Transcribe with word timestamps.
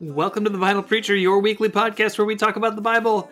Welcome 0.00 0.42
to 0.42 0.50
the 0.50 0.58
Vinyl 0.58 0.84
Preacher, 0.84 1.14
your 1.14 1.38
weekly 1.38 1.68
podcast 1.68 2.18
where 2.18 2.24
we 2.24 2.34
talk 2.34 2.56
about 2.56 2.74
the 2.74 2.82
Bible, 2.82 3.30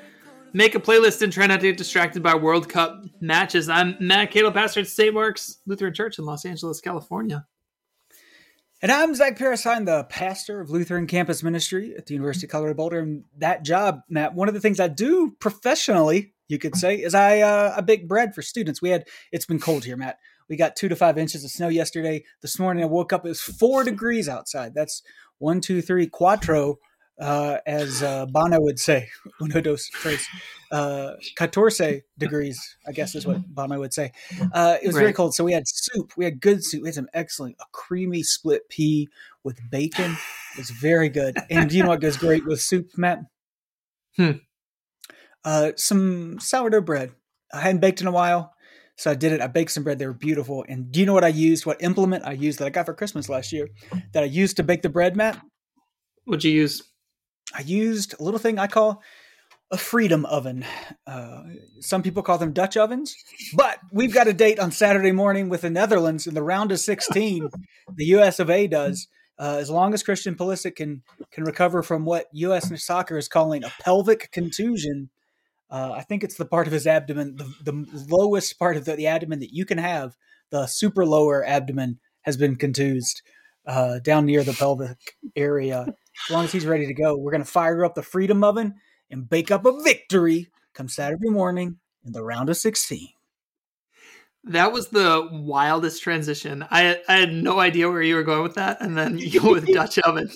make 0.53 0.77
a 0.77 0.79
playlist, 0.79 1.21
and 1.21 1.33
try 1.33 1.47
not 1.47 1.61
to 1.61 1.67
get 1.67 1.77
distracted 1.77 2.23
by 2.23 2.37
World 2.37 2.69
Cup 2.69 3.03
matches. 3.21 3.69
I'm 3.69 3.97
Matt 3.99 4.31
Keadle, 4.31 4.55
pastor 4.55 4.81
at 4.81 4.87
St. 4.87 5.13
Mark's 5.13 5.59
Lutheran 5.67 5.93
Church 5.93 6.21
in 6.21 6.25
Los 6.25 6.45
Angeles, 6.45 6.81
California. 6.81 7.47
And 8.81 8.93
I'm 8.93 9.13
Zach 9.17 9.37
Parasine, 9.37 9.87
the 9.87 10.05
pastor 10.05 10.61
of 10.61 10.71
Lutheran 10.71 11.09
Campus 11.09 11.43
Ministry 11.43 11.95
at 11.99 12.07
the 12.07 12.15
University 12.15 12.47
of 12.47 12.53
Colorado 12.53 12.75
Boulder. 12.75 13.01
And 13.01 13.25
that 13.39 13.65
job, 13.65 14.03
Matt, 14.09 14.35
one 14.35 14.47
of 14.47 14.55
the 14.55 14.61
things 14.61 14.79
I 14.79 14.87
do 14.89 15.33
professionally, 15.41 16.33
you 16.47 16.59
could 16.59 16.77
say, 16.77 16.95
is 16.97 17.13
I 17.13 17.41
uh, 17.41 17.75
I 17.77 17.81
bake 17.81 18.07
bread 18.07 18.37
for 18.37 18.43
students. 18.43 18.81
We 18.81 18.91
had 18.91 19.09
it's 19.33 19.47
been 19.47 19.61
cold 19.61 19.85
here, 19.85 19.97
Matt. 19.97 20.19
We 20.49 20.57
got 20.57 20.77
two 20.77 20.89
to 20.89 20.97
five 20.97 21.17
inches 21.17 21.45
of 21.45 21.51
snow 21.51 21.69
yesterday. 21.69 22.25
This 22.41 22.59
morning 22.59 22.85
I 22.85 22.87
woke 22.87 23.13
up, 23.13 23.25
it 23.25 23.31
was 23.31 23.41
four 23.41 23.85
degrees 23.85 24.29
outside. 24.29 24.75
That's 24.75 25.03
one, 25.43 25.61
two, 25.61 25.83
three, 25.83 26.07
quattro, 26.07 26.79
uh, 27.21 27.59
as 27.67 28.03
uh, 28.03 28.27
Bono 28.27 28.61
would 28.61 28.79
say, 28.79 29.09
uno, 29.41 29.61
dos, 29.61 29.89
tres, 29.89 30.27
uh, 30.71 31.13
catorce 31.37 32.03
degrees, 32.17 32.77
I 32.87 32.93
guess 32.93 33.15
is 33.15 33.27
what 33.27 33.47
Bono 33.47 33.79
would 33.79 33.93
say. 33.93 34.13
Uh, 34.53 34.77
it 34.81 34.87
was 34.87 34.97
very 34.97 35.13
cold. 35.13 35.35
So 35.35 35.45
we 35.45 35.53
had 35.53 35.65
soup. 35.67 36.13
We 36.17 36.25
had 36.25 36.41
good 36.41 36.65
soup. 36.65 36.83
We 36.83 36.89
had 36.89 36.95
some 36.95 37.09
excellent, 37.13 37.57
a 37.61 37.65
creamy 37.73 38.23
split 38.23 38.69
pea 38.69 39.09
with 39.45 39.59
bacon. 39.71 40.17
It 40.55 40.59
was 40.59 40.71
very 40.71 41.09
good. 41.09 41.37
And 41.51 41.69
do 41.69 41.77
you 41.77 41.83
know 41.83 41.91
what 41.91 42.01
goes 42.01 42.17
great 42.17 42.47
with 42.47 42.61
soup, 42.61 42.91
Matt? 42.97 43.21
Hmm. 44.17 44.33
Uh, 45.45 45.73
some 45.77 46.39
sourdough 46.39 46.83
bread. 46.83 47.13
I 47.53 47.61
hadn't 47.61 47.81
baked 47.81 48.01
in 48.01 48.07
a 48.07 48.13
while. 48.13 48.55
So 48.97 49.11
I 49.11 49.15
did 49.15 49.33
it. 49.33 49.41
I 49.41 49.47
baked 49.47 49.71
some 49.71 49.85
bread. 49.85 49.99
They 49.99 50.07
were 50.07 50.13
beautiful. 50.13 50.65
And 50.69 50.93
do 50.93 51.01
you 51.01 51.07
know 51.07 51.15
what 51.15 51.25
I 51.25 51.29
used? 51.29 51.67
What 51.67 51.83
implement 51.83 52.25
I 52.25 52.33
used 52.33 52.59
that 52.59 52.67
I 52.67 52.71
got 52.71 52.87
for 52.87 52.95
Christmas 52.95 53.29
last 53.29 53.53
year 53.53 53.69
that 54.13 54.23
I 54.23 54.27
used 54.27 54.57
to 54.59 54.63
bake 54.63 54.83
the 54.83 54.89
bread, 54.89 55.17
Matt? 55.17 55.41
What'd 56.25 56.45
you 56.45 56.53
use? 56.53 56.83
I 57.55 57.63
used 57.63 58.15
a 58.19 58.23
little 58.23 58.39
thing 58.39 58.59
I 58.59 58.67
call 58.67 59.03
a 59.71 59.79
freedom 59.79 60.27
oven. 60.27 60.65
Uh, 61.07 61.43
some 61.81 62.03
people 62.03 62.23
call 62.23 62.39
them 62.39 62.53
Dutch 62.53 62.77
ovens, 62.77 63.15
but 63.55 63.79
we've 63.91 64.13
got 64.13 64.29
a 64.29 64.33
date 64.33 64.61
on 64.61 64.71
Saturday 64.71 65.13
morning 65.13 65.49
with 65.49 65.63
the 65.63 65.71
Netherlands 65.71 66.27
in 66.27 66.35
the 66.35 66.43
round 66.43 66.71
of 66.71 66.79
16. 66.79 67.49
the 67.97 68.05
U.S. 68.07 68.39
of 68.39 68.51
A. 68.51 68.67
does. 68.67 69.09
Uh, 69.39 69.57
as 69.59 69.71
long 69.71 69.95
as 69.95 70.03
Christian 70.03 70.35
Pulisic 70.35 70.77
can 70.77 71.03
can 71.33 71.45
recover 71.45 71.83
from 71.83 72.05
what 72.05 72.27
U.S. 72.33 72.71
soccer 72.85 73.17
is 73.17 73.29
calling 73.29 73.65
a 73.65 73.73
pelvic 73.81 74.31
contusion, 74.31 75.11
uh, 75.73 75.93
I 75.93 76.03
think 76.03 76.23
it's 76.23 76.37
the 76.37 76.45
part 76.45 76.67
of 76.67 76.73
his 76.73 76.87
abdomen, 76.87 77.37
the, 77.37 77.51
the 77.63 78.07
lowest 78.09 78.59
part 78.59 78.77
of 78.77 78.85
the, 78.85 78.95
the 78.95 79.07
abdomen 79.07 79.41
that 79.41 79.55
you 79.55 79.65
can 79.65 79.79
have, 79.79 80.17
the 80.51 80.67
super 80.67 81.07
lower 81.07 81.43
abdomen 81.45 81.99
has 82.21 82.37
been 82.37 82.57
contused 82.57 83.23
uh, 83.67 83.99
down 84.01 84.27
near 84.27 84.45
the 84.45 84.53
pelvic 84.53 85.17
area. 85.35 85.87
As 85.89 86.31
long 86.31 86.45
as 86.45 86.53
he's 86.53 86.67
ready 86.67 86.87
to 86.87 86.95
go, 86.95 87.17
we're 87.17 87.33
going 87.33 87.43
to 87.43 87.51
fire 87.51 87.87
up 87.87 87.95
the 87.95 88.03
freedom 88.03 88.45
oven 88.45 88.75
and 89.11 89.29
bake 89.29 89.51
up 89.51 89.65
a 89.65 89.83
victory 89.83 90.49
come 90.75 90.89
Saturday 90.89 91.31
morning 91.31 91.79
in 92.05 92.13
the 92.13 92.23
round 92.23 92.51
of 92.51 92.57
16. 92.59 93.09
That 94.45 94.73
was 94.73 94.89
the 94.89 95.29
wildest 95.31 96.03
transition. 96.03 96.65
I 96.71 97.01
I 97.09 97.17
had 97.17 97.33
no 97.33 97.61
idea 97.61 97.89
where 97.89 98.03
you 98.03 98.17
were 98.17 98.25
going 98.25 98.43
with 98.43 98.57
that, 98.57 98.81
and 98.81 98.99
then 98.99 99.19
you 99.19 99.41
go 99.41 99.53
with 99.53 99.67
Dutch 99.73 99.99
oven, 100.01 100.29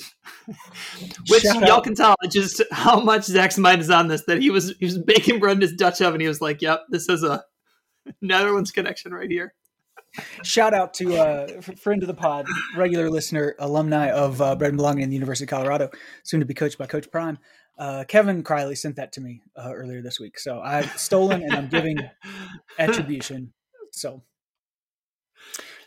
which 1.29 1.43
Shout 1.43 1.61
y'all 1.61 1.73
out. 1.73 1.85
can 1.85 1.95
tell 1.97 2.15
just 2.31 2.62
how 2.71 3.01
much 3.01 3.25
Zach's 3.25 3.59
mind 3.59 3.81
is 3.81 3.91
on 3.91 4.07
this. 4.07 4.23
That 4.27 4.41
he 4.41 4.51
was 4.51 4.75
he 4.79 4.84
was 4.84 4.99
baking 4.99 5.41
bread 5.41 5.57
in 5.57 5.61
his 5.61 5.73
Dutch 5.73 6.01
oven. 6.01 6.21
He 6.21 6.29
was 6.29 6.41
like, 6.41 6.62
"Yep, 6.62 6.84
this 6.89 7.09
is 7.09 7.25
a 7.25 7.43
Netherlands 8.21 8.71
connection 8.71 9.12
right 9.12 9.31
here." 9.31 9.55
Shout 10.45 10.73
out 10.73 10.95
to 10.95 11.17
uh, 11.17 11.61
friend 11.77 12.03
of 12.03 12.07
the 12.07 12.15
pod, 12.15 12.47
regular 12.77 13.11
listener, 13.11 13.55
alumni 13.59 14.11
of 14.11 14.41
uh, 14.41 14.55
Bread 14.57 14.71
and 14.71 14.79
Belonging 14.79 15.03
in 15.03 15.11
the 15.11 15.17
University 15.17 15.45
of 15.45 15.51
Colorado, 15.51 15.91
soon 16.23 16.41
to 16.41 16.47
be 16.47 16.55
coached 16.55 16.79
by 16.79 16.87
Coach 16.87 17.11
Prime. 17.11 17.39
Uh, 17.79 18.05
Kevin 18.09 18.43
Criley 18.43 18.79
sent 18.79 18.97
that 18.97 19.12
to 19.12 19.21
me 19.21 19.43
uh, 19.57 19.73
earlier 19.75 20.01
this 20.01 20.19
week. 20.19 20.39
So 20.39 20.61
I've 20.61 20.99
stolen 20.99 21.43
and 21.43 21.53
I'm 21.53 21.69
giving 21.69 21.99
attribution. 22.79 23.53
So, 23.97 24.23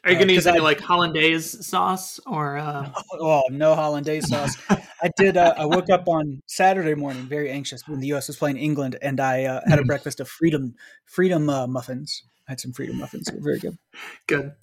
Are 0.03 0.09
you 0.11 0.15
Uh, 0.15 0.19
going 0.19 0.27
to 0.29 0.33
use 0.33 0.47
any 0.47 0.59
I- 0.59 0.63
like 0.63 0.79
hollandaise 0.79 1.65
sauce 1.65 2.19
or? 2.25 2.57
Uh... 2.57 2.91
oh, 3.13 3.43
no 3.51 3.75
hollandaise 3.75 4.27
sauce. 4.27 4.55
I 4.69 5.11
did. 5.15 5.37
Uh, 5.37 5.53
I 5.57 5.65
woke 5.65 5.89
up 5.91 6.07
on 6.07 6.41
Saturday 6.47 6.95
morning 6.95 7.27
very 7.27 7.51
anxious 7.51 7.87
when 7.87 7.99
the 7.99 8.07
U.S. 8.07 8.27
was 8.27 8.37
playing 8.37 8.57
England, 8.57 8.97
and 9.01 9.19
I 9.19 9.43
uh, 9.45 9.61
had 9.67 9.77
a 9.79 9.83
breakfast 9.83 10.19
of 10.19 10.27
freedom 10.27 10.73
freedom 11.05 11.49
uh, 11.49 11.67
muffins. 11.67 12.23
I 12.47 12.51
had 12.53 12.59
some 12.59 12.73
freedom 12.73 12.97
muffins. 12.97 13.25
They 13.25 13.35
were 13.35 13.43
very 13.43 13.59
good. 13.59 13.77
Good. 14.25 14.53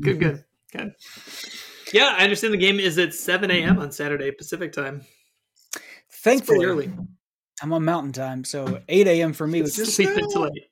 Good, 0.00 0.18
good, 0.18 0.44
good. 0.72 0.94
Yeah, 1.92 2.14
I 2.16 2.24
understand 2.24 2.52
the 2.54 2.58
game 2.58 2.80
is 2.80 2.98
at 2.98 3.14
7 3.14 3.50
a.m. 3.50 3.78
on 3.78 3.92
Saturday 3.92 4.30
Pacific 4.32 4.72
time. 4.72 5.02
Thankfully, 6.10 6.64
early. 6.64 6.90
I'm 7.62 7.72
on 7.72 7.84
Mountain 7.84 8.12
Time, 8.12 8.44
so 8.44 8.80
8 8.88 9.06
a.m. 9.06 9.34
for 9.34 9.46
me, 9.46 9.62
which 9.62 9.78
is 9.78 9.94
Sleep 9.94 10.08
until 10.16 10.42
late. 10.42 10.70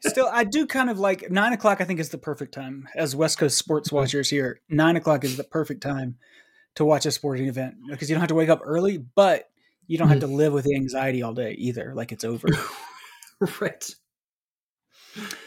Still. 0.00 0.28
I 0.30 0.44
do 0.44 0.66
kind 0.66 0.90
of 0.90 0.98
like 0.98 1.30
nine 1.30 1.52
o'clock. 1.52 1.80
I 1.80 1.84
think 1.84 2.00
is 2.00 2.08
the 2.10 2.18
perfect 2.18 2.52
time 2.54 2.88
as 2.94 3.14
West 3.16 3.38
Coast 3.38 3.56
sports 3.58 3.90
watchers 3.92 4.28
here. 4.30 4.60
Nine 4.68 4.96
o'clock 4.96 5.24
is 5.24 5.36
the 5.36 5.44
perfect 5.44 5.82
time 5.82 6.16
to 6.76 6.84
watch 6.84 7.06
a 7.06 7.10
sporting 7.10 7.48
event 7.48 7.74
because 7.88 8.08
you 8.08 8.14
don't 8.14 8.20
have 8.20 8.28
to 8.28 8.34
wake 8.34 8.48
up 8.48 8.60
early, 8.64 8.98
but 8.98 9.48
you 9.86 9.98
don't 9.98 10.08
have 10.08 10.20
to 10.20 10.26
live 10.26 10.52
with 10.52 10.64
the 10.64 10.74
anxiety 10.76 11.22
all 11.22 11.34
day 11.34 11.52
either. 11.58 11.92
Like 11.94 12.12
it's 12.12 12.24
over. 12.24 12.48
right. 13.60 13.94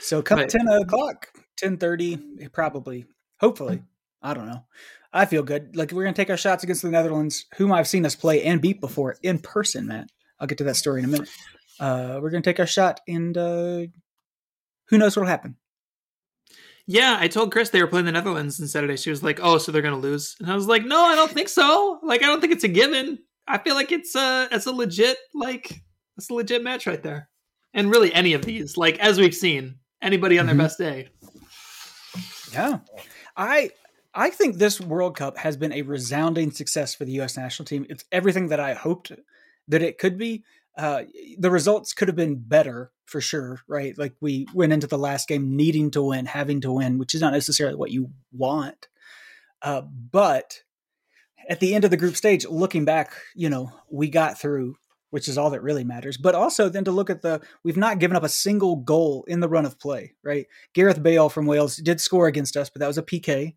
So 0.01 0.21
come 0.21 0.39
Right. 0.39 0.49
ten 0.49 0.67
o'clock, 0.67 1.29
ten 1.57 1.77
thirty, 1.77 2.17
probably, 2.51 3.05
hopefully. 3.39 3.81
I 4.21 4.33
don't 4.33 4.47
know. 4.47 4.65
I 5.13 5.25
feel 5.25 5.43
good. 5.43 5.75
Like 5.75 5.91
we're 5.91 6.03
gonna 6.03 6.13
take 6.15 6.29
our 6.29 6.37
shots 6.37 6.63
against 6.63 6.81
the 6.81 6.89
Netherlands, 6.89 7.45
whom 7.57 7.71
I've 7.71 7.87
seen 7.87 8.05
us 8.05 8.15
play 8.15 8.43
and 8.43 8.61
beat 8.61 8.81
before 8.81 9.15
in 9.21 9.39
person, 9.39 9.87
Matt. 9.87 10.09
I'll 10.39 10.47
get 10.47 10.57
to 10.57 10.63
that 10.65 10.75
story 10.75 10.99
in 10.99 11.05
a 11.05 11.09
minute. 11.09 11.29
Uh, 11.79 12.19
we're 12.21 12.29
gonna 12.31 12.41
take 12.41 12.59
our 12.59 12.67
shot, 12.67 12.99
and 13.07 13.37
uh, 13.37 13.83
who 14.89 14.97
knows 14.97 15.15
what'll 15.15 15.29
happen. 15.29 15.55
Yeah, 16.85 17.17
I 17.19 17.29
told 17.29 17.51
Chris 17.53 17.69
they 17.69 17.81
were 17.81 17.87
playing 17.87 18.05
the 18.05 18.11
Netherlands 18.11 18.59
on 18.59 18.67
Saturday. 18.67 18.97
She 18.97 19.09
was 19.09 19.23
like, 19.23 19.39
"Oh, 19.41 19.57
so 19.57 19.71
they're 19.71 19.81
gonna 19.81 19.97
lose," 19.97 20.35
and 20.39 20.51
I 20.51 20.55
was 20.55 20.67
like, 20.67 20.85
"No, 20.85 21.01
I 21.01 21.15
don't 21.15 21.31
think 21.31 21.47
so. 21.47 21.99
Like, 22.03 22.23
I 22.23 22.25
don't 22.25 22.41
think 22.41 22.51
it's 22.51 22.65
a 22.65 22.69
given. 22.69 23.19
I 23.47 23.57
feel 23.57 23.75
like 23.75 23.91
it's 23.91 24.15
a 24.15 24.49
it's 24.51 24.65
a 24.65 24.71
legit 24.71 25.17
like 25.33 25.81
it's 26.17 26.29
a 26.29 26.33
legit 26.33 26.63
match 26.63 26.87
right 26.87 27.01
there. 27.01 27.29
And 27.73 27.89
really, 27.89 28.13
any 28.13 28.33
of 28.33 28.43
these, 28.45 28.77
like 28.77 28.99
as 28.99 29.17
we've 29.17 29.33
seen, 29.33 29.75
anybody 30.01 30.37
on 30.39 30.45
their 30.45 30.55
mm-hmm. 30.55 30.63
best 30.63 30.77
day. 30.77 31.09
Yeah, 32.51 32.79
I 33.35 33.71
I 34.13 34.29
think 34.29 34.57
this 34.57 34.79
World 34.79 35.15
Cup 35.15 35.37
has 35.37 35.57
been 35.57 35.73
a 35.73 35.81
resounding 35.81 36.51
success 36.51 36.93
for 36.93 37.05
the 37.05 37.13
U.S. 37.13 37.35
national 37.35 37.65
team. 37.65 37.85
It's 37.89 38.05
everything 38.11 38.49
that 38.49 38.59
I 38.59 38.73
hoped 38.73 39.11
that 39.69 39.81
it 39.81 39.97
could 39.97 40.17
be. 40.17 40.43
Uh, 40.77 41.03
the 41.37 41.51
results 41.51 41.93
could 41.93 42.07
have 42.07 42.15
been 42.15 42.35
better 42.35 42.91
for 43.05 43.21
sure, 43.21 43.59
right? 43.67 43.97
Like 43.97 44.13
we 44.21 44.47
went 44.53 44.73
into 44.73 44.87
the 44.87 44.97
last 44.97 45.27
game 45.27 45.55
needing 45.55 45.91
to 45.91 46.01
win, 46.01 46.25
having 46.25 46.61
to 46.61 46.71
win, 46.71 46.97
which 46.97 47.13
is 47.13 47.21
not 47.21 47.33
necessarily 47.33 47.75
what 47.75 47.91
you 47.91 48.09
want. 48.31 48.87
Uh, 49.61 49.81
but 49.81 50.61
at 51.47 51.59
the 51.59 51.75
end 51.75 51.83
of 51.83 51.91
the 51.91 51.97
group 51.97 52.15
stage, 52.15 52.45
looking 52.45 52.85
back, 52.85 53.13
you 53.35 53.49
know, 53.49 53.71
we 53.89 54.09
got 54.09 54.39
through, 54.39 54.75
which 55.11 55.27
is 55.27 55.37
all 55.37 55.51
that 55.51 55.61
really 55.61 55.83
matters. 55.83 56.17
But 56.17 56.35
also 56.35 56.69
then 56.69 56.85
to 56.85 56.91
look 56.91 57.09
at 57.09 57.21
the, 57.21 57.41
we've 57.63 57.77
not 57.77 57.99
given 57.99 58.17
up 58.17 58.23
a 58.23 58.29
single 58.29 58.77
goal 58.77 59.25
in 59.27 59.39
the 59.41 59.49
run 59.49 59.65
of 59.65 59.79
play, 59.79 60.15
right? 60.23 60.47
Gareth 60.73 61.01
Bale 61.03 61.29
from 61.29 61.45
Wales 61.45 61.77
did 61.77 62.01
score 62.01 62.27
against 62.27 62.57
us, 62.57 62.69
but 62.69 62.79
that 62.79 62.87
was 62.87 62.97
a 62.97 63.03
PK. 63.03 63.55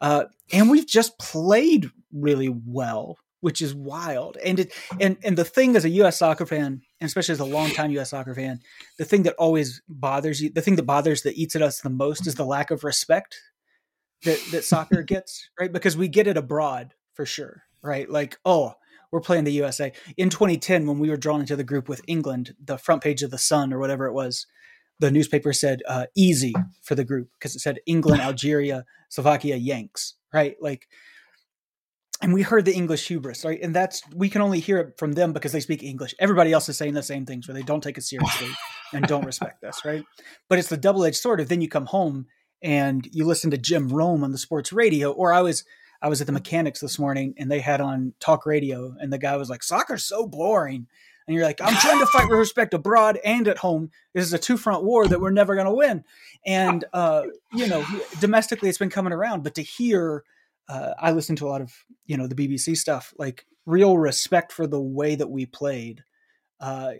Uh, 0.00 0.24
and 0.52 0.70
we've 0.70 0.86
just 0.86 1.18
played 1.18 1.90
really 2.12 2.48
well, 2.48 3.18
which 3.40 3.62
is 3.62 3.74
wild. 3.74 4.36
And 4.44 4.60
it, 4.60 4.72
and 5.00 5.16
and 5.22 5.36
the 5.36 5.44
thing 5.44 5.76
as 5.76 5.84
a 5.84 5.90
U.S. 5.90 6.18
soccer 6.18 6.46
fan, 6.46 6.82
and 7.00 7.06
especially 7.06 7.32
as 7.32 7.40
a 7.40 7.44
longtime 7.44 7.90
U.S. 7.92 8.10
soccer 8.10 8.34
fan, 8.34 8.60
the 8.98 9.04
thing 9.04 9.22
that 9.24 9.34
always 9.34 9.82
bothers 9.88 10.40
you, 10.40 10.50
the 10.50 10.62
thing 10.62 10.76
that 10.76 10.84
bothers 10.84 11.22
that 11.22 11.36
eats 11.36 11.56
at 11.56 11.62
us 11.62 11.80
the 11.80 11.90
most 11.90 12.26
is 12.26 12.34
the 12.34 12.44
lack 12.44 12.70
of 12.70 12.84
respect 12.84 13.38
that 14.24 14.40
that 14.50 14.64
soccer 14.64 15.02
gets, 15.06 15.50
right? 15.58 15.72
Because 15.72 15.96
we 15.96 16.08
get 16.08 16.26
it 16.26 16.36
abroad 16.36 16.94
for 17.14 17.26
sure, 17.26 17.62
right? 17.82 18.08
Like, 18.10 18.38
oh, 18.44 18.74
we're 19.10 19.20
playing 19.20 19.44
the 19.44 19.52
USA 19.52 19.92
in 20.16 20.28
2010 20.28 20.86
when 20.86 20.98
we 20.98 21.08
were 21.08 21.16
drawn 21.16 21.40
into 21.40 21.56
the 21.56 21.64
group 21.64 21.88
with 21.88 22.02
England. 22.06 22.54
The 22.62 22.78
front 22.78 23.02
page 23.02 23.22
of 23.22 23.30
the 23.30 23.38
Sun 23.38 23.72
or 23.72 23.78
whatever 23.78 24.06
it 24.06 24.12
was, 24.12 24.46
the 24.98 25.10
newspaper 25.10 25.52
said 25.52 25.82
uh, 25.86 26.06
"easy" 26.16 26.54
for 26.82 26.94
the 26.94 27.04
group 27.04 27.28
because 27.38 27.54
it 27.54 27.60
said 27.60 27.78
England, 27.86 28.20
Algeria, 28.22 28.84
Slovakia, 29.08 29.56
Yanks, 29.56 30.14
right? 30.32 30.56
Like, 30.60 30.88
and 32.20 32.32
we 32.32 32.42
heard 32.42 32.64
the 32.64 32.74
English 32.74 33.06
hubris, 33.06 33.44
right? 33.44 33.60
And 33.62 33.74
that's 33.74 34.02
we 34.14 34.28
can 34.28 34.42
only 34.42 34.60
hear 34.60 34.78
it 34.78 34.98
from 34.98 35.12
them 35.12 35.32
because 35.32 35.52
they 35.52 35.60
speak 35.60 35.82
English. 35.82 36.14
Everybody 36.18 36.52
else 36.52 36.68
is 36.68 36.76
saying 36.76 36.94
the 36.94 37.02
same 37.02 37.24
things 37.24 37.46
where 37.46 37.54
they 37.54 37.62
don't 37.62 37.82
take 37.82 37.98
it 37.98 38.04
seriously 38.04 38.48
and 38.92 39.06
don't 39.06 39.24
respect 39.24 39.62
us, 39.64 39.84
right? 39.84 40.04
But 40.48 40.58
it's 40.58 40.68
the 40.68 40.76
double 40.76 41.04
edged 41.04 41.16
sword 41.16 41.40
of 41.40 41.48
then 41.48 41.60
you 41.60 41.68
come 41.68 41.86
home 41.86 42.26
and 42.60 43.08
you 43.12 43.24
listen 43.24 43.50
to 43.52 43.58
Jim 43.58 43.88
Rome 43.88 44.24
on 44.24 44.32
the 44.32 44.38
sports 44.38 44.72
radio, 44.72 45.12
or 45.12 45.32
I 45.32 45.42
was 45.42 45.64
I 46.02 46.08
was 46.08 46.20
at 46.20 46.26
the 46.26 46.32
mechanics 46.32 46.80
this 46.80 46.98
morning 46.98 47.34
and 47.38 47.50
they 47.50 47.60
had 47.60 47.80
on 47.80 48.14
talk 48.20 48.46
radio 48.46 48.94
and 48.98 49.12
the 49.12 49.18
guy 49.18 49.36
was 49.36 49.50
like, 49.50 49.62
"Soccer's 49.62 50.04
so 50.04 50.26
boring." 50.26 50.86
And 51.26 51.36
you're 51.36 51.44
like, 51.44 51.60
I'm 51.60 51.74
trying 51.74 51.98
to 51.98 52.06
fight 52.06 52.30
with 52.30 52.38
respect 52.38 52.72
abroad 52.72 53.18
and 53.22 53.46
at 53.48 53.58
home. 53.58 53.90
This 54.14 54.24
is 54.24 54.32
a 54.32 54.38
two 54.38 54.56
front 54.56 54.82
war 54.82 55.06
that 55.06 55.20
we're 55.20 55.30
never 55.30 55.54
going 55.54 55.66
to 55.66 55.74
win. 55.74 56.02
And, 56.46 56.86
uh, 56.94 57.24
you 57.52 57.66
know, 57.66 57.84
domestically 58.18 58.70
it's 58.70 58.78
been 58.78 58.88
coming 58.88 59.12
around, 59.12 59.44
but 59.44 59.54
to 59.56 59.62
hear 59.62 60.24
uh, 60.68 60.94
I 60.98 61.12
listen 61.12 61.36
to 61.36 61.46
a 61.46 61.50
lot 61.50 61.60
of 61.60 61.72
you 62.06 62.16
know 62.16 62.26
the 62.26 62.34
BBC 62.34 62.76
stuff. 62.76 63.14
Like 63.18 63.46
real 63.66 63.96
respect 63.98 64.52
for 64.52 64.66
the 64.66 64.80
way 64.80 65.14
that 65.14 65.30
we 65.30 65.46
played 65.46 66.02
uh, 66.60 66.92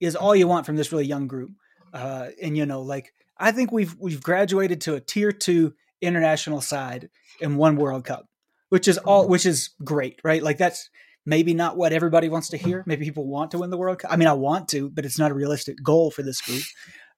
is 0.00 0.16
all 0.16 0.34
you 0.34 0.48
want 0.48 0.66
from 0.66 0.76
this 0.76 0.92
really 0.92 1.06
young 1.06 1.26
group. 1.26 1.50
Uh, 1.92 2.28
and 2.42 2.56
you 2.56 2.66
know, 2.66 2.82
like 2.82 3.12
I 3.38 3.52
think 3.52 3.72
we've 3.72 3.94
we've 3.98 4.22
graduated 4.22 4.80
to 4.82 4.94
a 4.94 5.00
tier 5.00 5.32
two 5.32 5.74
international 6.00 6.60
side 6.60 7.08
in 7.40 7.56
one 7.56 7.76
World 7.76 8.04
Cup, 8.04 8.26
which 8.68 8.88
is 8.88 8.98
all 8.98 9.28
which 9.28 9.46
is 9.46 9.70
great, 9.84 10.20
right? 10.22 10.42
Like 10.42 10.58
that's 10.58 10.90
maybe 11.24 11.54
not 11.54 11.76
what 11.76 11.92
everybody 11.92 12.28
wants 12.28 12.48
to 12.50 12.56
hear. 12.56 12.82
Maybe 12.86 13.04
people 13.04 13.26
want 13.26 13.50
to 13.52 13.58
win 13.58 13.70
the 13.70 13.76
World 13.76 14.00
Cup. 14.00 14.12
I 14.12 14.16
mean, 14.16 14.28
I 14.28 14.32
want 14.32 14.68
to, 14.68 14.90
but 14.90 15.04
it's 15.04 15.18
not 15.18 15.30
a 15.30 15.34
realistic 15.34 15.76
goal 15.82 16.10
for 16.10 16.22
this 16.22 16.40
group. 16.40 16.62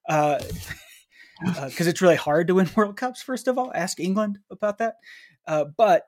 Uh, 0.07 0.39
because 1.43 1.87
uh, 1.87 1.89
it's 1.89 2.01
really 2.01 2.15
hard 2.15 2.47
to 2.47 2.55
win 2.55 2.69
World 2.75 2.97
Cups. 2.97 3.21
First 3.21 3.47
of 3.47 3.57
all, 3.57 3.71
ask 3.73 3.99
England 3.99 4.39
about 4.49 4.79
that. 4.79 4.95
Uh, 5.47 5.65
but 5.65 6.07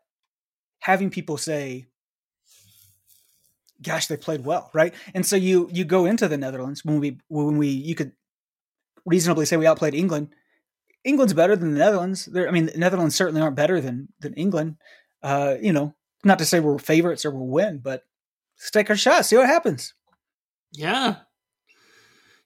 having 0.80 1.10
people 1.10 1.38
say, 1.38 1.88
"Gosh, 3.82 4.08
they 4.08 4.18
played 4.18 4.46
well," 4.46 4.70
right? 4.74 4.94
And 5.14 5.26
so 5.26 5.36
you 5.36 5.70
you 5.72 5.86
go 5.86 6.06
into 6.06 6.28
the 6.28 6.38
Netherlands 6.38 6.86
when 6.86 7.00
we 7.00 7.18
when 7.28 7.58
we 7.58 7.68
you 7.68 7.96
could 7.96 8.14
reasonably 9.06 9.46
say 9.46 9.58
we 9.58 9.68
outplayed 9.68 9.94
England. 9.96 10.30
England's 11.04 11.34
better 11.34 11.56
than 11.56 11.74
the 11.74 11.80
Netherlands. 11.80 12.26
They're, 12.26 12.48
I 12.48 12.52
mean, 12.52 12.68
the 12.68 12.78
Netherlands 12.78 13.16
certainly 13.16 13.42
aren't 13.42 13.56
better 13.56 13.82
than 13.82 14.08
than 14.20 14.34
England. 14.36 14.78
Uh, 15.22 15.56
you 15.62 15.74
know, 15.74 15.94
not 16.24 16.40
to 16.40 16.46
say 16.46 16.60
we're 16.60 16.78
favorites 16.78 17.26
or 17.26 17.32
we'll 17.32 17.48
win, 17.48 17.80
but 17.80 18.04
let's 18.58 18.72
take 18.72 18.90
our 18.90 18.96
shot, 18.96 19.26
see 19.26 19.38
what 19.38 19.48
happens. 19.48 19.94
Yeah, 20.72 21.18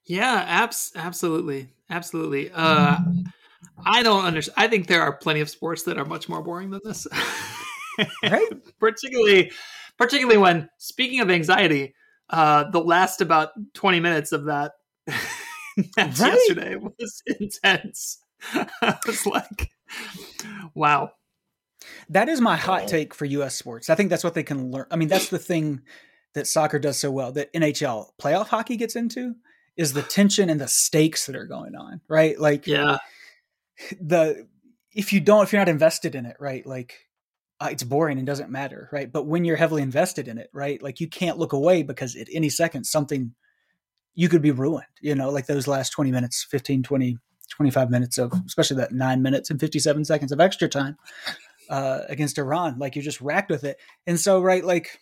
yeah, 0.05 0.43
abs- 0.47 0.91
absolutely, 0.95 1.69
absolutely. 1.89 2.51
Uh, 2.53 2.97
I 3.85 4.03
don't 4.03 4.25
understand. 4.25 4.55
I 4.57 4.67
think 4.67 4.87
there 4.87 5.01
are 5.01 5.13
plenty 5.13 5.41
of 5.41 5.49
sports 5.49 5.83
that 5.83 5.97
are 5.97 6.05
much 6.05 6.29
more 6.29 6.41
boring 6.41 6.71
than 6.71 6.81
this. 6.83 7.07
right? 8.23 8.49
particularly, 8.79 9.51
particularly 9.97 10.37
when 10.37 10.69
speaking 10.77 11.19
of 11.19 11.29
anxiety, 11.29 11.95
uh, 12.29 12.69
the 12.71 12.81
last 12.81 13.21
about 13.21 13.49
twenty 13.73 13.99
minutes 13.99 14.31
of 14.31 14.45
that 14.45 14.73
match 15.07 16.19
right? 16.19 16.33
yesterday 16.33 16.75
was 16.75 17.21
intense. 17.39 18.19
I 18.53 18.97
was 19.05 19.25
like, 19.25 19.71
wow. 20.73 21.11
That 22.09 22.29
is 22.29 22.41
my 22.41 22.55
hot 22.55 22.87
take 22.87 23.13
for 23.13 23.25
U.S. 23.25 23.55
sports. 23.55 23.89
I 23.89 23.95
think 23.95 24.09
that's 24.09 24.23
what 24.23 24.33
they 24.33 24.43
can 24.43 24.71
learn. 24.71 24.85
I 24.91 24.95
mean, 24.95 25.07
that's 25.07 25.29
the 25.29 25.39
thing 25.39 25.81
that 26.33 26.47
soccer 26.47 26.79
does 26.79 26.97
so 26.97 27.11
well 27.11 27.31
that 27.33 27.51
NHL 27.53 28.09
playoff 28.21 28.47
hockey 28.47 28.77
gets 28.77 28.95
into 28.95 29.35
is 29.75 29.93
the 29.93 30.01
tension 30.01 30.49
and 30.49 30.59
the 30.59 30.67
stakes 30.67 31.25
that 31.27 31.35
are 31.35 31.45
going 31.45 31.75
on, 31.75 32.01
right? 32.07 32.39
Like, 32.39 32.67
yeah, 32.67 32.97
the 34.01 34.47
if 34.93 35.13
you 35.13 35.19
don't, 35.19 35.43
if 35.43 35.53
you're 35.53 35.61
not 35.61 35.69
invested 35.69 36.15
in 36.15 36.25
it, 36.25 36.37
right? 36.39 36.65
Like, 36.65 37.05
uh, 37.59 37.69
it's 37.71 37.83
boring 37.83 38.17
and 38.17 38.25
doesn't 38.25 38.49
matter, 38.49 38.89
right? 38.91 39.11
But 39.11 39.27
when 39.27 39.45
you're 39.45 39.57
heavily 39.57 39.81
invested 39.81 40.27
in 40.27 40.37
it, 40.37 40.49
right? 40.53 40.81
Like, 40.81 40.99
you 40.99 41.07
can't 41.07 41.37
look 41.37 41.53
away 41.53 41.83
because 41.83 42.15
at 42.15 42.27
any 42.31 42.49
second 42.49 42.85
something 42.85 43.33
you 44.15 44.29
could 44.29 44.41
be 44.41 44.51
ruined, 44.51 44.87
you 45.01 45.13
know, 45.13 45.29
like 45.29 45.45
those 45.45 45.67
last 45.67 45.91
20 45.91 46.11
minutes, 46.11 46.43
15, 46.49 46.81
20, 46.83 47.17
25 47.49 47.89
minutes 47.91 48.17
of, 48.17 48.33
especially 48.47 48.77
that 48.77 48.91
nine 48.91 49.21
minutes 49.21 49.49
and 49.51 49.59
57 49.59 50.05
seconds 50.05 50.31
of 50.31 50.39
extra 50.39 50.67
time 50.67 50.97
uh, 51.69 52.01
against 52.09 52.37
Iran. 52.39 52.79
Like, 52.79 52.95
you're 52.95 53.03
just 53.03 53.21
racked 53.21 53.51
with 53.51 53.63
it. 53.63 53.77
And 54.07 54.19
so, 54.19 54.41
right, 54.41 54.63
like, 54.63 54.99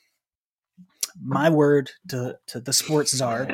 my 1.24 1.50
word 1.50 1.92
to, 2.10 2.38
to 2.48 2.60
the 2.60 2.74
sports 2.74 3.16
czar 3.16 3.48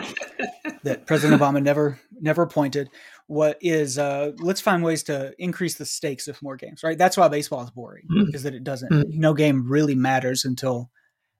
that 0.83 1.05
President 1.05 1.39
Obama 1.39 1.61
never 1.61 1.99
never 2.19 2.43
appointed. 2.43 2.89
What 3.31 3.57
is 3.61 3.97
uh, 3.97 4.33
let's 4.39 4.59
find 4.59 4.83
ways 4.83 5.03
to 5.03 5.33
increase 5.39 5.75
the 5.75 5.85
stakes 5.85 6.27
of 6.27 6.41
more 6.41 6.57
games, 6.57 6.83
right? 6.83 6.97
That's 6.97 7.15
why 7.15 7.29
baseball 7.29 7.63
is 7.63 7.71
boring, 7.71 8.05
mm. 8.11 8.35
is 8.35 8.43
that 8.43 8.53
it 8.53 8.65
doesn't 8.65 8.91
mm. 8.91 9.05
no 9.07 9.33
game 9.33 9.69
really 9.69 9.95
matters 9.95 10.43
until 10.43 10.91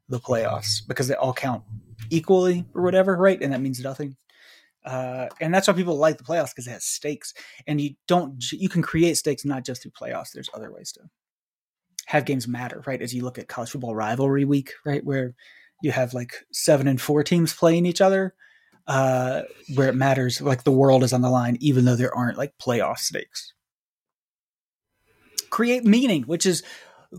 the 0.07 0.17
playoffs 0.17 0.87
because 0.87 1.09
they 1.09 1.15
all 1.15 1.33
count 1.33 1.65
equally 2.09 2.63
or 2.73 2.81
whatever, 2.81 3.17
right? 3.17 3.41
And 3.41 3.51
that 3.51 3.59
means 3.59 3.81
nothing. 3.81 4.15
Uh, 4.85 5.27
and 5.41 5.53
that's 5.53 5.67
why 5.67 5.73
people 5.73 5.97
like 5.97 6.17
the 6.17 6.23
playoffs 6.23 6.51
because 6.51 6.65
it 6.65 6.71
has 6.71 6.85
stakes, 6.85 7.33
and 7.67 7.81
you 7.81 7.95
don't 8.07 8.41
you 8.53 8.69
can 8.69 8.81
create 8.81 9.17
stakes 9.17 9.43
not 9.43 9.65
just 9.65 9.81
through 9.81 9.91
playoffs. 9.91 10.31
There's 10.33 10.49
other 10.53 10.71
ways 10.71 10.93
to 10.93 11.01
have 12.05 12.23
games 12.23 12.47
matter, 12.47 12.81
right? 12.87 13.01
As 13.01 13.13
you 13.13 13.25
look 13.25 13.37
at 13.37 13.49
college 13.49 13.71
football 13.71 13.95
rivalry 13.95 14.45
week, 14.45 14.71
right, 14.85 15.03
where 15.03 15.35
you 15.83 15.91
have 15.91 16.13
like 16.13 16.35
seven 16.53 16.87
and 16.87 17.01
four 17.01 17.21
teams 17.21 17.53
playing 17.53 17.85
each 17.85 17.99
other 17.99 18.33
uh, 18.87 19.43
where 19.75 19.87
it 19.87 19.95
matters, 19.95 20.41
like 20.41 20.63
the 20.63 20.71
world 20.71 21.03
is 21.03 21.13
on 21.13 21.21
the 21.21 21.29
line, 21.29 21.57
even 21.59 21.85
though 21.85 21.95
there 21.95 22.15
aren't 22.15 22.37
like 22.37 22.57
playoff 22.57 22.97
stakes. 22.97 23.53
Create 25.49 25.83
meaning, 25.83 26.23
which 26.23 26.45
is 26.45 26.63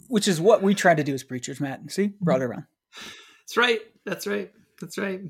which 0.09 0.27
is 0.27 0.41
what 0.41 0.63
we 0.63 0.75
try 0.75 0.95
to 0.95 1.05
do 1.05 1.13
as 1.15 1.23
preachers, 1.23 1.61
Matt. 1.61 1.81
See, 1.91 2.13
brought 2.21 2.41
it 2.41 2.45
around. 2.45 2.65
That's 3.41 3.57
right. 3.57 3.81
That's 4.05 4.27
right. 4.27 4.51
That's 4.81 4.99
right. 4.99 5.21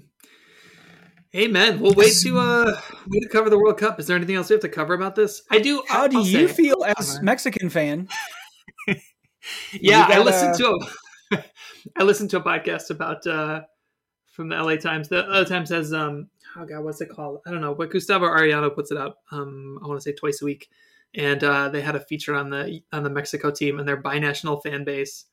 Amen. 1.35 1.81
We'll 1.81 1.95
wait 1.95 2.15
to 2.23 2.39
uh 2.39 2.81
wait 3.09 3.21
to 3.23 3.29
cover 3.29 3.49
the 3.49 3.59
World 3.59 3.79
Cup. 3.79 3.99
Is 3.99 4.07
there 4.07 4.17
anything 4.17 4.37
else 4.37 4.51
we 4.51 4.55
have 4.55 4.61
to 4.63 4.69
cover 4.69 4.93
about 4.93 5.15
this? 5.15 5.43
I 5.51 5.61
do. 5.61 5.83
How 5.89 6.07
do 6.07 6.19
I'll 6.19 6.27
you 6.27 6.47
feel 6.47 6.85
as 6.99 7.23
Mexican 7.23 7.71
fan? 7.71 8.09
yeah, 9.73 10.07
I 10.09 10.19
listened 10.21 10.55
to 10.57 10.79
a 11.33 11.45
I 11.97 12.03
listened 12.03 12.31
to 12.31 12.37
a 12.37 12.43
podcast 12.43 12.91
about 12.91 13.27
uh 13.27 13.63
from 14.33 14.49
the 14.49 14.57
LA 14.57 14.77
Times. 14.77 15.09
The 15.09 15.23
LA 15.23 15.45
Times 15.45 15.71
has 15.71 15.93
um 15.93 16.29
oh 16.57 16.65
god, 16.65 16.83
what's 16.83 17.01
it 17.01 17.09
called? 17.09 17.41
I 17.47 17.51
don't 17.51 17.61
know. 17.61 17.75
But 17.75 17.91
Gustavo 17.91 18.27
Arellano 18.27 18.75
puts 18.75 18.91
it 18.91 18.99
out. 18.99 19.19
Um, 19.31 19.79
I 19.83 19.87
want 19.87 20.01
to 20.01 20.03
say 20.03 20.13
twice 20.13 20.43
a 20.43 20.45
week, 20.45 20.69
and 21.15 21.43
uh, 21.45 21.69
they 21.69 21.81
had 21.81 21.95
a 21.95 22.01
feature 22.01 22.35
on 22.35 22.51
the 22.51 22.81
on 22.93 23.05
the 23.05 23.11
Mexico 23.11 23.51
team 23.51 23.79
and 23.79 23.87
their 23.87 24.03
binational 24.03 24.63
fan 24.63 24.85
base, 24.85 25.27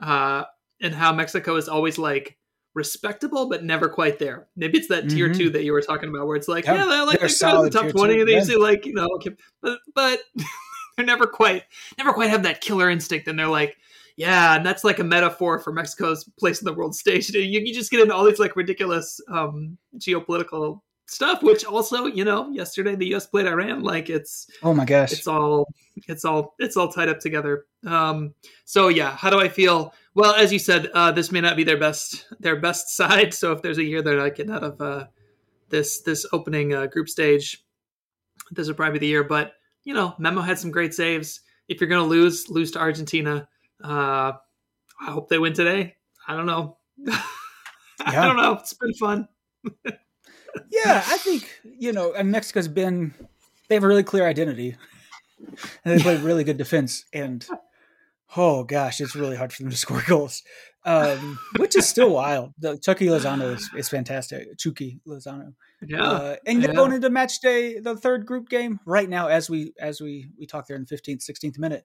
uh, 0.00 0.44
and 0.80 0.94
how 0.94 1.12
Mexico 1.12 1.56
is 1.56 1.68
always 1.68 1.96
like 1.98 2.36
respectable 2.74 3.48
but 3.48 3.64
never 3.64 3.88
quite 3.88 4.18
there. 4.18 4.48
Maybe 4.56 4.78
it's 4.78 4.88
that 4.88 5.08
tier 5.08 5.28
mm-hmm. 5.28 5.38
two 5.38 5.50
that 5.50 5.64
you 5.64 5.72
were 5.72 5.82
talking 5.82 6.08
about, 6.08 6.26
where 6.26 6.36
it's 6.36 6.48
like, 6.48 6.64
yeah, 6.64 6.74
yeah 6.74 6.84
they're 6.86 7.06
like 7.06 7.20
they're, 7.20 7.28
they're 7.28 7.62
the 7.62 7.70
top 7.70 7.90
twenty, 7.90 8.14
two, 8.14 8.20
and 8.20 8.28
they 8.28 8.34
usually 8.34 8.56
like 8.56 8.84
you 8.84 8.94
know, 8.94 9.08
but 9.62 9.78
but 9.94 10.20
they're 10.96 11.06
never 11.06 11.26
quite 11.26 11.64
never 11.98 12.12
quite 12.12 12.30
have 12.30 12.42
that 12.42 12.60
killer 12.60 12.90
instinct, 12.90 13.28
and 13.28 13.38
they're 13.38 13.48
like 13.48 13.76
yeah, 14.20 14.56
and 14.56 14.66
that's 14.66 14.84
like 14.84 14.98
a 14.98 15.04
metaphor 15.04 15.58
for 15.58 15.72
Mexico's 15.72 16.24
place 16.38 16.60
in 16.60 16.66
the 16.66 16.74
world 16.74 16.94
stage. 16.94 17.30
You, 17.30 17.40
you 17.40 17.72
just 17.72 17.90
get 17.90 18.00
into 18.00 18.14
all 18.14 18.22
these 18.26 18.38
like 18.38 18.54
ridiculous 18.54 19.18
um, 19.28 19.78
geopolitical 19.96 20.82
stuff, 21.06 21.42
which 21.42 21.64
also, 21.64 22.04
you 22.04 22.26
know, 22.26 22.50
yesterday 22.50 22.94
the 22.94 23.06
U.S. 23.06 23.26
played 23.26 23.46
Iran. 23.46 23.82
Like 23.82 24.10
it's 24.10 24.46
oh 24.62 24.74
my 24.74 24.84
gosh, 24.84 25.12
it's 25.12 25.26
all 25.26 25.72
it's 26.06 26.26
all 26.26 26.54
it's 26.58 26.76
all 26.76 26.92
tied 26.92 27.08
up 27.08 27.18
together. 27.18 27.64
Um, 27.86 28.34
so 28.66 28.88
yeah, 28.88 29.10
how 29.16 29.30
do 29.30 29.40
I 29.40 29.48
feel? 29.48 29.94
Well, 30.14 30.34
as 30.34 30.52
you 30.52 30.58
said, 30.58 30.90
uh, 30.92 31.12
this 31.12 31.32
may 31.32 31.40
not 31.40 31.56
be 31.56 31.64
their 31.64 31.78
best 31.78 32.26
their 32.40 32.56
best 32.56 32.90
side. 32.96 33.32
So 33.32 33.52
if 33.52 33.62
there's 33.62 33.78
a 33.78 33.84
year 33.84 34.02
they're 34.02 34.18
not 34.18 34.34
getting 34.34 34.52
out 34.52 34.64
of 34.64 34.78
uh, 34.82 35.06
this 35.70 36.02
this 36.02 36.26
opening 36.34 36.74
uh, 36.74 36.88
group 36.88 37.08
stage, 37.08 37.64
this 38.50 38.68
would 38.68 38.76
probably 38.76 38.98
be 38.98 39.06
the 39.06 39.12
year. 39.12 39.24
But 39.24 39.54
you 39.84 39.94
know, 39.94 40.14
Memo 40.18 40.42
had 40.42 40.58
some 40.58 40.70
great 40.70 40.92
saves. 40.92 41.40
If 41.68 41.80
you're 41.80 41.88
going 41.88 42.04
to 42.04 42.06
lose, 42.06 42.50
lose 42.50 42.70
to 42.72 42.80
Argentina. 42.80 43.48
Uh, 43.82 44.32
I 45.00 45.10
hope 45.10 45.28
they 45.28 45.38
win 45.38 45.52
today. 45.52 45.96
I 46.26 46.36
don't 46.36 46.46
know. 46.46 46.78
I 48.04 48.26
don't 48.26 48.36
know. 48.36 48.54
It's 48.54 48.74
been 48.74 48.94
fun. 48.94 49.28
yeah, 49.84 51.02
I 51.06 51.16
think 51.18 51.60
you 51.64 51.92
know, 51.92 52.12
and 52.12 52.30
Mexico's 52.30 52.68
been 52.68 53.14
they 53.68 53.76
have 53.76 53.84
a 53.84 53.88
really 53.88 54.02
clear 54.02 54.26
identity, 54.26 54.76
and 55.84 55.98
they 55.98 56.02
play 56.02 56.16
really 56.16 56.44
good 56.44 56.56
defense. 56.56 57.04
And 57.12 57.46
oh 58.36 58.64
gosh, 58.64 59.00
it's 59.00 59.16
really 59.16 59.36
hard 59.36 59.52
for 59.52 59.62
them 59.62 59.70
to 59.70 59.76
score 59.76 60.02
goals, 60.06 60.42
um, 60.84 61.38
which 61.58 61.76
is 61.76 61.88
still 61.88 62.10
wild. 62.10 62.52
The 62.58 62.78
Chucky 62.78 63.06
Lozano 63.06 63.54
is, 63.54 63.70
is 63.76 63.88
fantastic. 63.88 64.58
Chucky 64.58 65.00
Lozano. 65.06 65.54
Yeah, 65.86 66.02
uh, 66.02 66.36
and 66.46 66.62
yeah. 66.62 66.72
going 66.72 66.92
into 66.92 67.10
match 67.10 67.40
day, 67.40 67.78
the 67.78 67.96
third 67.96 68.26
group 68.26 68.48
game 68.48 68.80
right 68.84 69.08
now, 69.08 69.28
as 69.28 69.48
we 69.48 69.72
as 69.80 70.00
we 70.00 70.28
we 70.38 70.46
talk 70.46 70.66
there 70.66 70.76
in 70.76 70.82
the 70.82 70.88
fifteenth, 70.88 71.22
sixteenth 71.22 71.58
minute, 71.58 71.84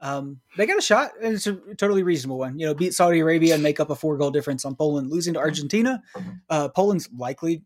um, 0.00 0.40
they 0.56 0.66
got 0.66 0.78
a 0.78 0.82
shot, 0.82 1.12
and 1.22 1.34
it's 1.34 1.46
a 1.46 1.54
totally 1.76 2.02
reasonable 2.02 2.38
one. 2.38 2.58
You 2.58 2.66
know, 2.66 2.74
beat 2.74 2.94
Saudi 2.94 3.20
Arabia 3.20 3.54
and 3.54 3.62
make 3.62 3.80
up 3.80 3.90
a 3.90 3.94
four 3.94 4.16
goal 4.16 4.30
difference 4.30 4.64
on 4.64 4.74
Poland, 4.74 5.10
losing 5.10 5.34
to 5.34 5.40
Argentina. 5.40 6.02
Uh, 6.50 6.68
Poland's 6.68 7.08
likely, 7.16 7.62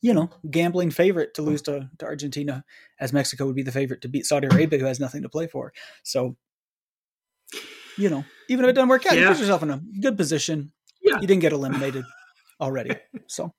you 0.00 0.14
know, 0.14 0.30
gambling 0.50 0.90
favorite 0.90 1.34
to 1.34 1.42
lose 1.42 1.62
to, 1.62 1.90
to 1.98 2.04
Argentina, 2.06 2.64
as 2.98 3.12
Mexico 3.12 3.46
would 3.46 3.56
be 3.56 3.62
the 3.62 3.72
favorite 3.72 4.00
to 4.02 4.08
beat 4.08 4.26
Saudi 4.26 4.46
Arabia, 4.46 4.78
who 4.78 4.86
has 4.86 5.00
nothing 5.00 5.22
to 5.22 5.28
play 5.28 5.46
for. 5.46 5.72
So, 6.02 6.36
you 7.98 8.08
know, 8.08 8.24
even 8.48 8.64
if 8.64 8.70
it 8.70 8.74
doesn't 8.74 8.88
work 8.88 9.06
out, 9.06 9.14
yeah. 9.14 9.22
you 9.22 9.28
put 9.28 9.38
yourself 9.38 9.62
in 9.62 9.70
a 9.70 9.82
good 10.00 10.16
position. 10.16 10.72
Yeah. 11.02 11.20
You 11.20 11.26
didn't 11.26 11.42
get 11.42 11.52
eliminated 11.52 12.04
already. 12.60 12.96
So, 13.26 13.52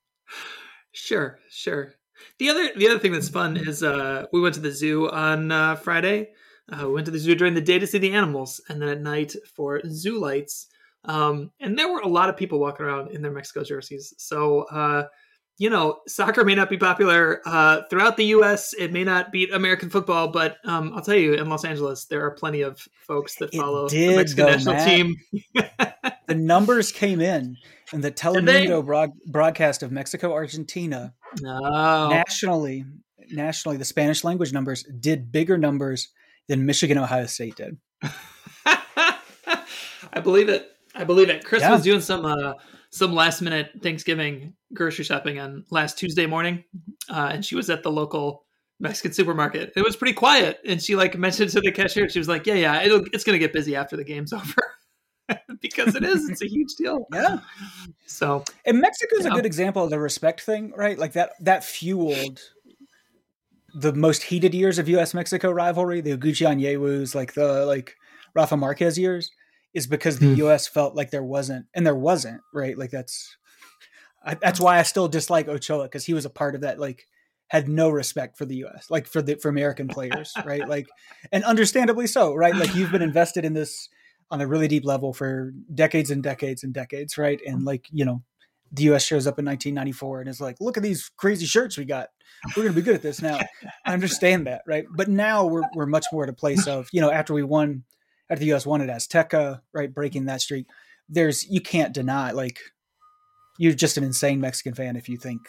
sure, 0.92 1.38
sure. 1.50 1.94
The 2.38 2.48
other 2.48 2.70
the 2.76 2.88
other 2.88 2.98
thing 2.98 3.12
that's 3.12 3.28
fun 3.28 3.56
is 3.56 3.82
uh, 3.82 4.26
we 4.32 4.40
went 4.40 4.54
to 4.54 4.60
the 4.60 4.72
zoo 4.72 5.08
on 5.10 5.52
uh, 5.52 5.76
Friday 5.76 6.30
uh, 6.72 6.86
we 6.86 6.94
went 6.94 7.06
to 7.06 7.12
the 7.12 7.18
zoo 7.18 7.34
during 7.34 7.54
the 7.54 7.60
day 7.60 7.78
to 7.78 7.86
see 7.86 7.98
the 7.98 8.12
animals, 8.12 8.60
and 8.68 8.80
then 8.80 8.88
at 8.88 9.00
night 9.00 9.34
for 9.54 9.80
zoo 9.88 10.18
lights. 10.20 10.66
Um, 11.04 11.52
and 11.60 11.78
there 11.78 11.88
were 11.92 12.00
a 12.00 12.08
lot 12.08 12.28
of 12.28 12.36
people 12.36 12.58
walking 12.58 12.84
around 12.84 13.12
in 13.12 13.22
their 13.22 13.30
Mexico 13.30 13.62
jerseys. 13.62 14.12
So 14.18 14.62
uh, 14.64 15.04
you 15.58 15.70
know, 15.70 16.00
soccer 16.06 16.44
may 16.44 16.54
not 16.54 16.68
be 16.68 16.76
popular 16.76 17.40
uh, 17.46 17.82
throughout 17.88 18.16
the 18.18 18.26
U.S. 18.26 18.74
It 18.74 18.92
may 18.92 19.04
not 19.04 19.32
beat 19.32 19.52
American 19.52 19.88
football, 19.88 20.28
but 20.28 20.58
um, 20.64 20.92
I'll 20.94 21.00
tell 21.02 21.14
you, 21.16 21.34
in 21.34 21.48
Los 21.48 21.64
Angeles, 21.64 22.04
there 22.04 22.22
are 22.26 22.30
plenty 22.32 22.60
of 22.60 22.78
folks 23.06 23.36
that 23.36 23.54
It 23.54 23.58
follow 23.58 23.88
did, 23.88 24.10
the 24.12 24.16
Mexican 24.16 24.44
though, 24.44 24.50
national 24.52 24.74
Matt. 24.74 24.86
team. 24.88 25.16
the 26.28 26.34
numbers 26.34 26.92
came 26.92 27.20
in, 27.20 27.56
and 27.92 28.04
the? 28.04 28.10
Telemundo 28.16 28.84
broad, 28.84 29.12
broadcast 29.26 29.82
of 29.82 29.90
Mexico 29.92 30.32
Argentina 30.32 31.14
No, 31.40 32.08
nationally, 32.10 32.84
nationally, 33.30 33.78
the 33.78 33.84
Spanish 33.84 34.24
language 34.24 34.52
numbers 34.52 34.84
did 35.00 35.32
bigger 35.32 35.56
numbers 35.56 36.08
than 36.48 36.66
Michigan 36.66 36.98
Ohio 36.98 37.26
State 37.26 37.56
did. 37.56 37.76
I 40.12 40.20
believe 40.22 40.48
it. 40.48 40.70
I 40.94 41.04
believe 41.04 41.28
it. 41.28 41.44
Chris 41.44 41.60
Yeah. 41.62 41.72
was 41.72 41.82
doing 41.82 42.00
some 42.00 42.24
uh, 42.24 42.54
some 42.90 43.12
last 43.14 43.42
minute 43.42 43.70
Thanksgiving 43.82 44.54
grocery 44.72 45.04
shopping 45.04 45.38
on 45.38 45.64
last 45.70 45.98
Tuesday 45.98 46.26
morning, 46.26 46.64
uh, 47.10 47.30
and 47.32 47.44
she 47.44 47.54
was 47.54 47.68
at 47.70 47.82
the 47.82 47.90
local 47.92 48.44
Mexican 48.80 49.12
supermarket. 49.12 49.72
It 49.76 49.82
was 49.82 49.96
pretty 49.96 50.14
quiet, 50.14 50.58
and 50.66 50.80
she 50.82 50.96
like 50.96 51.16
mentioned 51.18 51.50
to 51.50 51.60
the 51.60 51.72
cashier, 51.72 52.08
she 52.08 52.18
was 52.18 52.28
like, 52.28 52.46
"Yeah, 52.46 52.54
yeah, 52.54 52.82
it'll, 52.82 53.04
it's 53.12 53.24
going 53.24 53.34
to 53.34 53.38
get 53.38 53.52
busy 53.52 53.76
after 53.76 53.96
the 53.96 54.04
game's 54.04 54.32
over." 54.32 54.54
because 55.60 55.96
it 55.96 56.04
is, 56.04 56.30
it's 56.30 56.40
a 56.40 56.46
huge 56.46 56.74
deal. 56.78 57.04
Yeah. 57.12 57.40
So 58.06 58.44
And 58.64 58.80
Mexico's 58.80 59.24
Yeah. 59.24 59.32
a 59.32 59.34
good 59.34 59.44
example 59.46 59.82
of 59.82 59.90
the 59.90 59.98
respect 59.98 60.42
thing, 60.42 60.72
right? 60.76 60.96
Like 60.96 61.14
that 61.14 61.32
that 61.40 61.64
fueled 61.64 62.40
the 63.78 63.92
most 63.92 64.24
heated 64.24 64.54
years 64.54 64.78
of 64.78 64.88
US 64.88 65.12
Mexico 65.12 65.50
rivalry, 65.50 66.00
the 66.00 66.16
Gucci 66.16 66.46
Yewus, 66.46 67.14
like 67.14 67.34
the 67.34 67.66
like 67.66 67.94
Rafa 68.34 68.56
Marquez 68.56 68.98
years, 68.98 69.30
is 69.74 69.86
because 69.86 70.18
the 70.18 70.26
Hmm. 70.26 70.34
US 70.36 70.66
felt 70.66 70.94
like 70.94 71.10
there 71.10 71.22
wasn't 71.22 71.66
and 71.74 71.86
there 71.86 71.94
wasn't, 71.94 72.40
right? 72.54 72.76
Like 72.76 72.90
that's 72.90 73.36
I, 74.24 74.34
that's 74.34 74.60
why 74.60 74.78
I 74.78 74.82
still 74.82 75.08
dislike 75.08 75.46
Ochoa 75.48 75.84
because 75.84 76.06
he 76.06 76.14
was 76.14 76.24
a 76.24 76.30
part 76.30 76.54
of 76.54 76.62
that 76.62 76.80
like 76.80 77.06
had 77.48 77.68
no 77.68 77.90
respect 77.90 78.38
for 78.38 78.46
the 78.46 78.56
US, 78.64 78.90
like 78.90 79.06
for 79.06 79.20
the 79.20 79.36
for 79.36 79.50
American 79.50 79.88
players, 79.88 80.32
right? 80.44 80.66
Like 80.66 80.88
and 81.30 81.44
understandably 81.44 82.06
so, 82.06 82.34
right? 82.34 82.56
Like 82.56 82.74
you've 82.74 82.92
been 82.92 83.02
invested 83.02 83.44
in 83.44 83.52
this 83.52 83.88
on 84.30 84.40
a 84.40 84.46
really 84.46 84.68
deep 84.68 84.84
level 84.84 85.12
for 85.12 85.52
decades 85.72 86.10
and 86.10 86.22
decades 86.22 86.64
and 86.64 86.72
decades, 86.72 87.18
right? 87.18 87.40
And 87.46 87.64
like, 87.64 87.86
you 87.92 88.04
know, 88.04 88.22
the 88.72 88.84
US 88.84 89.04
shows 89.04 89.26
up 89.26 89.38
in 89.38 89.44
1994 89.44 90.20
and 90.20 90.28
is 90.28 90.40
like, 90.40 90.56
look 90.60 90.76
at 90.76 90.82
these 90.82 91.10
crazy 91.16 91.46
shirts 91.46 91.76
we 91.76 91.84
got. 91.84 92.08
We're 92.56 92.64
going 92.64 92.74
to 92.74 92.80
be 92.80 92.84
good 92.84 92.94
at 92.94 93.02
this 93.02 93.22
now. 93.22 93.38
I 93.84 93.92
understand 93.92 94.46
that, 94.46 94.62
right? 94.66 94.86
But 94.96 95.08
now 95.08 95.46
we're, 95.46 95.62
we're 95.74 95.86
much 95.86 96.06
more 96.12 96.24
at 96.24 96.28
a 96.28 96.34
place 96.34 96.66
of, 96.66 96.88
you 96.92 97.00
know, 97.00 97.10
after 97.10 97.32
we 97.32 97.42
won, 97.42 97.84
after 98.28 98.44
the 98.44 98.52
US 98.54 98.66
won 98.66 98.82
at 98.82 98.88
Azteca, 98.88 99.60
right, 99.72 99.92
breaking 99.92 100.26
that 100.26 100.40
streak, 100.40 100.66
there's, 101.08 101.48
you 101.48 101.60
can't 101.60 101.94
deny, 101.94 102.32
like, 102.32 102.58
you're 103.58 103.72
just 103.72 103.96
an 103.96 104.04
insane 104.04 104.40
Mexican 104.40 104.74
fan 104.74 104.96
if 104.96 105.08
you 105.08 105.16
think, 105.16 105.40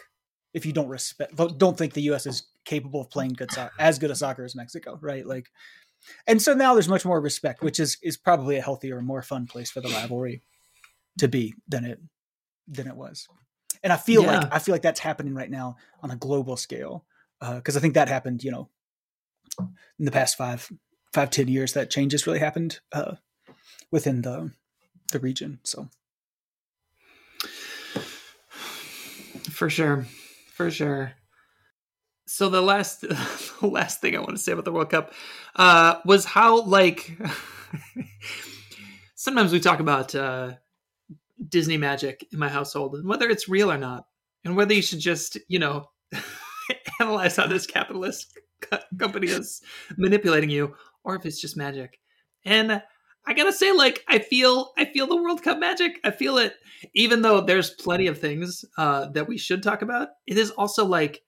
if 0.54 0.64
you 0.64 0.72
don't 0.72 0.88
respect, 0.88 1.36
don't 1.58 1.76
think 1.76 1.92
the 1.92 2.10
US 2.12 2.26
is 2.26 2.46
capable 2.64 3.00
of 3.00 3.10
playing 3.10 3.32
good 3.32 3.50
soccer, 3.50 3.74
as 3.78 3.98
good 3.98 4.10
a 4.10 4.14
soccer 4.14 4.44
as 4.44 4.54
Mexico, 4.54 4.98
right? 5.02 5.26
Like, 5.26 5.50
and 6.26 6.40
so 6.40 6.54
now 6.54 6.74
there's 6.74 6.88
much 6.88 7.04
more 7.04 7.20
respect, 7.20 7.62
which 7.62 7.80
is 7.80 7.98
is 8.02 8.16
probably 8.16 8.56
a 8.56 8.62
healthier, 8.62 9.02
more 9.02 9.22
fun 9.22 9.46
place 9.46 9.70
for 9.70 9.80
the 9.80 9.88
rivalry 9.88 10.42
to 11.18 11.28
be 11.28 11.54
than 11.66 11.84
it 11.84 11.98
than 12.68 12.86
it 12.86 12.96
was. 12.96 13.28
And 13.82 13.92
I 13.92 13.96
feel 13.96 14.22
Yeah. 14.22 14.40
like 14.40 14.52
I 14.52 14.58
feel 14.58 14.74
like 14.74 14.82
that's 14.82 15.00
happening 15.00 15.34
right 15.34 15.50
now 15.50 15.76
on 16.02 16.10
a 16.10 16.16
global 16.16 16.56
scale 16.56 17.04
because 17.40 17.76
I 17.76 17.80
think 17.80 17.94
that 17.94 18.08
happened, 18.08 18.42
you 18.44 18.50
know, 18.50 18.68
in 19.98 20.04
the 20.04 20.10
past 20.10 20.36
five 20.36 20.70
five 21.12 21.30
ten 21.30 21.48
years. 21.48 21.72
That 21.72 21.90
change 21.90 22.12
has 22.12 22.26
really 22.26 22.40
happened 22.40 22.80
uh, 22.92 23.16
within 23.90 24.22
the 24.22 24.52
the 25.12 25.18
region. 25.20 25.60
So 25.64 25.88
for 29.50 29.70
sure, 29.70 30.06
for 30.52 30.70
sure. 30.70 31.12
So 32.26 32.50
the 32.50 32.60
last, 32.60 33.00
the 33.60 33.66
last 33.66 34.00
thing 34.00 34.14
I 34.14 34.18
want 34.18 34.32
to 34.32 34.38
say 34.38 34.52
about 34.52 34.64
the 34.66 34.72
World 34.72 34.90
Cup 34.90 35.12
uh, 35.56 36.00
was 36.04 36.24
how 36.26 36.62
like 36.62 37.16
sometimes 39.14 39.52
we 39.52 39.60
talk 39.60 39.80
about 39.80 40.14
uh, 40.14 40.54
Disney 41.48 41.76
magic 41.76 42.26
in 42.32 42.38
my 42.38 42.48
household 42.48 42.94
and 42.94 43.06
whether 43.08 43.28
it's 43.28 43.48
real 43.48 43.70
or 43.70 43.78
not, 43.78 44.06
and 44.44 44.56
whether 44.56 44.74
you 44.74 44.82
should 44.82 45.00
just 45.00 45.38
you 45.48 45.58
know 45.58 45.88
analyze 47.00 47.36
how 47.36 47.46
this 47.46 47.66
capitalist 47.66 48.38
co- 48.60 48.78
company 48.98 49.28
is 49.28 49.62
manipulating 49.96 50.50
you, 50.50 50.74
or 51.04 51.16
if 51.16 51.24
it's 51.26 51.40
just 51.40 51.56
magic. 51.56 51.98
And 52.44 52.82
I 53.26 53.34
gotta 53.34 53.52
say, 53.52 53.72
like, 53.72 54.04
I 54.08 54.20
feel, 54.20 54.72
I 54.78 54.86
feel 54.86 55.06
the 55.06 55.16
World 55.16 55.42
Cup 55.42 55.58
magic. 55.58 56.00
I 56.02 56.10
feel 56.10 56.38
it, 56.38 56.54
even 56.94 57.20
though 57.20 57.40
there's 57.42 57.70
plenty 57.70 58.06
of 58.06 58.18
things 58.18 58.64
uh, 58.78 59.08
that 59.10 59.28
we 59.28 59.36
should 59.36 59.62
talk 59.62 59.82
about. 59.82 60.08
It 60.26 60.38
is 60.38 60.50
also 60.52 60.84
like, 60.86 61.22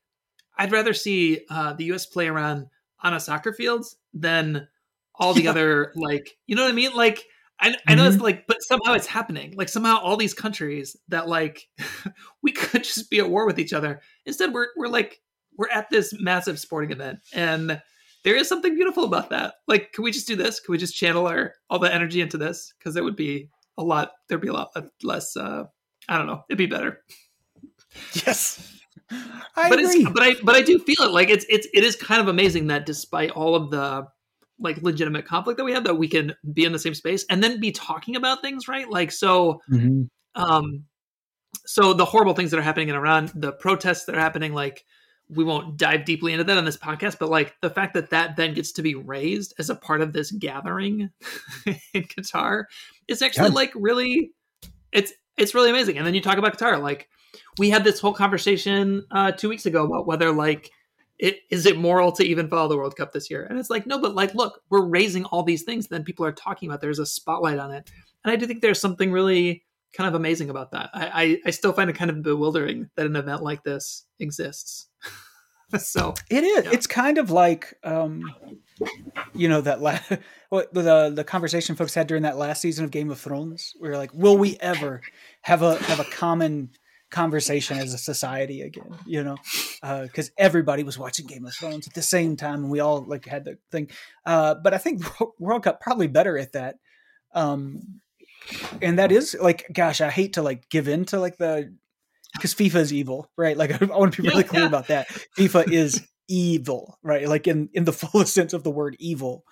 I'd 0.56 0.72
rather 0.72 0.94
see 0.94 1.44
uh, 1.50 1.74
the 1.74 1.84
U.S. 1.86 2.06
play 2.06 2.28
around 2.28 2.66
on 3.02 3.12
a 3.12 3.20
soccer 3.20 3.52
field 3.52 3.84
than 4.14 4.66
all 5.14 5.34
the 5.34 5.42
Yeah. 5.44 5.50
other, 5.50 5.92
like, 5.94 6.38
you 6.46 6.56
know 6.56 6.62
what 6.62 6.70
I 6.70 6.74
mean? 6.74 6.94
Like, 6.94 7.24
I, 7.60 7.76
I 7.86 7.94
know 7.94 8.06
it's 8.08 8.18
like, 8.18 8.46
but 8.46 8.62
somehow 8.62 8.94
it's 8.94 9.06
happening. 9.06 9.54
Like 9.56 9.68
somehow 9.68 9.98
all 9.98 10.16
these 10.16 10.34
countries 10.34 10.96
that 11.08 11.28
like 11.28 11.68
we 12.42 12.52
could 12.52 12.84
just 12.84 13.10
be 13.10 13.18
at 13.18 13.28
war 13.30 13.46
with 13.46 13.58
each 13.58 13.72
other. 13.72 14.00
Instead, 14.26 14.52
we're 14.52 14.68
we're 14.76 14.88
like 14.88 15.20
we're 15.56 15.68
at 15.70 15.90
this 15.90 16.14
massive 16.18 16.58
sporting 16.58 16.90
event, 16.90 17.18
and 17.34 17.80
there 18.24 18.36
is 18.36 18.48
something 18.48 18.74
beautiful 18.74 19.04
about 19.04 19.30
that. 19.30 19.54
Like, 19.68 19.92
can 19.92 20.04
we 20.04 20.10
just 20.12 20.26
do 20.26 20.36
this? 20.36 20.60
Can 20.60 20.72
we 20.72 20.78
just 20.78 20.96
channel 20.96 21.26
our 21.26 21.54
all 21.68 21.78
the 21.78 21.92
energy 21.94 22.20
into 22.20 22.38
this? 22.38 22.72
Because 22.78 22.96
it 22.96 23.04
would 23.04 23.16
be 23.16 23.50
a 23.76 23.82
lot. 23.82 24.12
There'd 24.28 24.40
be 24.40 24.48
a 24.48 24.52
lot 24.52 24.70
less. 25.02 25.36
uh 25.36 25.64
I 26.08 26.16
don't 26.18 26.26
know. 26.26 26.44
It'd 26.48 26.58
be 26.58 26.66
better. 26.66 27.02
yes, 28.14 28.80
I 29.10 29.68
but 29.68 29.78
agree. 29.78 30.02
it's 30.02 30.10
but 30.10 30.22
I 30.22 30.34
but 30.42 30.54
I 30.56 30.62
do 30.62 30.78
feel 30.78 31.02
it. 31.06 31.12
Like 31.12 31.28
it's 31.30 31.44
it's 31.48 31.68
it 31.74 31.84
is 31.84 31.96
kind 31.96 32.20
of 32.20 32.28
amazing 32.28 32.68
that 32.68 32.86
despite 32.86 33.30
all 33.30 33.54
of 33.54 33.70
the 33.70 34.06
like 34.60 34.82
legitimate 34.82 35.24
conflict 35.26 35.56
that 35.58 35.64
we 35.64 35.72
have, 35.72 35.84
that 35.84 35.96
we 35.96 36.08
can 36.08 36.34
be 36.52 36.64
in 36.64 36.72
the 36.72 36.78
same 36.78 36.94
space 36.94 37.24
and 37.30 37.42
then 37.42 37.58
be 37.60 37.72
talking 37.72 38.14
about 38.16 38.42
things, 38.42 38.68
right? 38.68 38.88
Like 38.88 39.10
so. 39.12 39.60
Mhm. 39.70 40.08
um 40.36 40.84
so 41.66 41.92
the 41.92 42.04
horrible 42.04 42.32
things 42.34 42.50
that 42.52 42.58
are 42.58 42.62
happening 42.62 42.88
in 42.88 42.94
iran 42.94 43.28
the 43.34 43.50
protests 43.52 44.04
that 44.04 44.14
are 44.14 44.20
happening 44.20 44.52
like 44.54 44.84
we 45.28 45.42
won't 45.44 45.76
dive 45.76 46.04
deeply 46.04 46.32
into 46.32 46.44
that 46.44 46.56
on 46.56 46.64
this 46.64 46.76
podcast 46.76 47.16
but 47.18 47.28
like 47.28 47.54
the 47.60 47.68
fact 47.70 47.94
that 47.94 48.10
that 48.10 48.36
then 48.36 48.54
gets 48.54 48.70
to 48.72 48.82
be 48.82 48.94
raised 48.94 49.52
as 49.58 49.68
a 49.68 49.74
part 49.74 50.00
of 50.00 50.12
this 50.12 50.30
gathering 50.30 51.10
in 51.66 52.04
qatar 52.04 52.64
is 53.08 53.20
actually 53.22 53.48
Yeah. 53.48 53.54
like 53.54 53.72
really 53.74 54.30
it's 54.92 55.12
it's 55.36 55.54
really 55.54 55.70
amazing 55.70 55.98
and 55.98 56.06
then 56.06 56.14
you 56.14 56.20
talk 56.20 56.38
about 56.38 56.56
qatar 56.56 56.80
like 56.80 57.08
we 57.58 57.70
had 57.70 57.82
this 57.82 57.98
whole 57.98 58.14
conversation 58.14 59.04
uh 59.10 59.32
two 59.32 59.48
weeks 59.48 59.66
ago 59.66 59.84
about 59.84 60.06
whether 60.06 60.30
like 60.32 60.70
it 61.20 61.40
is 61.50 61.66
it 61.66 61.76
moral 61.76 62.10
to 62.12 62.24
even 62.24 62.48
follow 62.48 62.68
the 62.68 62.76
world 62.76 62.96
cup 62.96 63.12
this 63.12 63.30
year 63.30 63.46
and 63.48 63.58
it's 63.58 63.70
like 63.70 63.86
no 63.86 64.00
but 64.00 64.14
like 64.14 64.34
look 64.34 64.62
we're 64.70 64.84
raising 64.84 65.24
all 65.26 65.42
these 65.42 65.62
things 65.62 65.86
then 65.88 66.04
people 66.04 66.24
are 66.24 66.32
talking 66.32 66.68
about 66.68 66.80
there's 66.80 66.98
a 66.98 67.06
spotlight 67.06 67.58
on 67.58 67.70
it 67.70 67.90
and 68.24 68.32
i 68.32 68.36
do 68.36 68.46
think 68.46 68.60
there's 68.60 68.80
something 68.80 69.12
really 69.12 69.62
kind 69.92 70.08
of 70.08 70.14
amazing 70.14 70.50
about 70.50 70.70
that. 70.72 70.90
I, 70.92 71.06
I, 71.06 71.38
I 71.46 71.50
still 71.50 71.72
find 71.72 71.90
it 71.90 71.96
kind 71.96 72.10
of 72.10 72.22
bewildering 72.22 72.90
that 72.96 73.06
an 73.06 73.16
event 73.16 73.42
like 73.42 73.62
this 73.62 74.04
exists. 74.18 74.88
so 75.78 76.14
It 76.30 76.44
is. 76.44 76.64
Yeah. 76.64 76.70
It's 76.72 76.86
kind 76.86 77.18
of 77.18 77.30
like, 77.30 77.74
um, 77.84 78.22
you 79.34 79.48
know, 79.48 79.60
that 79.60 79.80
la- 79.80 79.98
what 80.48 80.72
the 80.72 81.12
the 81.14 81.24
conversation 81.24 81.76
folks 81.76 81.94
had 81.94 82.06
during 82.06 82.22
that 82.22 82.36
last 82.36 82.60
season 82.60 82.84
of 82.84 82.90
Game 82.90 83.10
of 83.10 83.18
Thrones. 83.18 83.74
We 83.80 83.88
were 83.88 83.96
like, 83.96 84.12
will 84.14 84.38
we 84.38 84.56
ever 84.60 85.00
have 85.42 85.62
a 85.62 85.76
have 85.84 86.00
a 86.00 86.04
common 86.04 86.70
conversation 87.10 87.78
as 87.78 87.94
a 87.94 87.98
society 87.98 88.62
again? 88.62 88.96
You 89.06 89.24
know, 89.24 89.36
because 89.82 90.30
everybody 90.38 90.82
was 90.82 90.98
watching 90.98 91.26
Game 91.26 91.46
of 91.46 91.54
Thrones 91.54 91.86
at 91.86 91.94
the 91.94 92.02
same 92.02 92.36
time, 92.36 92.62
and 92.62 92.70
we 92.70 92.80
all 92.80 93.02
like 93.04 93.26
had 93.26 93.44
the 93.44 93.58
thing. 93.70 93.90
Uh, 94.24 94.54
but 94.54 94.74
I 94.74 94.78
think 94.78 95.02
World 95.38 95.64
Cup 95.64 95.80
probably 95.80 96.06
better 96.08 96.38
at 96.38 96.52
that. 96.52 96.76
Um, 97.34 98.00
and 98.82 98.98
that 98.98 99.12
is 99.12 99.36
like, 99.40 99.66
gosh, 99.72 100.00
I 100.00 100.10
hate 100.10 100.34
to 100.34 100.42
like 100.42 100.68
give 100.68 100.88
in 100.88 101.04
to 101.06 101.20
like 101.20 101.36
the 101.36 101.74
because 102.34 102.54
FIFA 102.54 102.76
is 102.76 102.92
evil, 102.92 103.30
right? 103.36 103.56
Like 103.56 103.80
I 103.82 103.84
want 103.86 104.14
to 104.14 104.22
be 104.22 104.28
really 104.28 104.42
Yeah, 104.42 104.48
clear 104.48 104.62
yeah. 104.62 104.68
about 104.68 104.88
that. 104.88 105.08
FIFA 105.38 105.70
is 105.72 106.06
evil, 106.28 106.98
right? 107.02 107.28
Like 107.28 107.46
in 107.46 107.68
in 107.74 107.84
the 107.84 107.92
fullest 108.00 108.34
sense 108.34 108.52
of 108.52 108.62
the 108.62 108.70
word 108.70 108.96
evil. 108.98 109.44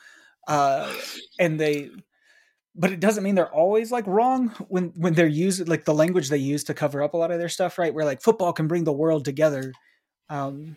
Uh 0.46 0.92
and 1.38 1.58
they 1.60 1.90
but 2.78 2.92
it 2.92 3.00
doesn't 3.00 3.24
mean 3.24 3.34
they're 3.34 3.52
always 3.52 3.90
like 3.90 4.06
wrong 4.06 4.48
when 4.68 4.92
when 4.96 5.12
they're 5.14 5.26
used 5.26 5.68
like 5.68 5.84
the 5.84 5.92
language 5.92 6.28
they 6.28 6.38
use 6.38 6.64
to 6.64 6.74
cover 6.74 7.02
up 7.02 7.12
a 7.12 7.16
lot 7.16 7.30
of 7.32 7.38
their 7.38 7.48
stuff, 7.48 7.76
right? 7.76 7.92
Where 7.92 8.04
like 8.04 8.22
football 8.22 8.52
can 8.52 8.68
bring 8.68 8.84
the 8.84 8.92
world 8.92 9.24
together. 9.24 9.72
Um 10.30 10.76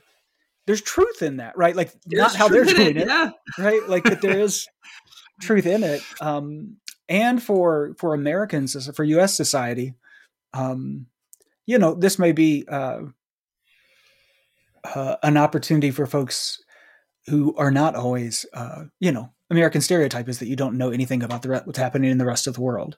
there's 0.67 0.81
truth 0.81 1.21
in 1.21 1.37
that, 1.37 1.57
right? 1.57 1.75
Like 1.75 1.91
not 2.07 2.35
how 2.35 2.47
they're 2.47 2.63
doing 2.65 2.97
it, 2.97 3.07
Yeah. 3.07 3.31
right? 3.57 3.87
Like 3.87 4.03
that 4.05 4.21
there 4.21 4.39
is 4.47 4.67
truth 5.41 5.65
in 5.65 5.83
it. 5.83 6.01
Um, 6.19 6.77
and 7.09 7.41
for 7.41 7.93
for 7.97 8.13
Americans, 8.13 8.89
for 8.95 9.03
U.S. 9.03 9.35
society, 9.35 9.95
um, 10.53 11.07
you 11.65 11.77
know, 11.77 11.93
this 11.95 12.17
may 12.19 12.31
be 12.31 12.65
uh, 12.67 13.01
uh, 14.83 15.15
an 15.23 15.37
opportunity 15.37 15.91
for 15.91 16.05
folks 16.05 16.61
who 17.27 17.55
are 17.57 17.71
not 17.71 17.95
always, 17.95 18.45
uh, 18.53 18.83
you 18.99 19.11
know, 19.11 19.31
American 19.51 19.81
stereotype 19.81 20.27
is 20.27 20.39
that 20.39 20.47
you 20.47 20.55
don't 20.55 20.77
know 20.77 20.89
anything 20.89 21.21
about 21.21 21.41
the 21.43 21.49
re- 21.49 21.61
what's 21.65 21.77
happening 21.77 22.09
in 22.09 22.17
the 22.17 22.25
rest 22.25 22.47
of 22.47 22.55
the 22.55 22.61
world. 22.61 22.97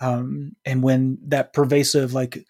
Um, 0.00 0.56
and 0.64 0.82
when 0.82 1.18
that 1.26 1.52
pervasive, 1.52 2.14
like 2.14 2.44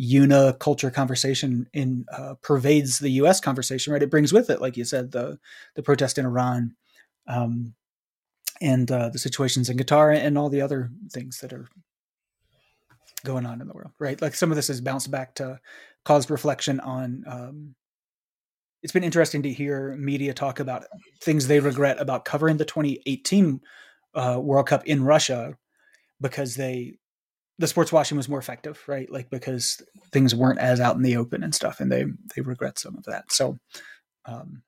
una 0.00 0.54
culture 0.54 0.90
conversation 0.90 1.68
in 1.72 2.06
uh, 2.12 2.34
pervades 2.42 2.98
the 2.98 3.10
U.S. 3.10 3.40
conversation. 3.40 3.92
Right, 3.92 4.02
it 4.02 4.10
brings 4.10 4.32
with 4.32 4.50
it, 4.50 4.60
like 4.60 4.76
you 4.76 4.84
said, 4.84 5.12
the 5.12 5.38
the 5.74 5.82
protest 5.82 6.18
in 6.18 6.24
Iran, 6.24 6.74
um, 7.26 7.74
and 8.60 8.90
uh, 8.90 9.10
the 9.10 9.18
situations 9.18 9.68
in 9.68 9.76
Qatar, 9.76 10.16
and 10.16 10.38
all 10.38 10.48
the 10.48 10.62
other 10.62 10.90
things 11.10 11.40
that 11.40 11.52
are 11.52 11.68
going 13.24 13.46
on 13.46 13.60
in 13.60 13.68
the 13.68 13.74
world. 13.74 13.92
Right, 13.98 14.20
like 14.22 14.34
some 14.34 14.50
of 14.50 14.56
this 14.56 14.68
has 14.68 14.80
bounced 14.80 15.10
back 15.10 15.34
to 15.36 15.60
caused 16.04 16.30
reflection 16.30 16.80
on. 16.80 17.24
Um, 17.26 17.74
it's 18.82 18.92
been 18.92 19.04
interesting 19.04 19.42
to 19.42 19.52
hear 19.52 19.96
media 19.96 20.34
talk 20.34 20.60
about 20.60 20.84
things 21.20 21.46
they 21.46 21.60
regret 21.60 22.00
about 22.00 22.24
covering 22.24 22.56
the 22.56 22.64
2018 22.64 23.60
uh, 24.14 24.38
World 24.42 24.66
Cup 24.66 24.84
in 24.86 25.04
Russia 25.04 25.56
because 26.20 26.54
they 26.54 26.94
the 27.58 27.68
sports 27.68 27.92
washing 27.92 28.16
was 28.16 28.28
more 28.28 28.38
effective, 28.38 28.82
right? 28.88 29.10
Like 29.10 29.30
because 29.30 29.80
things 30.10 30.34
weren't 30.34 30.58
as 30.58 30.80
out 30.80 30.96
in 30.96 31.02
the 31.02 31.16
open 31.16 31.44
and 31.44 31.54
stuff, 31.54 31.80
and 31.80 31.92
they 31.92 32.06
they 32.34 32.42
regret 32.42 32.78
some 32.78 32.96
of 32.96 33.04
that. 33.04 33.30
So, 33.30 33.58
um, 34.24 34.62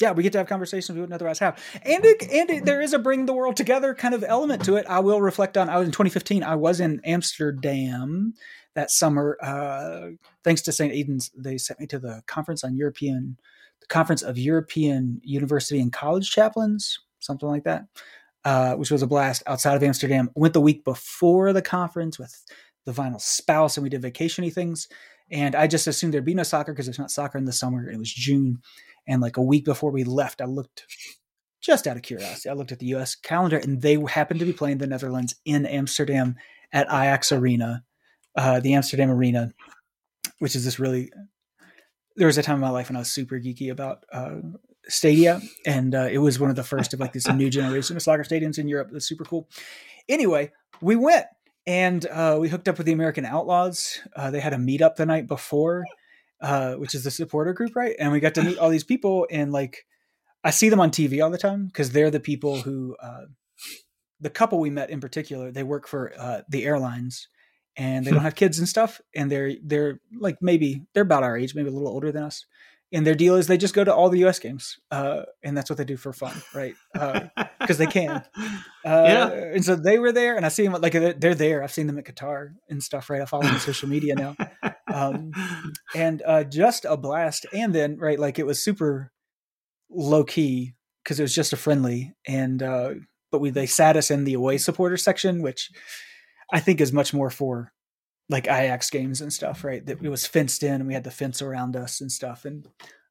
yeah, 0.00 0.12
we 0.12 0.22
get 0.22 0.32
to 0.32 0.38
have 0.38 0.46
conversations 0.46 0.94
we 0.94 1.00
wouldn't 1.00 1.14
otherwise 1.14 1.38
have, 1.38 1.62
and 1.82 2.04
it, 2.04 2.22
and 2.30 2.50
it, 2.50 2.64
there 2.64 2.80
is 2.80 2.92
a 2.92 2.98
bring 2.98 3.26
the 3.26 3.32
world 3.32 3.56
together 3.56 3.94
kind 3.94 4.14
of 4.14 4.24
element 4.26 4.64
to 4.64 4.76
it. 4.76 4.86
I 4.88 5.00
will 5.00 5.20
reflect 5.20 5.56
on. 5.56 5.68
I 5.68 5.78
was 5.78 5.86
in 5.86 5.92
2015. 5.92 6.42
I 6.42 6.56
was 6.56 6.80
in 6.80 7.00
Amsterdam 7.04 8.34
that 8.74 8.90
summer. 8.90 9.38
Uh, 9.42 10.10
thanks 10.42 10.62
to 10.62 10.72
St. 10.72 10.92
Aidan's, 10.92 11.30
they 11.36 11.58
sent 11.58 11.80
me 11.80 11.86
to 11.86 11.98
the 11.98 12.22
conference 12.26 12.64
on 12.64 12.76
European, 12.76 13.36
the 13.80 13.86
conference 13.86 14.22
of 14.22 14.36
European 14.36 15.20
University 15.22 15.80
and 15.80 15.92
College 15.92 16.30
Chaplains, 16.30 16.98
something 17.20 17.48
like 17.48 17.64
that 17.64 17.86
uh, 18.44 18.74
which 18.74 18.90
was 18.90 19.02
a 19.02 19.06
blast 19.06 19.42
outside 19.46 19.76
of 19.76 19.82
Amsterdam. 19.82 20.30
Went 20.34 20.54
the 20.54 20.60
week 20.60 20.84
before 20.84 21.52
the 21.52 21.62
conference 21.62 22.18
with 22.18 22.44
the 22.84 22.92
vinyl 22.92 23.20
spouse, 23.20 23.76
and 23.76 23.82
we 23.82 23.90
did 23.90 24.02
vacationy 24.02 24.52
things. 24.52 24.88
And 25.30 25.54
I 25.54 25.66
just 25.66 25.86
assumed 25.86 26.12
there'd 26.12 26.24
be 26.24 26.34
no 26.34 26.42
soccer 26.42 26.72
because 26.72 26.86
there's 26.86 26.98
not 26.98 27.10
soccer 27.10 27.38
in 27.38 27.46
the 27.46 27.52
summer. 27.52 27.88
It 27.90 27.98
was 27.98 28.12
June, 28.12 28.60
and 29.06 29.20
like 29.20 29.36
a 29.36 29.42
week 29.42 29.64
before 29.64 29.90
we 29.90 30.04
left, 30.04 30.40
I 30.40 30.46
looked 30.46 30.86
just 31.60 31.86
out 31.86 31.96
of 31.96 32.02
curiosity. 32.02 32.48
I 32.48 32.52
looked 32.52 32.72
at 32.72 32.78
the 32.78 32.86
U.S. 32.86 33.14
calendar, 33.14 33.56
and 33.56 33.80
they 33.80 33.96
happened 34.08 34.40
to 34.40 34.46
be 34.46 34.52
playing 34.52 34.78
the 34.78 34.86
Netherlands 34.86 35.34
in 35.44 35.66
Amsterdam 35.66 36.36
at 36.72 36.86
Ajax 36.88 37.32
Arena, 37.32 37.84
uh, 38.36 38.60
the 38.60 38.74
Amsterdam 38.74 39.10
Arena, 39.10 39.52
which 40.38 40.54
is 40.56 40.64
this 40.64 40.78
really. 40.78 41.10
There 42.16 42.28
was 42.28 42.38
a 42.38 42.42
time 42.42 42.56
in 42.56 42.60
my 42.60 42.70
life 42.70 42.88
when 42.88 42.96
I 42.96 43.00
was 43.00 43.10
super 43.10 43.40
geeky 43.40 43.72
about 43.72 44.04
uh, 44.12 44.36
stadia, 44.88 45.40
and 45.66 45.94
uh, 45.94 46.08
it 46.10 46.18
was 46.18 46.38
one 46.38 46.50
of 46.50 46.56
the 46.56 46.62
first 46.62 46.94
of 46.94 47.00
like 47.00 47.12
this 47.12 47.28
new 47.28 47.50
generation 47.50 47.96
of 47.96 48.02
soccer 48.02 48.22
stadiums 48.22 48.58
in 48.58 48.68
Europe. 48.68 48.90
That's 48.92 49.08
super 49.08 49.24
cool. 49.24 49.48
Anyway, 50.08 50.52
we 50.80 50.96
went 50.96 51.26
and 51.66 52.06
uh, 52.06 52.36
we 52.40 52.48
hooked 52.48 52.68
up 52.68 52.78
with 52.78 52.86
the 52.86 52.92
American 52.92 53.24
Outlaws. 53.24 54.00
Uh, 54.14 54.30
they 54.30 54.40
had 54.40 54.52
a 54.52 54.58
meetup 54.58 54.96
the 54.96 55.06
night 55.06 55.26
before, 55.26 55.84
uh, 56.44 56.74
which 56.74 56.94
is 56.94 57.04
the 57.04 57.10
supporter 57.10 57.52
group, 57.52 57.74
right? 57.74 57.96
And 57.98 58.12
we 58.12 58.20
got 58.20 58.34
to 58.34 58.42
meet 58.42 58.58
all 58.58 58.70
these 58.70 58.84
people, 58.84 59.26
and 59.30 59.52
like 59.52 59.86
I 60.44 60.50
see 60.50 60.68
them 60.68 60.80
on 60.80 60.90
TV 60.90 61.22
all 61.22 61.30
the 61.30 61.38
time 61.38 61.66
because 61.66 61.90
they're 61.90 62.10
the 62.10 62.20
people 62.20 62.60
who. 62.60 62.96
Uh, 63.02 63.24
the 64.20 64.30
couple 64.30 64.58
we 64.58 64.70
met 64.70 64.90
in 64.90 65.00
particular, 65.00 65.50
they 65.50 65.64
work 65.64 65.86
for 65.86 66.12
uh, 66.18 66.42
the 66.48 66.64
airlines, 66.64 67.28
and 67.76 68.06
they 68.06 68.10
don't 68.10 68.22
have 68.22 68.34
kids 68.36 68.58
and 68.58 68.68
stuff, 68.68 69.00
and 69.14 69.30
they're 69.30 69.52
they're 69.62 70.00
like 70.18 70.38
maybe 70.40 70.82
they're 70.94 71.02
about 71.02 71.24
our 71.24 71.36
age, 71.36 71.54
maybe 71.54 71.68
a 71.68 71.72
little 71.72 71.88
older 71.88 72.12
than 72.12 72.22
us, 72.22 72.46
and 72.94 73.04
their 73.04 73.16
deal 73.16 73.34
is 73.34 73.48
they 73.48 73.58
just 73.58 73.74
go 73.74 73.82
to 73.82 73.92
all 73.92 74.08
the 74.08 74.20
U.S. 74.20 74.38
games, 74.38 74.78
uh, 74.92 75.22
and 75.42 75.56
that's 75.56 75.68
what 75.68 75.76
they 75.76 75.84
do 75.84 75.96
for 75.96 76.12
fun, 76.12 76.40
right? 76.54 76.74
Because 76.92 77.30
uh, 77.36 77.74
they 77.74 77.86
can. 77.86 78.24
Uh, 78.86 79.04
yeah. 79.06 79.28
And 79.54 79.64
so 79.64 79.76
they 79.76 79.98
were 79.98 80.12
there, 80.12 80.36
and 80.36 80.44
I 80.44 80.50
see 80.50 80.62
them 80.68 80.78
like 80.78 80.92
they're 80.92 81.34
there. 81.34 81.62
I've 81.62 81.72
seen 81.72 81.86
them 81.86 81.96
at 81.96 82.04
Qatar 82.04 82.50
and 82.68 82.82
stuff, 82.82 83.08
right? 83.08 83.22
I 83.22 83.24
follow 83.24 83.44
them 83.44 83.54
on 83.54 83.60
social 83.60 83.88
media 83.88 84.14
now, 84.14 84.36
um, 84.94 85.32
and 85.94 86.22
uh, 86.24 86.44
just 86.44 86.84
a 86.84 86.96
blast. 86.96 87.46
And 87.52 87.74
then, 87.74 87.98
right, 87.98 88.18
like 88.18 88.38
it 88.38 88.46
was 88.46 88.62
super 88.62 89.12
low 89.90 90.24
key 90.24 90.74
because 91.02 91.18
it 91.20 91.24
was 91.24 91.34
just 91.34 91.52
a 91.52 91.56
friendly, 91.56 92.14
and 92.26 92.62
uh, 92.62 92.94
but 93.30 93.40
we 93.40 93.50
they 93.50 93.66
sat 93.66 93.96
us 93.96 94.10
in 94.10 94.24
the 94.24 94.34
away 94.34 94.58
supporter 94.58 94.96
section, 94.96 95.42
which 95.42 95.70
I 96.52 96.60
think 96.60 96.80
is 96.80 96.92
much 96.92 97.12
more 97.12 97.30
for 97.30 97.72
like 98.28 98.46
Ajax 98.46 98.90
games 98.90 99.20
and 99.20 99.32
stuff, 99.32 99.64
right? 99.64 99.84
That 99.84 100.02
it 100.02 100.08
was 100.08 100.26
fenced 100.26 100.62
in 100.62 100.74
and 100.74 100.86
we 100.86 100.94
had 100.94 101.04
the 101.04 101.10
fence 101.10 101.42
around 101.42 101.76
us 101.76 102.00
and 102.00 102.10
stuff. 102.10 102.44
And 102.44 102.66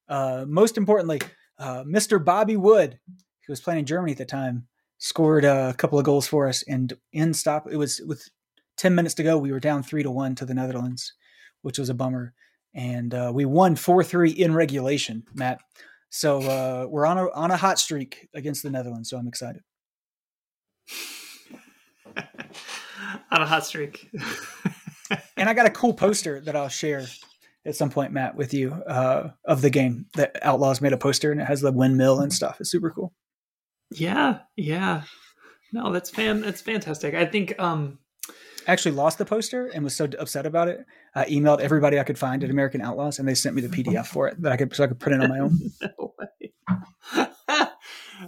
uh, 0.07 0.45
most 0.47 0.77
importantly, 0.77 1.21
uh, 1.59 1.83
Mr. 1.83 2.23
Bobby 2.23 2.57
Wood, 2.57 2.99
who 3.07 3.51
was 3.51 3.61
playing 3.61 3.81
in 3.81 3.85
Germany 3.85 4.13
at 4.13 4.17
the 4.17 4.25
time, 4.25 4.67
scored 4.97 5.45
a 5.45 5.75
couple 5.77 5.99
of 5.99 6.05
goals 6.05 6.27
for 6.27 6.47
us. 6.47 6.63
And 6.63 6.93
in 7.11 7.33
stop, 7.33 7.67
it 7.69 7.77
was 7.77 8.01
with 8.07 8.27
10 8.77 8.95
minutes 8.95 9.15
to 9.15 9.23
go, 9.23 9.37
we 9.37 9.51
were 9.51 9.59
down 9.59 9.83
three 9.83 10.03
to 10.03 10.09
one 10.09 10.33
to 10.35 10.45
the 10.45 10.53
Netherlands, 10.53 11.13
which 11.63 11.79
was 11.79 11.89
a 11.89 11.93
bummer. 11.93 12.33
And 12.75 13.13
uh, 13.13 13.31
we 13.33 13.45
won 13.45 13.75
4 13.75 14.03
3 14.03 14.29
in 14.29 14.53
regulation, 14.53 15.23
Matt. 15.33 15.59
So 16.09 16.41
uh, 16.41 16.85
we're 16.87 17.07
on 17.07 17.17
a, 17.17 17.31
on 17.31 17.49
a 17.49 17.57
hot 17.57 17.79
streak 17.79 18.29
against 18.35 18.61
the 18.61 18.69
Netherlands. 18.69 19.09
So 19.09 19.17
I'm 19.17 19.27
excited. 19.27 19.63
on 22.15 23.41
a 23.41 23.45
hot 23.45 23.65
streak. 23.65 24.11
and 25.37 25.49
I 25.49 25.53
got 25.53 25.65
a 25.65 25.71
cool 25.71 25.93
poster 25.93 26.39
that 26.41 26.55
I'll 26.55 26.69
share 26.69 27.05
at 27.65 27.75
some 27.75 27.89
point, 27.89 28.11
Matt, 28.11 28.35
with 28.35 28.53
you 28.53 28.73
uh, 28.73 29.31
of 29.45 29.61
the 29.61 29.69
game. 29.69 30.05
That 30.15 30.37
Outlaws 30.41 30.81
made 30.81 30.93
a 30.93 30.97
poster 30.97 31.31
and 31.31 31.41
it 31.41 31.45
has 31.45 31.61
the 31.61 31.71
windmill 31.71 32.19
and 32.19 32.31
stuff. 32.31 32.57
It's 32.59 32.69
super 32.71 32.91
cool. 32.91 33.13
Yeah, 33.91 34.39
yeah. 34.55 35.03
No, 35.71 35.91
that's 35.91 36.09
fan. 36.09 36.41
That's 36.41 36.61
fantastic. 36.61 37.15
I 37.15 37.25
think. 37.25 37.59
um 37.59 37.99
actually 38.67 38.91
lost 38.91 39.17
the 39.17 39.25
poster 39.25 39.67
and 39.67 39.83
was 39.83 39.95
so 39.95 40.07
upset 40.19 40.45
about 40.45 40.67
it. 40.67 40.85
I 41.15 41.25
emailed 41.25 41.59
everybody 41.59 41.99
I 41.99 42.03
could 42.03 42.17
find 42.17 42.43
at 42.43 42.49
American 42.49 42.81
Outlaws, 42.81 43.19
and 43.19 43.27
they 43.27 43.35
sent 43.35 43.55
me 43.55 43.61
the 43.61 43.83
PDF 43.83 44.07
for 44.07 44.27
it 44.27 44.41
that 44.41 44.51
I 44.51 44.57
could 44.57 44.75
so 44.75 44.83
I 44.83 44.87
could 44.87 44.99
print 44.99 45.21
it 45.21 45.23
on 45.23 45.29
my 45.29 45.39
own. 45.39 45.59
no 45.81 46.13
way. 46.19 46.53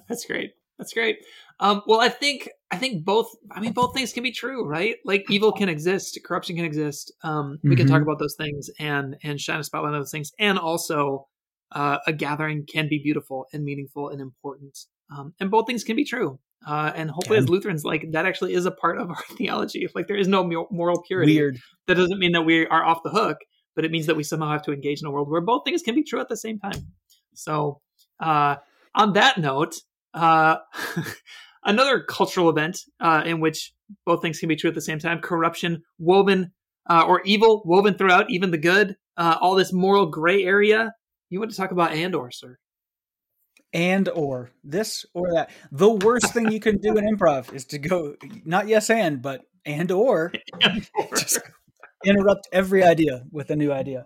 That's 0.08 0.26
great. 0.26 0.52
That's 0.78 0.94
great. 0.94 1.18
Um, 1.60 1.82
well, 1.88 2.02
I 2.02 2.10
think 2.10 2.50
I 2.70 2.78
think 2.78 3.06
both. 3.06 3.32
I 3.52 3.60
mean, 3.60 3.74
both 3.74 3.96
things 3.96 4.14
can 4.14 4.24
be 4.24 4.32
true, 4.32 4.68
right? 4.68 4.98
Like 5.06 5.26
evil 5.30 5.52
can 5.52 5.70
exist, 5.70 6.20
corruption 6.26 6.56
can 6.56 6.66
exist. 6.66 7.14
Um, 7.24 7.60
we 7.64 7.72
mm-hmm. 7.72 7.78
can 7.78 7.88
talk 7.88 7.96
mm-hmm. 7.96 8.04
about 8.04 8.20
those 8.20 8.36
things 8.36 8.70
and 8.80 9.16
and 9.24 9.40
shine 9.40 9.60
a 9.60 9.64
spotlight 9.64 9.94
on 9.94 10.00
those 10.00 10.12
things, 10.12 10.32
and 10.38 10.60
also 10.60 11.28
uh, 11.72 11.98
a 12.06 12.14
gathering 12.14 12.66
can 12.72 12.88
be 12.90 13.00
beautiful 13.02 13.46
and 13.54 13.64
meaningful 13.64 14.10
and 14.10 14.22
important. 14.22 14.78
Um, 15.16 15.34
and 15.40 15.52
both 15.52 15.68
things 15.68 15.84
can 15.84 15.96
be 15.96 16.06
true. 16.06 16.40
Uh, 16.68 16.92
and 16.96 17.12
hopefully, 17.12 17.38
as 17.38 17.50
Lutherans, 17.50 17.84
like 17.84 18.12
that 18.12 18.26
actually 18.26 18.54
is 18.54 18.66
a 18.66 18.72
part 18.72 18.98
of 18.98 19.10
our 19.10 19.24
theology. 19.38 19.88
Like 19.94 20.08
there 20.08 20.18
is 20.18 20.28
no 20.28 20.44
moral 20.72 21.02
purity. 21.02 21.36
Weird. 21.36 21.58
That 21.88 21.96
doesn't 21.96 22.20
mean 22.20 22.32
that 22.34 22.44
we 22.44 22.66
are 22.68 22.84
off 22.84 23.04
the 23.04 23.12
hook, 23.12 23.38
but 23.76 23.86
it 23.86 23.92
means 23.92 24.08
that 24.08 24.16
we 24.16 24.24
somehow 24.24 24.52
have 24.52 24.64
to 24.64 24.72
engage 24.74 25.02
in 25.02 25.08
a 25.08 25.12
world 25.12 25.30
where 25.30 25.42
both 25.42 25.64
things 25.66 25.82
can 25.82 25.96
be 25.96 26.04
true 26.04 26.20
at 26.20 26.30
the 26.30 26.38
same 26.38 26.60
time. 26.60 26.94
So, 27.34 27.82
uh, 28.20 28.56
on 28.96 29.14
that 29.14 29.38
note, 29.38 29.76
uh, 30.14 30.58
another 31.66 32.02
cultural 32.02 32.50
event 32.50 32.80
uh, 33.00 33.24
in 33.26 33.40
which 33.40 33.74
both 34.06 34.22
things 34.22 34.40
can 34.40 34.50
be 34.50 34.56
true 34.56 34.70
at 34.70 34.76
the 34.76 34.82
same 34.82 35.00
time 35.00 35.20
corruption 35.20 35.84
woven 36.00 36.52
uh, 36.90 37.04
or 37.06 37.22
evil 37.24 37.62
woven 37.66 37.96
throughout 37.96 38.30
even 38.30 38.52
the 38.52 38.58
good 38.58 38.96
uh, 39.18 39.38
all 39.42 39.56
this 39.56 39.74
moral 39.74 40.06
gray 40.06 40.44
area 40.44 40.94
you 41.30 41.40
want 41.40 41.52
to 41.52 41.58
talk 41.58 41.72
about 41.72 41.92
and 41.92 42.16
or 42.16 42.32
sir 42.32 42.58
and 43.74 44.10
or 44.10 44.52
this 44.64 45.06
or 45.14 45.32
that 45.34 45.50
the 45.72 45.90
worst 45.90 46.34
thing 46.34 46.52
you 46.52 46.60
can 46.60 46.78
do 46.78 46.98
in 46.98 47.06
improv 47.06 47.54
is 47.54 47.66
to 47.66 47.78
go 47.78 48.16
not 48.46 48.68
yes 48.68 48.90
and 48.90 49.22
but 49.22 49.42
and 49.66 49.92
or, 49.92 50.32
and 50.62 50.90
or. 50.98 51.16
just 51.16 51.40
interrupt 52.04 52.48
every 52.52 52.84
idea 52.84 53.24
with 53.32 53.50
a 53.50 53.56
new 53.56 53.72
idea 53.72 54.06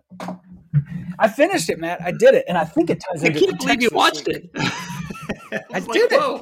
i 1.19 1.27
finished 1.27 1.69
it 1.69 1.79
matt 1.79 2.01
i 2.01 2.11
did 2.11 2.33
it 2.33 2.45
and 2.47 2.57
i 2.57 2.63
think 2.63 2.89
it 2.89 3.03
ties 3.09 3.23
i 3.23 3.29
can't 3.29 3.59
believe 3.59 3.81
you 3.81 3.89
watched 3.91 4.27
it 4.27 4.49
I, 4.55 5.61
I 5.73 5.79
like, 5.79 5.91
did 5.91 6.11
it 6.11 6.41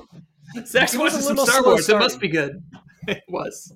Zach 0.65 0.93
watched 0.93 1.15
some 1.15 1.37
Star 1.37 1.63
Wars. 1.63 1.83
Starting. 1.83 2.01
It 2.01 2.05
must 2.05 2.19
be 2.19 2.29
good. 2.29 2.63
It 3.09 3.23
was. 3.29 3.73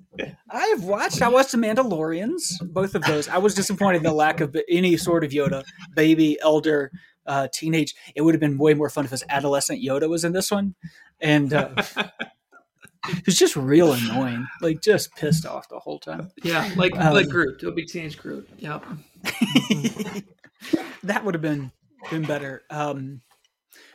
I 0.50 0.66
have 0.66 0.84
watched. 0.84 1.22
I 1.22 1.28
watched 1.28 1.52
the 1.52 1.56
Mandalorians. 1.56 2.70
Both 2.70 2.94
of 2.94 3.00
those. 3.04 3.30
I 3.30 3.38
was 3.38 3.54
disappointed 3.54 3.96
in 3.96 4.02
the 4.02 4.12
lack 4.12 4.42
of 4.42 4.54
any 4.68 4.98
sort 4.98 5.24
of 5.24 5.30
Yoda, 5.30 5.64
baby, 5.96 6.38
elder, 6.42 6.90
uh, 7.26 7.48
teenage. 7.52 7.94
It 8.14 8.22
would 8.22 8.34
have 8.34 8.40
been 8.40 8.58
way 8.58 8.74
more 8.74 8.90
fun 8.90 9.04
if 9.04 9.10
his 9.10 9.24
adolescent 9.28 9.82
Yoda 9.82 10.08
was 10.08 10.24
in 10.24 10.32
this 10.32 10.50
one, 10.50 10.74
and 11.20 11.52
uh, 11.52 11.70
it 13.08 13.26
was 13.26 13.38
just 13.38 13.56
real 13.56 13.92
annoying. 13.92 14.46
Like 14.60 14.80
just 14.80 15.14
pissed 15.16 15.46
off 15.46 15.68
the 15.68 15.78
whole 15.78 15.98
time. 15.98 16.30
Yeah, 16.42 16.70
like 16.76 16.98
um, 16.98 17.14
like 17.14 17.28
Groot. 17.28 17.58
It'll 17.62 17.74
be 17.74 17.84
teenage 17.84 18.18
Groot. 18.18 18.48
Yep. 18.58 18.84
that 21.02 21.24
would 21.24 21.34
have 21.34 21.42
been 21.42 21.72
been 22.10 22.24
better. 22.24 22.62
Um, 22.70 23.20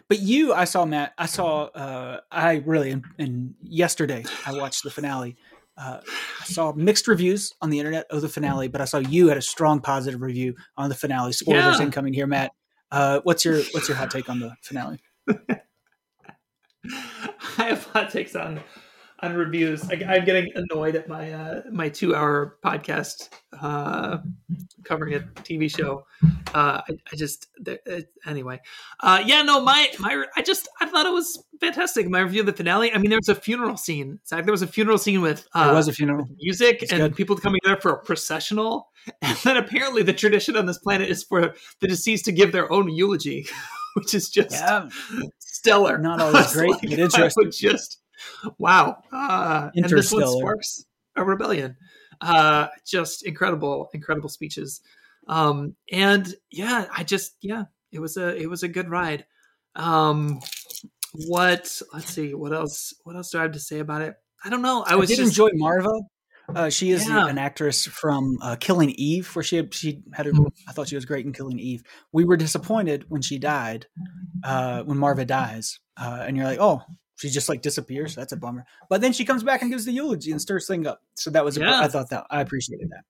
but 0.10 0.20
you, 0.20 0.54
I 0.54 0.66
saw 0.66 0.86
Matt. 0.86 1.14
I 1.18 1.26
saw. 1.26 1.66
Uh, 1.66 2.22
I 2.32 2.64
really 2.66 3.02
and 3.18 3.56
yesterday 3.62 4.26
I 4.46 4.54
watched 4.54 4.84
the 4.84 4.92
finale. 4.92 5.36
Uh, 5.78 6.00
I 6.42 6.46
saw 6.46 6.74
mixed 6.74 7.08
reviews 7.08 7.54
on 7.62 7.70
the 7.70 7.78
internet 7.78 8.08
of 8.10 8.22
the 8.22 8.30
finale, 8.30 8.68
but 8.68 8.82
I 8.82 8.86
saw 8.86 8.98
you 8.98 9.28
had 9.28 9.38
a 9.38 9.44
strong 9.44 9.80
positive 9.80 10.22
review 10.22 10.56
on 10.76 10.90
the 10.90 10.96
finale. 10.96 11.34
Spoilers 11.34 11.78
yeah. 11.78 11.86
incoming 11.86 12.14
here, 12.14 12.26
Matt. 12.26 12.52
Uh, 12.92 13.20
what's 13.24 13.44
your 13.44 13.62
what's 13.72 13.88
your 13.88 13.98
hot 13.98 14.12
take 14.12 14.30
on 14.30 14.40
the 14.40 14.56
finale? 14.62 15.00
I 17.58 17.64
have 17.64 17.84
hot 17.86 18.12
takes 18.12 18.36
on 18.36 18.62
on 19.20 19.34
reviews. 19.34 19.90
I, 19.90 19.96
am 19.96 20.26
getting 20.26 20.52
annoyed 20.56 20.96
at 20.96 21.08
my 21.10 21.32
uh, 21.32 21.62
my 21.72 21.90
two 21.90 22.16
hour 22.16 22.58
podcast 22.64 23.30
uh, 23.60 24.20
covering 24.84 25.16
a 25.16 25.20
TV 25.42 25.70
show. 25.76 26.06
Uh, 26.58 26.82
I, 26.90 26.98
I 27.14 27.16
just 27.16 27.50
anyway. 28.26 28.60
Uh, 29.00 29.22
yeah, 29.24 29.44
no, 29.44 29.62
my 29.62 29.92
my 30.00 30.26
I 30.36 30.42
just 30.42 30.68
I 30.82 30.88
thought 30.88 31.06
it 31.06 31.14
was 31.14 31.44
fantastic. 31.62 32.10
My 32.10 32.22
review 32.22 32.40
of 32.40 32.48
the 32.48 32.54
finale. 32.54 32.92
I 32.92 32.98
mean, 32.98 33.12
there 33.12 33.20
was 33.20 33.30
a 33.30 33.36
funeral 33.36 33.78
scene. 33.78 34.20
Zach, 34.26 34.44
there 34.44 34.52
was 34.52 34.64
a 34.64 34.68
funeral 34.68 34.98
scene 34.98 35.22
with 35.22 35.48
uh, 35.54 35.66
there 35.66 35.76
was 35.76 35.88
a 35.88 35.94
funeral 35.94 36.28
music 36.42 36.82
it's 36.82 36.92
and 36.92 37.02
good. 37.02 37.16
people 37.16 37.38
coming 37.38 37.62
there 37.64 37.78
for 37.78 37.92
a 37.92 38.04
processional. 38.04 38.90
And 39.22 39.38
then 39.38 39.56
apparently 39.56 40.04
the 40.04 40.12
tradition 40.12 40.58
on 40.58 40.66
this 40.66 40.80
planet 40.80 41.10
is 41.10 41.24
for 41.24 41.54
the 41.80 41.88
deceased 41.88 42.26
to 42.26 42.34
give 42.34 42.52
their 42.52 42.70
own 42.70 42.90
eulogy, 42.90 43.48
which 43.94 44.14
is 44.14 44.30
just 44.30 44.52
yeah. 44.52 44.90
stellar. 45.40 45.98
Not 45.98 46.20
always 46.22 46.52
great, 46.52 46.72
like, 46.72 46.82
but 46.82 47.00
interesting. 47.00 47.52
Just 47.52 48.02
wow. 48.58 48.98
Uh, 49.14 49.70
and 49.76 49.86
this 49.86 50.12
one 50.12 50.28
sparks 50.28 50.84
a 51.16 51.24
rebellion. 51.24 51.78
Uh, 52.20 52.68
just 52.86 53.26
incredible, 53.26 53.90
incredible 53.94 54.28
speeches. 54.28 54.82
Um, 55.28 55.76
and 55.92 56.34
yeah, 56.52 56.88
I 56.96 57.04
just 57.04 57.36
yeah, 57.42 57.66
it 57.92 58.00
was 58.00 58.18
a 58.18 58.36
it 58.36 58.50
was 58.50 58.64
a 58.64 58.68
good 58.68 58.90
ride. 58.90 59.26
Um, 59.76 60.40
what 61.14 61.82
let's 61.94 62.10
see, 62.14 62.34
what 62.34 62.54
else? 62.54 62.94
What 63.04 63.16
else 63.16 63.32
do 63.32 63.40
I 63.40 63.44
have 63.44 63.52
to 63.54 63.60
say 63.60 63.80
about 63.80 64.02
it? 64.02 64.16
I 64.44 64.50
don't 64.50 64.62
know. 64.62 64.84
I 64.86 64.96
was 64.96 65.10
did 65.10 65.18
just, 65.18 65.32
enjoy 65.32 65.50
Maarva. 65.52 66.02
Uh, 66.56 66.70
she 66.70 66.92
is 66.92 67.08
yeah. 67.08 67.28
an 67.28 67.38
actress 67.38 67.86
from 67.86 68.38
uh, 68.42 68.56
Killing 68.58 68.92
Eve, 68.92 69.28
where 69.36 69.44
she 69.44 69.58
had, 69.58 69.74
she 69.74 70.02
had. 70.14 70.28
A, 70.28 70.32
mm-hmm. 70.32 70.46
I 70.68 70.72
thought 70.72 70.88
she 70.88 70.96
was 70.96 71.04
great 71.04 71.26
in 71.26 71.34
Killing 71.34 71.60
Eve. 71.60 71.84
We 72.14 72.24
were 72.24 72.38
disappointed 72.38 73.06
when 73.10 73.22
she 73.22 73.38
died, 73.38 73.88
uh, 74.46 74.84
when 74.84 74.98
Maarva 74.98 75.28
dies, 75.28 75.80
uh, 75.98 76.24
and 76.26 76.38
you're 76.38 76.46
like, 76.46 76.60
oh, 76.62 76.84
she 77.18 77.30
just 77.30 77.50
like 77.50 77.62
disappears. 77.62 78.16
That's 78.16 78.32
a 78.32 78.38
bummer. 78.38 78.66
But 78.90 79.02
then 79.02 79.12
she 79.12 79.26
comes 79.26 79.44
back 79.44 79.62
and 79.62 79.72
gives 79.72 79.84
the 79.84 79.92
eulogy 79.92 80.32
and 80.32 80.42
stirs 80.42 80.68
things 80.68 80.88
up. 80.88 81.02
So 81.16 81.32
that 81.32 81.44
was, 81.44 81.58
yeah. 81.58 81.82
A, 81.82 81.84
I 81.84 81.88
thought 81.90 82.12
that 82.12 82.26
I 82.30 82.40
appreciated 82.40 82.92
that. 82.92 83.04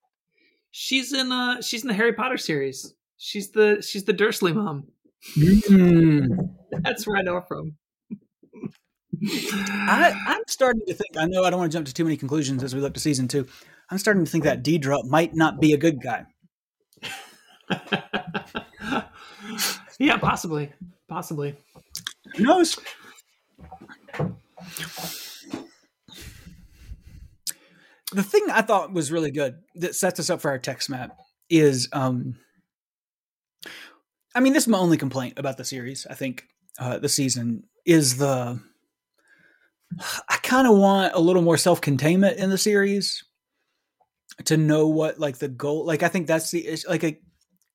She's 0.71 1.13
in 1.13 1.31
uh 1.31 1.61
she's 1.61 1.81
in 1.83 1.87
the 1.87 1.93
Harry 1.93 2.13
Potter 2.13 2.37
series. 2.37 2.93
She's 3.17 3.51
the 3.51 3.81
she's 3.81 4.03
the 4.03 4.13
Dursley 4.13 4.53
mom. 4.53 4.87
Mm. 5.35 6.49
That's 6.83 7.07
where 7.07 7.17
I 7.17 7.21
know 7.21 7.35
her 7.35 7.41
from. 7.41 7.77
I, 9.23 10.13
I'm 10.27 10.43
starting 10.47 10.83
to 10.87 10.93
think. 10.93 11.17
I 11.17 11.25
know 11.25 11.43
I 11.43 11.49
don't 11.49 11.59
want 11.59 11.71
to 11.71 11.75
jump 11.75 11.87
to 11.87 11.93
too 11.93 12.03
many 12.03 12.17
conclusions 12.17 12.63
as 12.63 12.75
we 12.75 12.81
look 12.81 12.93
to 12.93 12.99
season 12.99 13.27
two. 13.27 13.47
I'm 13.89 13.97
starting 13.97 14.23
to 14.25 14.29
think 14.29 14.43
that 14.43 14.63
Dedra 14.63 15.03
might 15.05 15.33
not 15.33 15.59
be 15.59 15.73
a 15.73 15.77
good 15.77 16.01
guy. 16.01 16.25
yeah, 19.99 20.17
possibly, 20.17 20.71
possibly. 21.07 21.55
Who 22.35 22.43
knows? 22.43 22.77
The 28.17 28.23
thing 28.23 28.47
I 28.51 28.63
thought 28.63 28.91
was 28.91 29.11
really 29.11 29.29
good 29.29 29.59
that 29.75 29.93
sets 29.93 30.19
us 30.19 30.31
up 30.31 30.41
for 30.41 30.49
our 30.49 30.57
text 30.57 30.89
map 30.89 31.15
is 31.51 31.87
um 31.93 32.35
I 34.33 34.39
mean 34.39 34.53
this 34.53 34.63
is 34.63 34.69
my 34.69 34.79
only 34.79 34.97
complaint 34.97 35.37
about 35.37 35.57
the 35.57 35.63
series, 35.63 36.07
I 36.09 36.15
think, 36.15 36.45
uh 36.79 36.97
the 36.97 37.09
season 37.09 37.65
is 37.85 38.17
the 38.17 38.59
I 40.27 40.37
kind 40.41 40.65
of 40.67 40.75
want 40.75 41.13
a 41.13 41.19
little 41.19 41.43
more 41.43 41.57
self-containment 41.57 42.39
in 42.39 42.49
the 42.49 42.57
series 42.57 43.23
to 44.45 44.57
know 44.57 44.87
what 44.87 45.19
like 45.19 45.37
the 45.37 45.47
goal 45.47 45.85
like 45.85 46.01
I 46.01 46.07
think 46.07 46.25
that's 46.25 46.49
the 46.49 46.75
like 46.89 47.03
a 47.03 47.19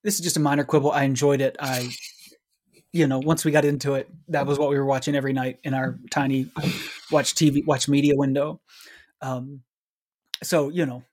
this 0.03 0.17
is 0.17 0.23
just 0.23 0.37
a 0.37 0.41
minor 0.41 0.65
quibble. 0.65 0.91
I 0.91 1.05
enjoyed 1.05 1.41
it. 1.41 1.55
I 1.61 1.89
you 2.93 3.07
know, 3.07 3.21
once 3.21 3.45
we 3.45 3.53
got 3.53 3.65
into 3.65 3.95
it, 3.95 4.09
that 4.27 4.47
was 4.47 4.59
what 4.59 4.71
we 4.71 4.77
were 4.77 4.85
watching 4.85 5.15
every 5.15 5.35
night 5.35 5.61
in 5.63 5.73
our 5.73 6.01
tiny 6.11 6.51
watch 7.13 7.37
TV, 7.37 7.65
watch 7.65 7.89
media 7.89 8.17
window. 8.17 8.61
Um, 9.21 9.63
so 10.43 10.69
you 10.69 10.87
know, 10.87 11.05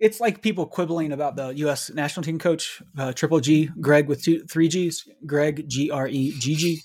it's 0.00 0.20
like 0.20 0.42
people 0.42 0.66
quibbling 0.66 1.12
about 1.12 1.36
the 1.36 1.48
U.S. 1.48 1.90
national 1.90 2.24
team 2.24 2.38
coach, 2.38 2.82
uh, 2.98 3.12
Triple 3.12 3.40
G, 3.40 3.70
Greg 3.80 4.08
with 4.08 4.22
two, 4.22 4.44
three 4.44 4.68
G's, 4.68 5.08
Greg 5.26 5.68
G 5.68 5.90
R 5.90 6.08
E 6.08 6.34
G 6.38 6.54
G. 6.54 6.82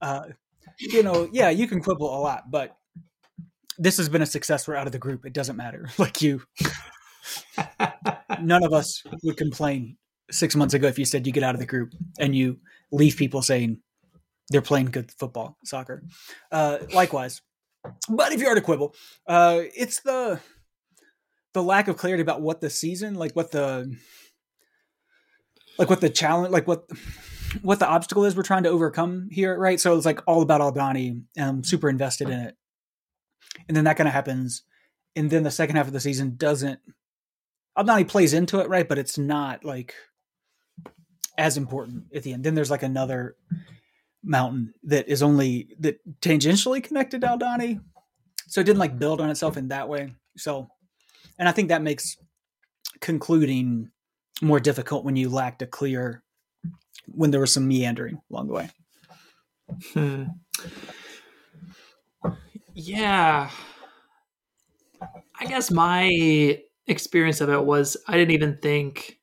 Uh, 0.00 0.24
you 0.78 1.02
know, 1.02 1.28
yeah, 1.32 1.50
you 1.50 1.66
can 1.66 1.82
quibble 1.82 2.14
a 2.14 2.20
lot, 2.20 2.50
but 2.50 2.76
this 3.78 3.96
has 3.98 4.08
been 4.08 4.22
a 4.22 4.26
success. 4.26 4.66
We're 4.66 4.76
out 4.76 4.86
of 4.86 4.92
the 4.92 4.98
group. 4.98 5.24
It 5.24 5.32
doesn't 5.32 5.56
matter. 5.56 5.88
Like 5.98 6.22
you, 6.22 6.42
none 8.40 8.64
of 8.64 8.72
us 8.72 9.02
would 9.22 9.36
complain 9.36 9.96
six 10.30 10.56
months 10.56 10.74
ago 10.74 10.86
if 10.86 10.98
you 10.98 11.04
said 11.04 11.26
you 11.26 11.32
get 11.32 11.42
out 11.42 11.54
of 11.54 11.60
the 11.60 11.66
group 11.66 11.92
and 12.18 12.34
you 12.34 12.58
leave 12.92 13.16
people 13.16 13.42
saying 13.42 13.78
they're 14.50 14.62
playing 14.62 14.86
good 14.86 15.12
football, 15.12 15.56
soccer. 15.64 16.02
Uh, 16.50 16.78
likewise, 16.92 17.42
but 18.08 18.32
if 18.32 18.40
you 18.40 18.48
are 18.48 18.54
to 18.54 18.60
quibble, 18.60 18.94
uh, 19.26 19.60
it's 19.76 20.00
the 20.00 20.40
the 21.52 21.62
lack 21.62 21.88
of 21.88 21.96
clarity 21.96 22.22
about 22.22 22.40
what 22.40 22.60
the 22.60 22.70
season, 22.70 23.14
like 23.14 23.34
what 23.34 23.50
the 23.50 23.96
like 25.78 25.90
what 25.90 26.00
the 26.00 26.10
challenge, 26.10 26.52
like 26.52 26.68
what 26.68 26.88
what 27.62 27.78
the 27.78 27.88
obstacle 27.88 28.24
is 28.24 28.36
we're 28.36 28.42
trying 28.42 28.62
to 28.62 28.68
overcome 28.68 29.28
here, 29.30 29.58
right? 29.58 29.80
So 29.80 29.96
it's 29.96 30.06
like 30.06 30.20
all 30.26 30.42
about 30.42 30.60
Aldhani, 30.60 31.22
and 31.36 31.48
I'm 31.48 31.64
super 31.64 31.88
invested 31.88 32.28
in 32.28 32.40
it. 32.40 32.56
And 33.68 33.76
then 33.76 33.84
that 33.84 33.96
kind 33.96 34.08
of 34.08 34.14
happens, 34.14 34.62
and 35.16 35.30
then 35.30 35.42
the 35.42 35.50
second 35.50 35.76
half 35.76 35.86
of 35.86 35.92
the 35.92 36.00
season 36.00 36.36
doesn't. 36.36 36.80
Aldhani 37.78 38.06
plays 38.06 38.34
into 38.34 38.60
it, 38.60 38.68
right? 38.68 38.88
But 38.88 38.98
it's 38.98 39.18
not 39.18 39.64
like 39.64 39.94
as 41.38 41.56
important 41.56 42.04
at 42.14 42.22
the 42.22 42.32
end. 42.32 42.44
Then 42.44 42.54
there's 42.54 42.70
like 42.70 42.82
another 42.82 43.36
mountain 44.22 44.74
that 44.84 45.08
is 45.08 45.22
only 45.22 45.68
that 45.80 45.98
tangentially 46.20 46.82
connected 46.82 47.22
to 47.22 47.28
Aldhani. 47.28 47.80
So 48.48 48.60
it 48.60 48.64
didn't 48.64 48.80
like 48.80 48.98
build 48.98 49.20
on 49.20 49.30
itself 49.30 49.56
in 49.56 49.68
that 49.68 49.88
way. 49.88 50.14
So 50.36 50.68
and 51.40 51.48
I 51.48 51.52
think 51.52 51.70
that 51.70 51.82
makes 51.82 52.18
concluding 53.00 53.90
more 54.42 54.60
difficult 54.60 55.04
when 55.06 55.16
you 55.16 55.30
lacked 55.30 55.62
a 55.62 55.66
clear 55.66 56.22
when 57.06 57.30
there 57.30 57.40
was 57.40 57.52
some 57.52 57.66
meandering 57.66 58.20
along 58.30 58.48
the 58.48 58.52
way. 58.52 58.70
Hmm. 59.94 60.24
Yeah. 62.74 63.50
I 65.40 65.46
guess 65.46 65.70
my 65.70 66.60
experience 66.86 67.40
of 67.40 67.48
it 67.48 67.64
was 67.64 67.96
I 68.06 68.18
didn't 68.18 68.34
even 68.34 68.58
think 68.58 69.18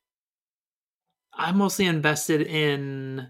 I'm 1.32 1.56
mostly 1.56 1.86
invested 1.86 2.42
in 2.42 3.28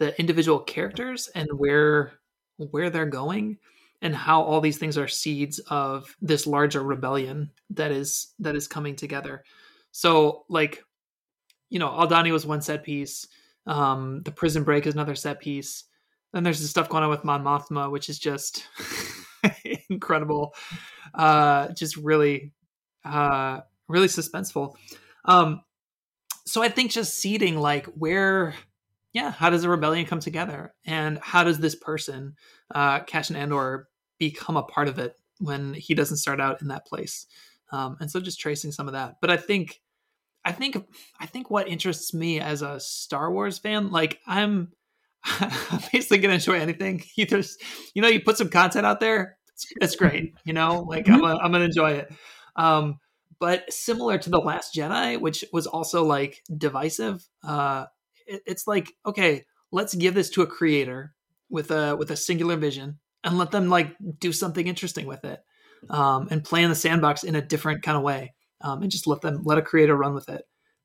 the 0.00 0.18
individual 0.20 0.60
characters 0.60 1.28
and 1.34 1.48
where 1.56 2.12
where 2.58 2.90
they're 2.90 3.06
going 3.06 3.58
and 4.00 4.14
how 4.14 4.42
all 4.42 4.60
these 4.60 4.78
things 4.78 4.96
are 4.96 5.08
seeds 5.08 5.58
of 5.70 6.16
this 6.20 6.46
larger 6.46 6.82
rebellion 6.82 7.50
that 7.70 7.90
is 7.90 8.34
that 8.38 8.56
is 8.56 8.68
coming 8.68 8.96
together. 8.96 9.44
So 9.92 10.44
like 10.48 10.82
you 11.70 11.78
know, 11.78 11.88
Aldhani 11.88 12.32
was 12.32 12.46
one 12.46 12.60
set 12.60 12.82
piece. 12.82 13.26
Um, 13.66 14.22
the 14.24 14.32
prison 14.32 14.64
break 14.64 14.86
is 14.86 14.94
another 14.94 15.14
set 15.14 15.40
piece. 15.40 15.84
Then 16.32 16.42
there's 16.42 16.60
the 16.60 16.68
stuff 16.68 16.88
going 16.88 17.04
on 17.04 17.10
with 17.10 17.24
Mon 17.24 17.42
Mothma, 17.42 17.90
which 17.90 18.08
is 18.08 18.18
just 18.18 18.66
incredible. 19.90 20.54
Uh, 21.14 21.68
just 21.72 21.96
really, 21.96 22.52
uh, 23.04 23.60
really 23.88 24.08
suspenseful. 24.08 24.74
Um, 25.24 25.62
so 26.46 26.62
I 26.62 26.68
think 26.68 26.90
just 26.90 27.18
seeding 27.18 27.58
like 27.58 27.86
where, 27.86 28.54
yeah, 29.12 29.30
how 29.30 29.50
does 29.50 29.64
a 29.64 29.68
rebellion 29.68 30.06
come 30.06 30.20
together, 30.20 30.74
and 30.84 31.18
how 31.22 31.44
does 31.44 31.58
this 31.58 31.74
person, 31.74 32.34
uh, 32.74 33.00
Cassian 33.00 33.36
Andor, 33.36 33.87
become 34.18 34.56
a 34.56 34.62
part 34.62 34.88
of 34.88 34.98
it 34.98 35.16
when 35.38 35.74
he 35.74 35.94
doesn't 35.94 36.16
start 36.16 36.40
out 36.40 36.60
in 36.62 36.68
that 36.68 36.86
place, 36.86 37.26
um, 37.70 37.96
and 38.00 38.10
so 38.10 38.20
just 38.20 38.40
tracing 38.40 38.72
some 38.72 38.88
of 38.88 38.94
that. 38.94 39.16
But 39.20 39.30
I 39.30 39.36
think, 39.36 39.80
I 40.44 40.52
think, 40.52 40.76
I 41.20 41.26
think 41.26 41.50
what 41.50 41.68
interests 41.68 42.12
me 42.12 42.40
as 42.40 42.62
a 42.62 42.80
Star 42.80 43.32
Wars 43.32 43.58
fan, 43.58 43.90
like 43.90 44.20
I'm. 44.26 44.72
I'm 45.24 45.80
basically 45.92 46.18
gonna 46.18 46.34
enjoy 46.34 46.60
anything. 46.60 47.02
You 47.16 47.26
just, 47.26 47.60
you 47.92 48.02
know, 48.02 48.08
you 48.08 48.20
put 48.20 48.38
some 48.38 48.50
content 48.50 48.86
out 48.86 49.00
there, 49.00 49.36
it's, 49.58 49.66
it's 49.80 49.96
great. 49.96 50.34
You 50.44 50.52
know, 50.52 50.80
like 50.88 51.08
I'm, 51.08 51.24
a, 51.24 51.36
I'm 51.36 51.52
gonna 51.52 51.64
enjoy 51.64 51.92
it. 51.92 52.12
Um, 52.56 52.98
but 53.40 53.72
similar 53.72 54.18
to 54.18 54.30
the 54.30 54.40
Last 54.40 54.74
Jedi, 54.74 55.20
which 55.20 55.44
was 55.52 55.66
also 55.66 56.04
like 56.04 56.42
divisive. 56.56 57.26
Uh, 57.42 57.86
it, 58.26 58.42
it's 58.46 58.66
like 58.66 58.92
okay, 59.06 59.44
let's 59.70 59.94
give 59.94 60.14
this 60.14 60.30
to 60.30 60.42
a 60.42 60.46
creator 60.46 61.14
with 61.50 61.70
a 61.70 61.96
with 61.96 62.10
a 62.10 62.16
singular 62.16 62.56
vision 62.56 62.98
and 63.28 63.38
let 63.38 63.50
them 63.50 63.68
like 63.68 63.94
do 64.18 64.32
something 64.32 64.66
interesting 64.66 65.06
with 65.06 65.24
it 65.24 65.40
um, 65.90 66.28
and 66.30 66.44
play 66.44 66.62
in 66.62 66.70
the 66.70 66.76
sandbox 66.76 67.24
in 67.24 67.34
a 67.34 67.42
different 67.42 67.82
kind 67.82 67.96
of 67.96 68.02
way 68.02 68.34
um, 68.62 68.82
and 68.82 68.90
just 68.90 69.06
let 69.06 69.20
them 69.20 69.42
let 69.44 69.58
a 69.58 69.62
creator 69.62 69.96
run 69.96 70.14
with 70.14 70.28
it 70.28 70.44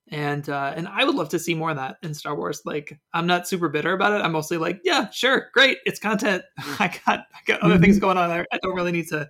and 0.09 0.47
uh, 0.49 0.73
and 0.75 0.87
I 0.87 1.05
would 1.05 1.15
love 1.15 1.29
to 1.29 1.39
see 1.39 1.55
more 1.55 1.71
of 1.71 1.77
that 1.77 1.95
in 2.03 2.13
Star 2.13 2.35
Wars. 2.35 2.61
Like 2.65 2.99
I'm 3.13 3.25
not 3.25 3.47
super 3.47 3.69
bitter 3.69 3.93
about 3.93 4.11
it. 4.13 4.23
I'm 4.23 4.33
mostly 4.33 4.57
like, 4.57 4.81
yeah, 4.83 5.09
sure, 5.09 5.49
great, 5.53 5.77
it's 5.85 5.99
content. 5.99 6.43
I 6.57 6.93
got 7.05 7.21
I 7.33 7.39
got 7.45 7.61
other 7.61 7.77
things 7.77 7.95
mm-hmm. 7.95 8.05
going 8.05 8.17
on. 8.17 8.29
I, 8.29 8.45
I 8.51 8.59
don't 8.61 8.75
really 8.75 8.91
need 8.91 9.07
to 9.09 9.29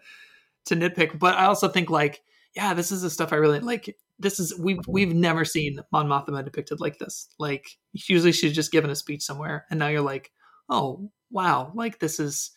to 0.66 0.76
nitpick, 0.76 1.20
but 1.20 1.36
I 1.36 1.46
also 1.46 1.68
think 1.68 1.90
like 1.90 2.22
yeah, 2.56 2.74
this 2.74 2.92
is 2.92 3.02
the 3.02 3.10
stuff 3.10 3.34
I 3.34 3.38
really 3.38 3.60
like. 3.60 3.96
This 4.20 4.40
is 4.40 4.58
we've 4.60 4.86
we've 4.88 5.14
never 5.14 5.46
seen 5.46 5.80
Mon 5.92 6.08
Mothma 6.08 6.44
depicted 6.44 6.80
like 6.80 6.98
this. 6.98 7.30
Like 7.40 7.68
usually 7.94 8.32
she's 8.32 8.54
just 8.54 8.72
given 8.72 8.90
a 8.90 8.96
speech 8.96 9.22
somewhere, 9.22 9.66
and 9.70 9.80
now 9.80 9.88
you're 9.88 10.02
like, 10.02 10.32
oh 10.70 11.10
wow, 11.30 11.72
like 11.76 12.00
this 12.00 12.20
is 12.20 12.52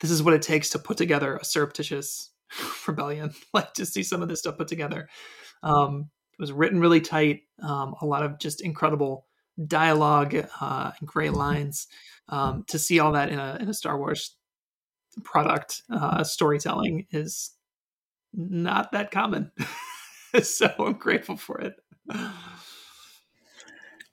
this 0.00 0.10
is 0.10 0.22
what 0.22 0.34
it 0.34 0.42
takes 0.42 0.70
to 0.70 0.78
put 0.78 0.96
together 0.96 1.36
a 1.36 1.44
surreptitious 1.44 2.30
rebellion. 2.86 3.32
Like 3.54 3.74
to 3.74 3.86
see 3.86 4.02
some 4.02 4.22
of 4.22 4.28
this 4.28 4.40
stuff 4.40 4.58
put 4.58 4.68
together. 4.68 5.08
Um, 5.62 6.10
It 6.34 6.40
was 6.42 6.52
written 6.52 6.80
really 6.80 7.00
tight. 7.00 7.42
Um, 7.62 7.94
a 8.00 8.06
lot 8.06 8.22
of 8.22 8.38
just 8.38 8.60
incredible 8.60 9.26
dialogue 9.66 10.34
uh, 10.60 10.92
and 10.98 11.08
great 11.08 11.32
lines. 11.32 11.88
Um, 12.28 12.64
to 12.68 12.78
see 12.78 13.00
all 13.00 13.12
that 13.12 13.30
in 13.30 13.38
a 13.38 13.56
in 13.60 13.68
a 13.68 13.74
Star 13.74 13.98
Wars 13.98 14.36
product 15.24 15.82
uh, 15.90 16.22
storytelling 16.24 17.06
is 17.10 17.52
not 18.34 18.92
that 18.92 19.10
common. 19.10 19.50
so 20.42 20.72
I'm 20.78 20.92
grateful 20.94 21.36
for 21.36 21.60
it. 21.60 21.74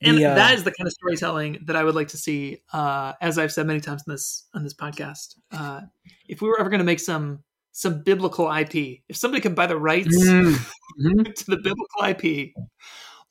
And 0.02 0.18
The, 0.18 0.26
uh, 0.26 0.36
that 0.36 0.54
is 0.54 0.64
the 0.64 0.72
kind 0.72 0.88
of 0.88 0.94
storytelling 0.94 1.60
that 1.66 1.76
I 1.76 1.84
would 1.84 1.96
like 1.96 2.10
to 2.10 2.18
see. 2.18 2.62
Uh, 2.74 3.14
as 3.22 3.38
I've 3.38 3.52
said 3.52 3.66
many 3.68 3.80
times 3.80 4.04
in 4.08 4.14
this 4.14 4.46
on 4.54 4.64
this 4.64 4.74
podcast, 4.74 5.36
uh, 5.52 5.82
if 6.28 6.42
we 6.42 6.48
were 6.50 6.60
ever 6.60 6.70
going 6.70 6.80
to 6.80 6.86
make 6.86 7.00
some 7.00 7.44
some 7.72 8.04
biblical 8.04 8.50
IP, 8.52 9.02
if 9.10 9.18
somebody 9.18 9.42
could 9.42 9.56
buy 9.56 9.68
the 9.68 9.78
rights 9.78 10.16
Mm. 10.18 10.56
Mhm. 11.00 11.36
to 11.36 11.46
the 11.46 11.58
biblical 11.58 12.04
IP, 12.08 12.54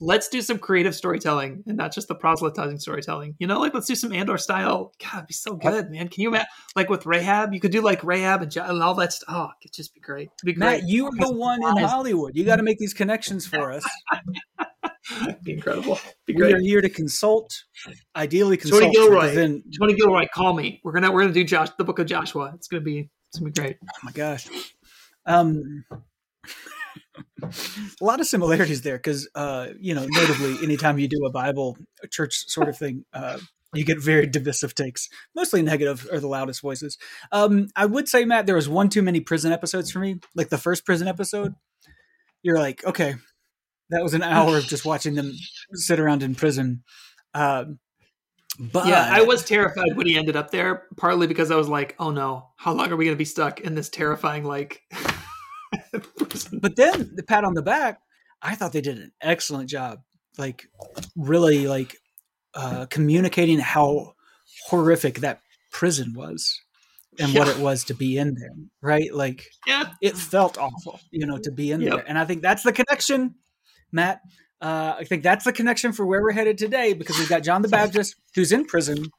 let's 0.01 0.29
do 0.29 0.43
some 0.43 0.59
creative 0.59 0.95
storytelling 0.95 1.63
and 1.67 1.79
not 1.79 1.95
just 1.95 2.09
the 2.09 2.15
proselytizing 2.15 2.79
storytelling. 2.79 3.35
You 3.39 3.47
know, 3.47 3.59
like 3.61 3.73
let's 3.73 3.87
do 3.87 3.95
some 3.95 4.13
Andor 4.13 4.37
style. 4.37 4.93
God, 5.03 5.19
it'd 5.19 5.29
be 5.29 5.33
so 5.35 5.57
good, 5.57 5.91
man. 5.91 6.09
Can 6.09 6.23
you 6.23 6.29
imagine? 6.29 6.47
Like 6.77 6.91
with 6.91 7.07
Rahab, 7.07 7.55
you 7.55 7.61
could 7.61 7.73
do 7.73 7.81
like 7.81 8.03
Rahab 8.05 8.43
and, 8.43 8.55
and 8.57 8.83
all 8.83 8.95
that 8.97 9.13
stuff. 9.15 9.29
Oh, 9.35 9.49
it'd 9.63 9.73
just 9.73 9.95
be 9.95 10.01
great. 10.01 10.29
It'd 10.39 10.45
be 10.45 10.53
great. 10.53 10.81
Matt, 10.83 10.89
you 10.89 11.07
are 11.07 11.13
the 11.17 11.33
one 11.33 11.63
in 11.63 11.77
Hollywood. 11.79 12.37
You 12.37 12.45
got 12.45 12.57
to 12.57 12.63
make 12.63 12.79
these 12.79 12.93
connections 12.95 13.47
for 13.47 13.73
us. 13.73 13.85
It'd 15.23 15.43
be 15.43 15.53
incredible. 15.53 15.99
Be 16.27 16.35
We 16.35 16.53
are 16.53 16.61
here 16.61 16.81
to 16.81 16.89
consult, 16.89 17.53
ideally 18.17 18.57
consult. 18.57 18.83
Tony 18.83 18.95
Gilroy. 18.95 19.35
Then, 19.35 19.63
Tony 19.79 19.95
Gilroy, 19.95 20.27
call 20.33 20.55
me. 20.55 20.81
We're 20.83 20.93
gonna 20.93 21.13
we're 21.13 21.23
gonna 21.23 21.35
do 21.35 21.45
Josh 21.45 21.69
the 21.77 21.85
book 21.85 21.99
of 21.99 22.07
Joshua. 22.07 22.53
It's 22.55 22.69
gonna 22.69 22.83
be 22.83 23.11
it's 23.29 23.39
gonna 23.39 23.51
be 23.51 23.61
great. 23.61 23.77
oh 23.83 23.99
my 24.03 24.13
gosh, 24.13 24.49
um, 25.27 25.85
a 27.43 28.05
lot 28.05 28.21
of 28.21 28.27
similarities 28.27 28.83
there 28.83 28.97
because 28.97 29.29
uh, 29.35 29.69
you 29.79 29.95
know, 29.95 30.07
notably, 30.09 30.57
anytime 30.63 30.99
you 30.99 31.09
do 31.09 31.25
a 31.27 31.31
Bible 31.31 31.77
a 32.03 32.09
church 32.09 32.49
sort 32.49 32.69
of 32.69 32.79
thing, 32.79 33.05
uh, 33.13 33.39
you 33.75 33.85
get 33.85 34.01
very 34.01 34.27
divisive 34.27 34.75
takes. 34.75 35.09
Mostly 35.35 35.63
negative 35.63 36.09
are 36.13 36.21
the 36.21 36.29
loudest 36.29 36.63
voices. 36.63 36.97
Um, 37.33 37.69
I 37.77 37.87
would 37.87 38.09
say, 38.09 38.25
Matt, 38.25 38.47
there 38.47 38.55
was 38.55 38.69
one 38.69 38.89
too 38.89 39.03
many 39.03 39.21
prison 39.21 39.53
episodes 39.53 39.91
for 39.91 39.99
me. 39.99 40.21
Like 40.35 40.49
the 40.49 40.59
first 40.59 40.87
prison 40.87 41.09
episode, 41.09 41.55
you're 42.43 42.59
like, 42.59 42.85
okay, 42.85 43.17
that 43.95 44.03
was 44.03 44.15
an 44.15 44.23
hour 44.23 44.57
of 44.59 44.67
just 44.67 44.85
watching 44.85 45.15
them 45.15 45.33
sit 45.73 45.99
around 45.99 46.23
in 46.23 46.35
prison. 46.35 46.83
Um, 47.33 47.79
but 48.59 48.87
Yeah, 48.87 49.09
I 49.11 49.23
was 49.23 49.45
terrified 49.45 49.97
when 49.97 50.07
he 50.07 50.17
ended 50.17 50.37
up 50.37 50.51
there, 50.51 50.85
partly 50.97 51.27
because 51.27 51.51
I 51.51 51.57
was 51.57 51.69
like, 51.69 51.97
oh 51.99 52.11
no, 52.11 52.51
how 52.57 52.73
long 52.73 52.93
are 52.93 52.97
we 52.97 53.05
gonna 53.05 53.17
be 53.17 53.25
stuck 53.25 53.61
in 53.61 53.75
this 53.75 53.89
terrifying 53.89 54.45
like 54.45 54.83
prison? 56.29 56.59
But 56.61 56.77
then 56.77 57.11
the 57.15 57.23
pat 57.23 57.45
on 57.45 57.55
the 57.55 57.63
back, 57.63 58.01
I 58.43 58.55
thought 58.55 58.73
they 58.73 58.81
did 58.81 58.99
an 58.99 59.13
excellent 59.21 59.69
job. 59.69 60.01
Like 60.39 60.67
really 61.17 61.67
like 61.67 61.97
uh 62.55 62.87
communicating 62.87 63.59
how 63.59 64.15
horrific 64.69 65.21
that 65.21 65.41
prison 65.73 66.13
was 66.15 66.61
and 67.19 67.33
what 67.35 67.49
it 67.49 67.59
was 67.59 67.85
to 67.85 67.95
be 67.95 68.19
in 68.19 68.35
there, 68.35 68.51
right? 68.83 69.13
Like 69.15 69.45
Yeah. 69.67 69.85
it 70.01 70.17
felt 70.17 70.59
awful, 70.59 71.01
you 71.11 71.27
know, 71.27 71.39
to 71.39 71.51
be 71.53 71.71
in 71.73 71.81
Yep. 71.81 71.93
there. 71.95 72.05
And 72.09 72.19
I 72.19 72.25
think 72.25 72.43
that's 72.43 72.63
the 72.65 72.73
connection, 72.73 73.37
Matt. 73.95 74.21
Uh, 74.61 74.97
I 74.99 75.05
think 75.05 75.23
that's 75.23 75.45
the 75.45 75.53
connection 75.53 75.93
for 75.93 76.05
where 76.05 76.23
we're 76.23 76.33
headed 76.33 76.59
today 76.59 76.93
because 76.93 77.19
we've 77.19 77.29
got 77.29 77.43
John 77.43 77.63
the 77.63 77.69
Baptist 77.69 78.17
who's 78.35 78.53
in 78.53 78.65
prison, 78.65 79.11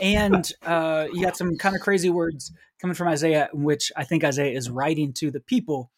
and 0.00 0.50
uh, 0.64 1.06
you 1.12 1.22
got 1.22 1.36
some 1.36 1.56
kind 1.56 1.74
of 1.74 1.82
crazy 1.82 2.10
words 2.10 2.52
coming 2.80 2.94
from 2.94 3.08
Isaiah, 3.08 3.48
in 3.52 3.64
which 3.64 3.92
I 3.96 4.04
think 4.04 4.24
Isaiah 4.24 4.56
is 4.56 4.70
writing 4.70 5.12
to 5.14 5.30
the 5.30 5.40
people 5.40 5.90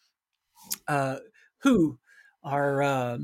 uh, 0.87 1.17
who 1.59 1.99
are 2.43 2.81
uh, 2.81 3.17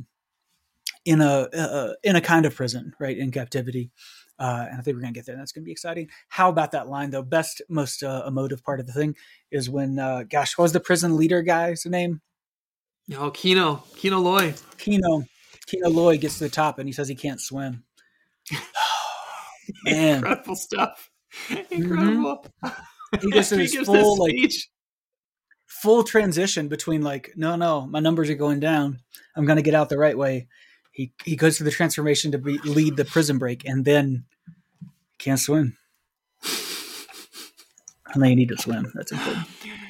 in 1.05 1.21
a 1.21 1.47
uh, 1.53 1.93
in 2.03 2.15
a 2.15 2.21
kind 2.21 2.45
of 2.45 2.55
prison, 2.55 2.93
right, 2.99 3.17
in 3.17 3.31
captivity. 3.31 3.91
Uh, 4.39 4.67
and 4.69 4.79
I 4.79 4.83
think 4.83 4.95
we're 4.95 5.01
gonna 5.01 5.13
get 5.13 5.25
there. 5.25 5.35
That's 5.35 5.51
gonna 5.51 5.65
be 5.65 5.71
exciting. 5.71 6.09
How 6.29 6.49
about 6.49 6.71
that 6.71 6.87
line 6.87 7.09
though? 7.09 7.23
Best, 7.23 7.61
most 7.69 8.03
uh, 8.03 8.23
emotive 8.27 8.63
part 8.63 8.79
of 8.79 8.85
the 8.85 8.93
thing 8.93 9.15
is 9.51 9.69
when, 9.69 9.97
uh, 9.97 10.23
gosh, 10.29 10.57
what 10.57 10.63
was 10.63 10.73
the 10.73 10.79
prison 10.79 11.17
leader 11.17 11.41
guy's 11.41 11.85
name? 11.85 12.21
Oh, 13.15 13.31
Kino, 13.31 13.83
Kino 13.95 14.19
Loy. 14.19 14.53
Kino. 14.77 15.23
Kino 15.65 15.89
Loy 15.89 16.17
gets 16.17 16.37
to 16.37 16.45
the 16.45 16.49
top 16.49 16.79
and 16.79 16.87
he 16.87 16.93
says 16.93 17.07
he 17.07 17.15
can't 17.15 17.39
swim. 17.41 17.83
Man, 19.83 20.17
Incredible 20.17 20.55
stuff. 20.55 21.09
Mm-hmm. 21.49 21.73
Incredible. 21.73 22.45
He 23.21 23.31
goes 23.31 23.51
After 23.51 23.55
through 23.55 23.79
his 23.79 23.87
full, 23.87 24.17
like, 24.19 24.31
speech. 24.31 24.69
full 25.65 26.03
transition 26.03 26.67
between 26.67 27.01
like, 27.01 27.31
no, 27.35 27.55
no, 27.55 27.85
my 27.87 27.99
numbers 27.99 28.29
are 28.29 28.35
going 28.35 28.59
down. 28.59 28.99
I'm 29.35 29.45
gonna 29.45 29.61
get 29.61 29.75
out 29.75 29.89
the 29.89 29.97
right 29.97 30.17
way. 30.17 30.47
He 30.91 31.13
he 31.23 31.35
goes 31.35 31.57
through 31.57 31.65
the 31.65 31.71
transformation 31.71 32.31
to 32.31 32.37
be, 32.37 32.57
lead 32.59 32.97
the 32.97 33.05
prison 33.05 33.37
break, 33.37 33.65
and 33.65 33.85
then 33.85 34.25
can't 35.19 35.39
swim. 35.39 35.77
And 38.13 38.23
they 38.23 38.35
need 38.35 38.49
to 38.49 38.57
swim. 38.57 38.91
That's 38.95 39.11
important. 39.11 39.47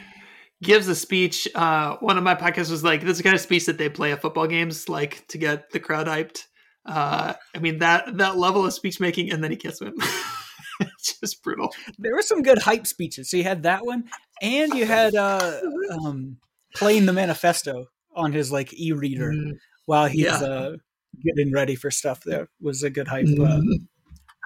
gives 0.64 0.88
a 0.88 0.96
speech. 0.96 1.48
Uh, 1.56 1.98
one 2.00 2.18
of 2.18 2.24
my 2.24 2.36
podcasts 2.36 2.72
was 2.72 2.84
like, 2.84 3.02
"This 3.02 3.12
is 3.12 3.18
the 3.18 3.24
kind 3.24 3.36
of 3.36 3.42
speech 3.42 3.66
that 3.68 3.78
they 3.78 3.90
play 3.90 4.12
at 4.12 4.22
football 4.22 4.48
games, 4.48 4.90
like 4.90 5.28
to 5.30 5.38
get 5.38 5.72
the 5.72 5.80
crowd 5.80 6.08
hyped." 6.08 6.44
Uh, 6.86 7.34
I 7.56 7.60
mean 7.60 7.80
that 7.80 8.18
that 8.18 8.38
level 8.38 8.66
of 8.66 8.74
speech 8.74 9.00
making, 9.00 9.32
and 9.32 9.44
then 9.44 9.52
he 9.52 9.58
can't 9.58 9.76
swim. 9.76 9.94
it's 10.80 11.20
just 11.20 11.44
brutal. 11.44 11.74
There 12.00 12.14
were 12.16 12.22
some 12.22 12.42
good 12.44 12.60
hype 12.60 12.88
speeches. 12.88 13.30
So 13.30 13.38
you 13.38 13.44
had 13.44 13.64
that 13.64 13.86
one, 13.86 14.06
and 14.42 14.74
you 14.74 14.86
had 14.86 15.14
uh, 15.16 15.60
um, 16.06 16.38
playing 16.76 17.06
the 17.06 17.14
manifesto 17.14 17.88
on 18.16 18.32
his 18.34 18.52
like 18.52 18.74
e-reader 18.74 19.32
Mm, 19.32 19.52
while 19.86 20.08
he's 20.08 20.24
Yeah. 20.26 20.38
uh, 20.38 20.78
getting 21.24 21.52
ready 21.52 21.76
for 21.76 21.92
stuff. 21.92 22.24
There 22.24 22.50
was 22.62 22.84
a 22.84 22.90
good 22.90 23.08
hype 23.08 23.26
uh, 23.26 23.60
mm, 23.60 23.88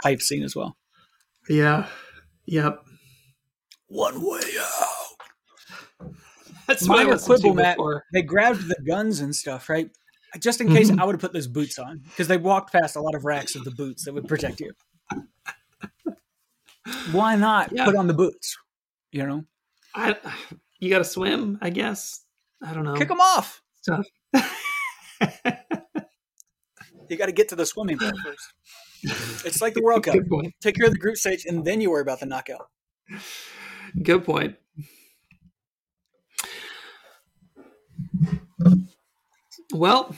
hype 0.03 0.21
scene 0.21 0.43
as 0.43 0.55
well. 0.55 0.75
yeah. 1.49 1.87
Yep. 2.47 2.83
One 3.87 4.21
way. 4.21 4.41
That's 6.67 6.87
Minor 6.87 7.17
quibble, 7.17 7.53
Matt. 7.53 7.77
before. 7.77 8.05
They 8.13 8.21
grabbed 8.21 8.67
the 8.67 8.75
guns 8.87 9.19
and 9.19 9.35
stuff, 9.35 9.69
right? 9.69 9.89
Just 10.39 10.61
in 10.61 10.69
case, 10.73 10.89
Mhm. 10.89 10.99
I 11.01 11.05
would 11.05 11.15
have 11.15 11.21
put 11.21 11.33
those 11.33 11.47
boots 11.47 11.77
on 11.77 11.99
because 11.99 12.27
they 12.27 12.37
walked 12.37 12.71
past 12.71 12.95
a 12.95 13.01
lot 13.01 13.15
of 13.15 13.25
racks 13.25 13.55
of 13.55 13.65
the 13.65 13.71
boots 13.71 14.05
that 14.05 14.13
would 14.13 14.27
protect 14.27 14.61
you. 14.61 14.71
Why 17.11 17.35
not 17.35 17.71
Yeah. 17.71 17.85
put 17.85 17.95
on 17.95 18.07
the 18.07 18.13
boots? 18.13 18.57
You 19.11 19.27
know, 19.27 19.45
I, 19.93 20.15
you 20.79 20.89
got 20.89 20.99
to 20.99 21.03
swim, 21.03 21.57
I 21.61 21.69
guess. 21.69 22.23
I 22.63 22.73
don't 22.73 22.85
know. 22.85 22.95
kick 22.95 23.09
them 23.09 23.19
off. 23.21 23.61
Stuff. 23.81 24.05
You 27.09 27.17
got 27.17 27.25
to 27.25 27.33
get 27.33 27.49
to 27.49 27.57
the 27.57 27.65
swimming 27.65 27.97
pool 27.97 28.11
first. 28.23 29.45
It's 29.45 29.61
like 29.61 29.73
the 29.73 29.81
World 29.81 30.05
Cup. 30.05 30.15
Take 30.61 30.77
care 30.77 30.85
of 30.85 30.93
the 30.93 30.97
group 30.97 31.17
stage, 31.17 31.43
and 31.45 31.65
then 31.65 31.81
you 31.81 31.91
worry 31.91 32.01
about 32.01 32.21
the 32.21 32.25
knockout. 32.25 32.69
Good 34.01 34.23
point. 34.23 34.55
Well, 39.73 40.15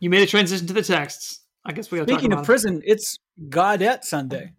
you 0.00 0.10
made 0.10 0.22
a 0.22 0.26
transition 0.26 0.66
to 0.66 0.72
the 0.72 0.82
texts. 0.82 1.40
I 1.64 1.72
guess 1.72 1.90
we 1.90 1.98
got 1.98 2.06
to 2.06 2.12
talk 2.12 2.20
Speaking 2.20 2.32
about 2.32 2.42
of 2.42 2.46
prison, 2.46 2.82
it's 2.84 3.16
Gaudete 3.48 4.04
Sunday. 4.04 4.52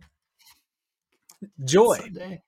Joy. 1.63 1.97
Sunday. 1.97 2.41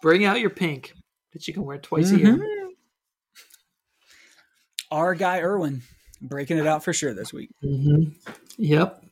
Bring 0.00 0.24
out 0.24 0.40
your 0.40 0.50
pink 0.50 0.92
that 1.32 1.46
you 1.46 1.54
can 1.54 1.64
wear 1.64 1.78
twice 1.78 2.10
a 2.10 2.18
year. 2.18 2.36
Mhm. 2.36 2.68
Our 4.90 5.14
guy 5.14 5.40
Irwin 5.40 5.82
breaking 6.20 6.58
it 6.58 6.66
out 6.66 6.84
for 6.84 6.92
sure 6.92 7.14
this 7.14 7.32
week. 7.32 7.50
Mhm. 7.64 8.14
Yep. 8.58 9.04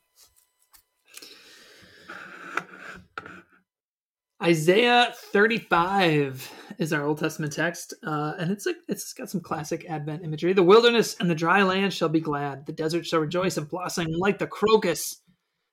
Isaiah 4.43 5.13
35 5.15 6.51
is 6.81 6.95
our 6.95 7.07
Old 7.07 7.19
Testament 7.19 7.53
text, 7.53 7.93
uh, 8.07 8.33
and 8.39 8.51
it's 8.51 8.65
like 8.65 8.77
it's 8.89 9.13
got 9.13 9.29
some 9.29 9.43
classic 9.43 9.85
Advent 9.89 10.25
imagery. 10.25 10.55
The 10.55 10.63
wilderness 10.63 11.15
and 11.21 11.29
the 11.31 11.35
dry 11.35 11.63
land 11.63 11.93
shall 11.93 12.09
be 12.09 12.21
glad; 12.21 12.65
the 12.65 12.73
desert 12.73 13.07
shall 13.07 13.21
rejoice 13.21 13.59
and 13.59 13.69
blossom 13.69 14.07
like 14.19 14.39
the 14.39 14.47
crocus. 14.47 15.23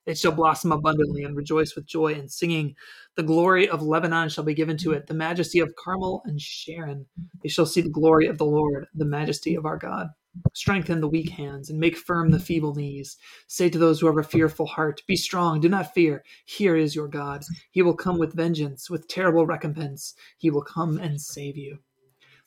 It 0.05 0.17
shall 0.17 0.33
blossom 0.33 0.71
abundantly 0.71 1.23
and 1.23 1.35
rejoice 1.35 1.75
with 1.75 1.85
joy 1.85 2.13
and 2.13 2.31
singing. 2.31 2.75
The 3.15 3.23
glory 3.23 3.69
of 3.69 3.81
Lebanon 3.81 4.29
shall 4.29 4.43
be 4.43 4.53
given 4.53 4.77
to 4.79 4.91
it, 4.91 5.07
the 5.07 5.13
majesty 5.13 5.59
of 5.59 5.73
Carmel 5.81 6.21
and 6.25 6.39
Sharon. 6.39 7.05
They 7.41 7.49
shall 7.49 7.65
see 7.65 7.81
the 7.81 7.89
glory 7.89 8.27
of 8.27 8.37
the 8.37 8.45
Lord, 8.45 8.87
the 8.93 9.05
majesty 9.05 9.55
of 9.55 9.65
our 9.65 9.77
God. 9.77 10.07
Strengthen 10.53 11.01
the 11.01 11.07
weak 11.07 11.29
hands 11.29 11.69
and 11.69 11.79
make 11.79 11.97
firm 11.97 12.31
the 12.31 12.39
feeble 12.39 12.75
knees. 12.75 13.17
Say 13.47 13.69
to 13.69 13.77
those 13.77 13.99
who 13.99 14.07
have 14.07 14.17
a 14.17 14.23
fearful 14.23 14.65
heart, 14.65 15.01
Be 15.07 15.15
strong, 15.15 15.59
do 15.59 15.69
not 15.69 15.93
fear. 15.93 16.23
Here 16.45 16.75
is 16.75 16.95
your 16.95 17.07
God. 17.07 17.43
He 17.71 17.81
will 17.81 17.95
come 17.95 18.17
with 18.17 18.33
vengeance, 18.33 18.89
with 18.89 19.07
terrible 19.07 19.45
recompense. 19.45 20.13
He 20.37 20.49
will 20.49 20.63
come 20.63 20.97
and 20.97 21.21
save 21.21 21.57
you. 21.57 21.79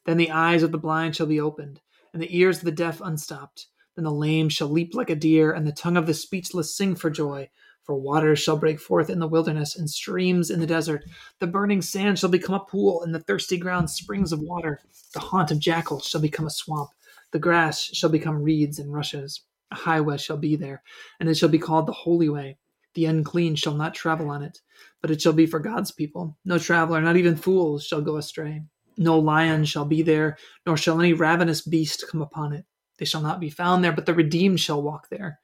Then 0.04 0.16
the 0.16 0.30
eyes 0.30 0.62
of 0.62 0.72
the 0.72 0.78
blind 0.78 1.16
shall 1.16 1.26
be 1.26 1.40
opened, 1.40 1.80
and 2.12 2.22
the 2.22 2.36
ears 2.36 2.58
of 2.58 2.64
the 2.64 2.72
deaf 2.72 3.00
unstopped. 3.00 3.66
Then 3.96 4.04
the 4.04 4.12
lame 4.12 4.48
shall 4.48 4.68
leap 4.68 4.94
like 4.94 5.10
a 5.10 5.16
deer, 5.16 5.52
and 5.52 5.66
the 5.66 5.72
tongue 5.72 5.96
of 5.96 6.06
the 6.06 6.14
speechless 6.14 6.74
sing 6.74 6.94
for 6.94 7.10
joy. 7.10 7.50
For 7.82 7.94
waters 7.96 8.38
shall 8.38 8.56
break 8.56 8.78
forth 8.78 9.10
in 9.10 9.18
the 9.18 9.26
wilderness, 9.26 9.76
and 9.76 9.90
streams 9.90 10.48
in 10.48 10.60
the 10.60 10.66
desert. 10.66 11.04
The 11.38 11.46
burning 11.46 11.82
sand 11.82 12.18
shall 12.18 12.30
become 12.30 12.54
a 12.54 12.64
pool, 12.64 13.02
and 13.02 13.14
the 13.14 13.20
thirsty 13.20 13.58
ground 13.58 13.90
springs 13.90 14.32
of 14.32 14.40
water. 14.40 14.80
The 15.12 15.20
haunt 15.20 15.50
of 15.50 15.58
jackals 15.58 16.06
shall 16.06 16.20
become 16.20 16.46
a 16.46 16.50
swamp. 16.50 16.90
The 17.32 17.38
grass 17.38 17.80
shall 17.80 18.10
become 18.10 18.42
reeds 18.42 18.78
and 18.78 18.92
rushes. 18.92 19.42
A 19.70 19.76
highway 19.76 20.18
shall 20.18 20.36
be 20.36 20.56
there, 20.56 20.82
and 21.20 21.28
it 21.28 21.36
shall 21.36 21.48
be 21.48 21.58
called 21.58 21.86
the 21.86 21.92
Holy 21.92 22.28
Way. 22.28 22.58
The 22.94 23.06
unclean 23.06 23.54
shall 23.54 23.74
not 23.74 23.94
travel 23.94 24.30
on 24.30 24.42
it, 24.42 24.58
but 25.00 25.12
it 25.12 25.22
shall 25.22 25.32
be 25.32 25.46
for 25.46 25.60
God's 25.60 25.92
people. 25.92 26.36
No 26.44 26.58
traveler, 26.58 27.00
not 27.00 27.16
even 27.16 27.36
fools, 27.36 27.84
shall 27.84 28.00
go 28.00 28.16
astray. 28.16 28.62
No 28.96 29.18
lion 29.18 29.64
shall 29.64 29.84
be 29.84 30.02
there, 30.02 30.36
nor 30.66 30.76
shall 30.76 30.98
any 30.98 31.12
ravenous 31.12 31.62
beast 31.62 32.04
come 32.10 32.20
upon 32.20 32.52
it. 32.52 32.66
They 32.98 33.04
shall 33.04 33.22
not 33.22 33.40
be 33.40 33.48
found 33.48 33.84
there, 33.84 33.92
but 33.92 34.06
the 34.06 34.14
redeemed 34.14 34.60
shall 34.60 34.82
walk 34.82 35.08
there. 35.08 35.38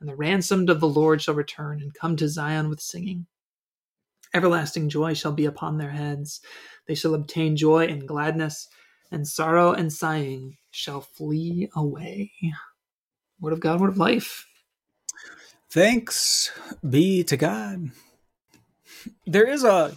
And 0.00 0.08
the 0.08 0.16
ransomed 0.16 0.70
of 0.70 0.80
the 0.80 0.88
Lord 0.88 1.20
shall 1.22 1.34
return 1.34 1.80
and 1.80 1.92
come 1.94 2.16
to 2.16 2.28
Zion 2.28 2.70
with 2.70 2.80
singing. 2.80 3.26
Everlasting 4.34 4.88
joy 4.88 5.14
shall 5.14 5.32
be 5.32 5.44
upon 5.44 5.78
their 5.78 5.90
heads. 5.90 6.40
They 6.86 6.94
shall 6.94 7.14
obtain 7.14 7.56
joy 7.56 7.86
and 7.86 8.08
gladness, 8.08 8.68
and 9.10 9.26
sorrow 9.26 9.72
and 9.72 9.92
sighing 9.92 10.56
shall 10.76 11.00
flee 11.00 11.70
away. 11.74 12.30
Word 13.40 13.54
of 13.54 13.60
God, 13.60 13.80
word 13.80 13.88
of 13.88 13.98
life. 13.98 14.46
Thanks 15.70 16.50
be 16.88 17.24
to 17.24 17.36
God. 17.36 17.90
There 19.26 19.48
is 19.48 19.64
a 19.64 19.96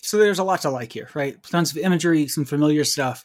so 0.00 0.18
there's 0.18 0.38
a 0.38 0.44
lot 0.44 0.62
to 0.62 0.70
like 0.70 0.92
here, 0.92 1.08
right? 1.14 1.42
Tons 1.42 1.70
of 1.70 1.78
imagery, 1.78 2.28
some 2.28 2.44
familiar 2.44 2.84
stuff. 2.84 3.24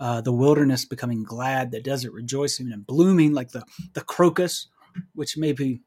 Uh, 0.00 0.20
the 0.20 0.32
wilderness 0.32 0.84
becoming 0.84 1.22
glad, 1.22 1.70
the 1.70 1.80
desert 1.80 2.12
rejoicing 2.12 2.72
and 2.72 2.86
blooming, 2.86 3.32
like 3.32 3.50
the 3.50 3.64
the 3.94 4.00
crocus, 4.00 4.68
which 5.14 5.36
maybe 5.36 5.80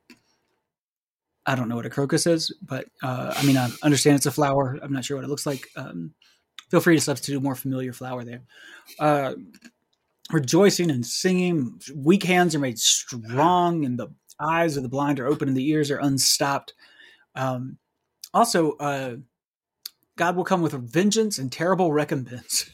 I 1.45 1.55
don't 1.55 1.69
know 1.69 1.75
what 1.77 1.85
a 1.85 1.89
crocus 1.89 2.27
is, 2.27 2.53
but 2.61 2.85
uh, 3.01 3.33
I 3.35 3.43
mean 3.45 3.57
I 3.57 3.69
understand 3.81 4.17
it's 4.17 4.25
a 4.25 4.31
flower. 4.31 4.77
I'm 4.81 4.93
not 4.93 5.05
sure 5.05 5.17
what 5.17 5.25
it 5.25 5.29
looks 5.29 5.45
like. 5.45 5.67
Um, 5.77 6.13
feel 6.69 6.81
free 6.81 6.95
to 6.95 7.01
substitute 7.01 7.37
a 7.37 7.41
more 7.41 7.55
familiar 7.55 7.93
flower 7.93 8.23
there. 8.25 8.43
Uh, 8.99 9.33
rejoicing 10.31 10.91
and 10.91 11.05
singing. 11.05 11.79
Weak 11.95 12.23
hands 12.23 12.55
are 12.55 12.59
made 12.59 12.79
strong, 12.79 13.85
and 13.85 13.97
the 13.97 14.09
eyes 14.39 14.77
of 14.77 14.83
the 14.83 14.89
blind 14.89 15.19
are 15.19 15.27
open, 15.27 15.47
and 15.47 15.57
the 15.57 15.69
ears 15.69 15.91
are 15.91 15.99
unstopped. 15.99 16.73
Um, 17.35 17.77
also, 18.33 18.73
uh, 18.73 19.17
God 20.17 20.35
will 20.35 20.43
come 20.43 20.61
with 20.61 20.73
vengeance 20.73 21.37
and 21.37 21.51
terrible 21.51 21.91
recompense. 21.91 22.69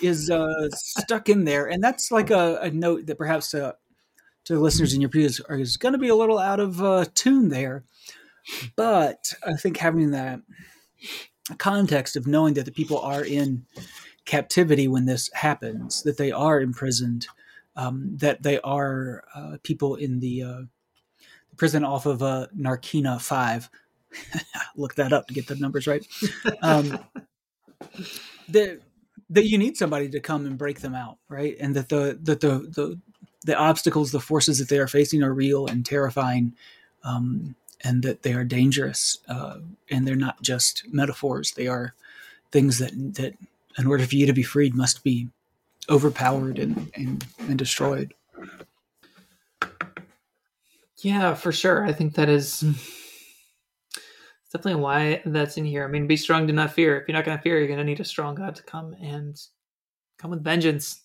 is 0.00 0.30
uh, 0.30 0.68
stuck 0.72 1.28
in 1.28 1.44
there, 1.44 1.66
and 1.66 1.82
that's 1.82 2.10
like 2.10 2.30
a, 2.30 2.58
a 2.62 2.70
note 2.70 3.06
that 3.06 3.18
perhaps 3.18 3.54
uh, 3.54 3.72
to 4.44 4.54
the 4.54 4.60
listeners 4.60 4.92
in 4.92 5.00
your 5.00 5.10
pews 5.10 5.40
is 5.48 5.76
going 5.76 5.92
to 5.92 5.98
be 5.98 6.08
a 6.08 6.14
little 6.14 6.38
out 6.38 6.60
of 6.60 6.82
uh, 6.82 7.04
tune 7.14 7.48
there. 7.48 7.84
But 8.76 9.32
I 9.46 9.54
think 9.54 9.78
having 9.78 10.10
that 10.10 10.40
context 11.58 12.16
of 12.16 12.26
knowing 12.26 12.54
that 12.54 12.66
the 12.66 12.72
people 12.72 12.98
are 12.98 13.24
in 13.24 13.64
captivity 14.24 14.88
when 14.88 15.06
this 15.06 15.30
happens, 15.34 16.02
that 16.02 16.16
they 16.16 16.32
are 16.32 16.60
imprisoned, 16.60 17.26
um, 17.76 18.16
that 18.18 18.42
they 18.42 18.60
are 18.60 19.24
uh, 19.34 19.56
people 19.62 19.96
in 19.96 20.20
the, 20.20 20.42
uh, 20.42 20.62
prison 21.56 21.84
off 21.84 22.06
of 22.06 22.22
uh, 22.22 22.48
Narkina 22.56 23.20
5. 23.20 23.70
Look 24.76 24.94
that 24.96 25.12
up 25.12 25.28
to 25.28 25.34
get 25.34 25.46
the 25.46 25.56
numbers 25.56 25.86
right. 25.86 26.06
Um, 26.62 26.98
that, 28.48 28.80
that 29.30 29.46
you 29.46 29.58
need 29.58 29.76
somebody 29.76 30.08
to 30.10 30.20
come 30.20 30.46
and 30.46 30.58
break 30.58 30.80
them 30.80 30.94
out, 30.94 31.18
right? 31.28 31.56
And 31.60 31.76
that 31.76 31.88
the, 31.88 32.18
that 32.22 32.40
the, 32.40 32.58
the, 32.58 33.00
the 33.44 33.56
obstacles, 33.56 34.10
the 34.10 34.20
forces 34.20 34.58
that 34.58 34.68
they 34.68 34.78
are 34.78 34.88
facing 34.88 35.22
are 35.22 35.32
real 35.32 35.66
and 35.66 35.84
terrifying. 35.84 36.54
Um, 37.04 37.54
and 37.84 38.02
that 38.02 38.22
they 38.22 38.32
are 38.32 38.44
dangerous, 38.44 39.18
uh, 39.28 39.58
and 39.90 40.08
they're 40.08 40.16
not 40.16 40.40
just 40.40 40.84
metaphors. 40.90 41.52
They 41.52 41.68
are 41.68 41.94
things 42.50 42.78
that 42.78 42.92
that 43.14 43.34
in 43.78 43.86
order 43.86 44.06
for 44.06 44.14
you 44.16 44.26
to 44.26 44.32
be 44.32 44.42
freed 44.42 44.74
must 44.74 45.02
be 45.02 45.28
overpowered 45.88 46.58
and, 46.58 46.90
and, 46.94 47.26
and 47.38 47.58
destroyed. 47.58 48.14
Yeah, 50.98 51.34
for 51.34 51.52
sure. 51.52 51.84
I 51.84 51.92
think 51.92 52.14
that 52.14 52.28
is 52.28 52.60
definitely 54.52 54.80
why 54.80 55.20
that's 55.26 55.56
in 55.56 55.64
here. 55.64 55.84
I 55.84 55.88
mean, 55.88 56.06
be 56.06 56.16
strong, 56.16 56.46
do 56.46 56.52
not 56.52 56.72
fear. 56.72 56.98
If 56.98 57.08
you're 57.08 57.16
not 57.16 57.24
going 57.24 57.36
to 57.36 57.42
fear, 57.42 57.58
you're 57.58 57.66
going 57.66 57.78
to 57.78 57.84
need 57.84 58.00
a 58.00 58.04
strong 58.04 58.34
God 58.34 58.54
to 58.54 58.62
come 58.62 58.94
and 59.02 59.38
come 60.18 60.30
with 60.30 60.42
vengeance. 60.42 61.02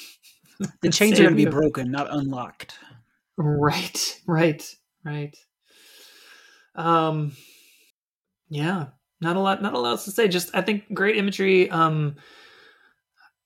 the 0.82 0.90
chains 0.90 1.20
are 1.20 1.24
going 1.24 1.36
to 1.36 1.44
be 1.44 1.50
broken, 1.50 1.90
not 1.90 2.12
unlocked. 2.12 2.78
Right, 3.36 4.20
right, 4.26 4.76
right. 5.04 5.36
Um, 6.74 7.32
yeah, 8.48 8.86
not 9.20 9.36
a 9.36 9.40
lot 9.40 9.62
not 9.62 9.74
a 9.74 9.78
lot 9.78 9.90
else 9.90 10.04
to 10.04 10.10
say 10.10 10.28
just 10.28 10.54
i 10.54 10.60
think 10.60 10.92
great 10.92 11.16
imagery 11.16 11.70
um 11.70 12.16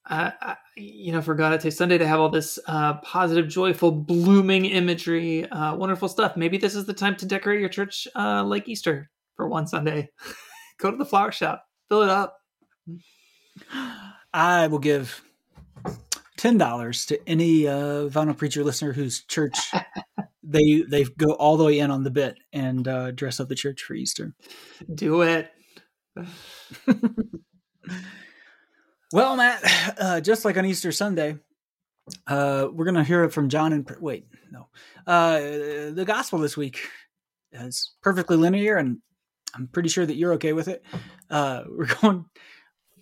I, 0.04 0.32
I, 0.40 0.56
you 0.76 1.12
know 1.12 1.22
for 1.22 1.36
Gaudete 1.36 1.72
Sunday 1.72 1.96
to 1.96 2.06
have 2.06 2.18
all 2.18 2.28
this 2.28 2.58
uh, 2.66 2.94
positive, 2.94 3.48
joyful, 3.48 3.92
blooming 3.92 4.64
imagery, 4.64 5.48
uh, 5.48 5.76
wonderful 5.76 6.08
stuff. 6.08 6.36
Maybe 6.36 6.58
this 6.58 6.74
is 6.74 6.86
the 6.86 6.92
time 6.92 7.14
to 7.16 7.26
decorate 7.26 7.60
your 7.60 7.68
church 7.68 8.08
uh, 8.16 8.42
like 8.42 8.68
Easter 8.68 9.10
for 9.36 9.48
one 9.48 9.66
Sunday. 9.66 10.10
Go 10.78 10.90
to 10.90 10.96
the 10.96 11.06
flower 11.06 11.30
shop, 11.30 11.66
fill 11.88 12.02
it 12.02 12.08
up. 12.08 12.36
I 14.34 14.66
will 14.66 14.80
give 14.80 15.22
ten 16.36 16.58
dollars 16.58 17.06
to 17.06 17.28
any 17.28 17.68
uh, 17.68 18.08
vinyl 18.08 18.36
preacher 18.36 18.64
listener 18.64 18.92
whose 18.92 19.22
church 19.24 19.56
they 20.42 20.82
they 20.88 21.04
go 21.04 21.32
all 21.34 21.56
the 21.56 21.64
way 21.64 21.78
in 21.78 21.90
on 21.90 22.02
the 22.02 22.10
bit 22.10 22.38
and 22.52 22.88
uh, 22.88 23.12
dress 23.12 23.38
up 23.38 23.48
the 23.48 23.54
church 23.54 23.82
for 23.82 23.94
Easter. 23.94 24.34
Do 24.92 25.22
it. 25.22 25.50
well, 29.12 29.36
Matt, 29.36 29.62
uh, 29.98 30.20
just 30.20 30.44
like 30.44 30.56
on 30.56 30.66
Easter 30.66 30.92
Sunday, 30.92 31.36
uh, 32.26 32.68
we're 32.72 32.84
going 32.84 32.96
to 32.96 33.04
hear 33.04 33.24
it 33.24 33.32
from 33.32 33.48
John 33.48 33.72
and 33.72 33.88
wait, 34.00 34.26
no, 34.50 34.68
uh, 35.06 35.40
the 35.92 36.04
gospel 36.06 36.38
this 36.38 36.56
week 36.56 36.80
is 37.52 37.94
perfectly 38.02 38.36
linear, 38.36 38.76
and 38.76 38.98
I'm 39.54 39.68
pretty 39.68 39.88
sure 39.88 40.06
that 40.06 40.16
you're 40.16 40.34
okay 40.34 40.52
with 40.52 40.68
it. 40.68 40.84
Uh, 41.30 41.62
we're 41.68 41.94
going 42.00 42.26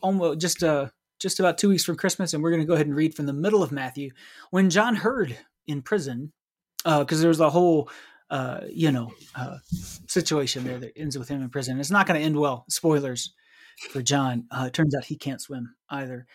almost 0.02 0.40
just 0.40 0.62
uh, 0.62 0.88
just 1.18 1.40
about 1.40 1.58
two 1.58 1.68
weeks 1.68 1.84
from 1.84 1.96
Christmas, 1.96 2.34
and 2.34 2.42
we're 2.42 2.50
going 2.50 2.62
to 2.62 2.66
go 2.66 2.74
ahead 2.74 2.86
and 2.86 2.96
read 2.96 3.14
from 3.14 3.26
the 3.26 3.32
middle 3.32 3.62
of 3.62 3.72
Matthew 3.72 4.10
when 4.50 4.70
John 4.70 4.96
heard 4.96 5.36
in 5.66 5.82
prison 5.82 6.32
because 6.84 7.18
uh, 7.18 7.20
there 7.20 7.28
was 7.28 7.40
a 7.40 7.50
whole 7.50 7.90
uh, 8.30 8.60
you 8.70 8.92
know, 8.92 9.12
uh, 9.34 9.58
situation 10.06 10.64
there 10.64 10.78
that 10.78 10.96
ends 10.96 11.18
with 11.18 11.28
him 11.28 11.42
in 11.42 11.50
prison. 11.50 11.80
It's 11.80 11.90
not 11.90 12.06
going 12.06 12.18
to 12.18 12.24
end 12.24 12.38
well. 12.38 12.64
Spoilers 12.68 13.32
for 13.90 14.02
John. 14.02 14.44
Uh, 14.50 14.64
it 14.68 14.72
turns 14.72 14.94
out 14.94 15.04
he 15.04 15.16
can't 15.16 15.40
swim 15.40 15.74
either. 15.88 16.26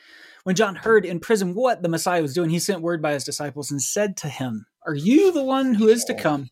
When 0.44 0.56
John 0.56 0.76
heard 0.76 1.06
in 1.06 1.20
prison 1.20 1.56
what 1.56 1.82
the 1.82 1.90
Messiah 1.90 2.22
was 2.22 2.34
doing, 2.34 2.50
he 2.50 2.60
sent 2.60 2.82
word 2.82 3.02
by 3.02 3.14
his 3.14 3.24
disciples 3.24 3.72
and 3.72 3.82
said 3.82 4.18
to 4.18 4.30
him, 4.30 4.66
Are 4.86 4.96
you 4.96 5.32
the 5.32 5.44
one 5.44 5.76
who 5.76 5.88
is 5.88 6.04
to 6.06 6.14
come, 6.14 6.50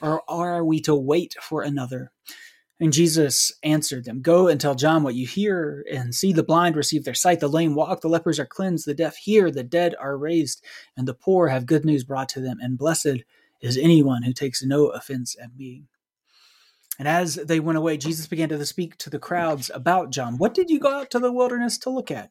or 0.00 0.22
are 0.28 0.64
we 0.64 0.80
to 0.82 0.94
wait 0.94 1.34
for 1.40 1.62
another? 1.62 2.10
And 2.80 2.92
Jesus 2.92 3.52
answered 3.62 4.04
them, 4.04 4.22
Go 4.22 4.48
and 4.48 4.60
tell 4.60 4.74
John 4.74 5.04
what 5.04 5.14
you 5.14 5.26
hear 5.26 5.84
and 5.90 6.14
see 6.14 6.32
the 6.32 6.42
blind 6.42 6.74
receive 6.74 7.04
their 7.04 7.14
sight, 7.14 7.38
the 7.38 7.48
lame 7.48 7.76
walk, 7.76 8.00
the 8.00 8.08
lepers 8.08 8.40
are 8.40 8.46
cleansed, 8.46 8.86
the 8.86 8.94
deaf 8.94 9.16
hear, 9.16 9.50
the 9.50 9.62
dead 9.62 9.94
are 10.00 10.18
raised, 10.18 10.64
and 10.96 11.06
the 11.06 11.14
poor 11.14 11.48
have 11.48 11.64
good 11.64 11.84
news 11.84 12.02
brought 12.02 12.28
to 12.30 12.40
them. 12.40 12.58
And 12.60 12.76
blessed 12.76 13.18
is 13.62 13.78
anyone 13.78 14.24
who 14.24 14.32
takes 14.32 14.62
no 14.62 14.88
offense 14.88 15.36
at 15.40 15.56
me. 15.56 15.84
And 16.98 17.08
as 17.08 17.36
they 17.36 17.60
went 17.60 17.78
away, 17.78 17.96
Jesus 17.96 18.26
began 18.26 18.50
to 18.50 18.66
speak 18.66 18.98
to 18.98 19.08
the 19.08 19.18
crowds 19.18 19.70
about 19.72 20.10
John. 20.10 20.36
What 20.36 20.52
did 20.52 20.68
you 20.68 20.78
go 20.78 20.92
out 20.92 21.10
to 21.12 21.18
the 21.18 21.32
wilderness 21.32 21.78
to 21.78 21.90
look 21.90 22.10
at? 22.10 22.30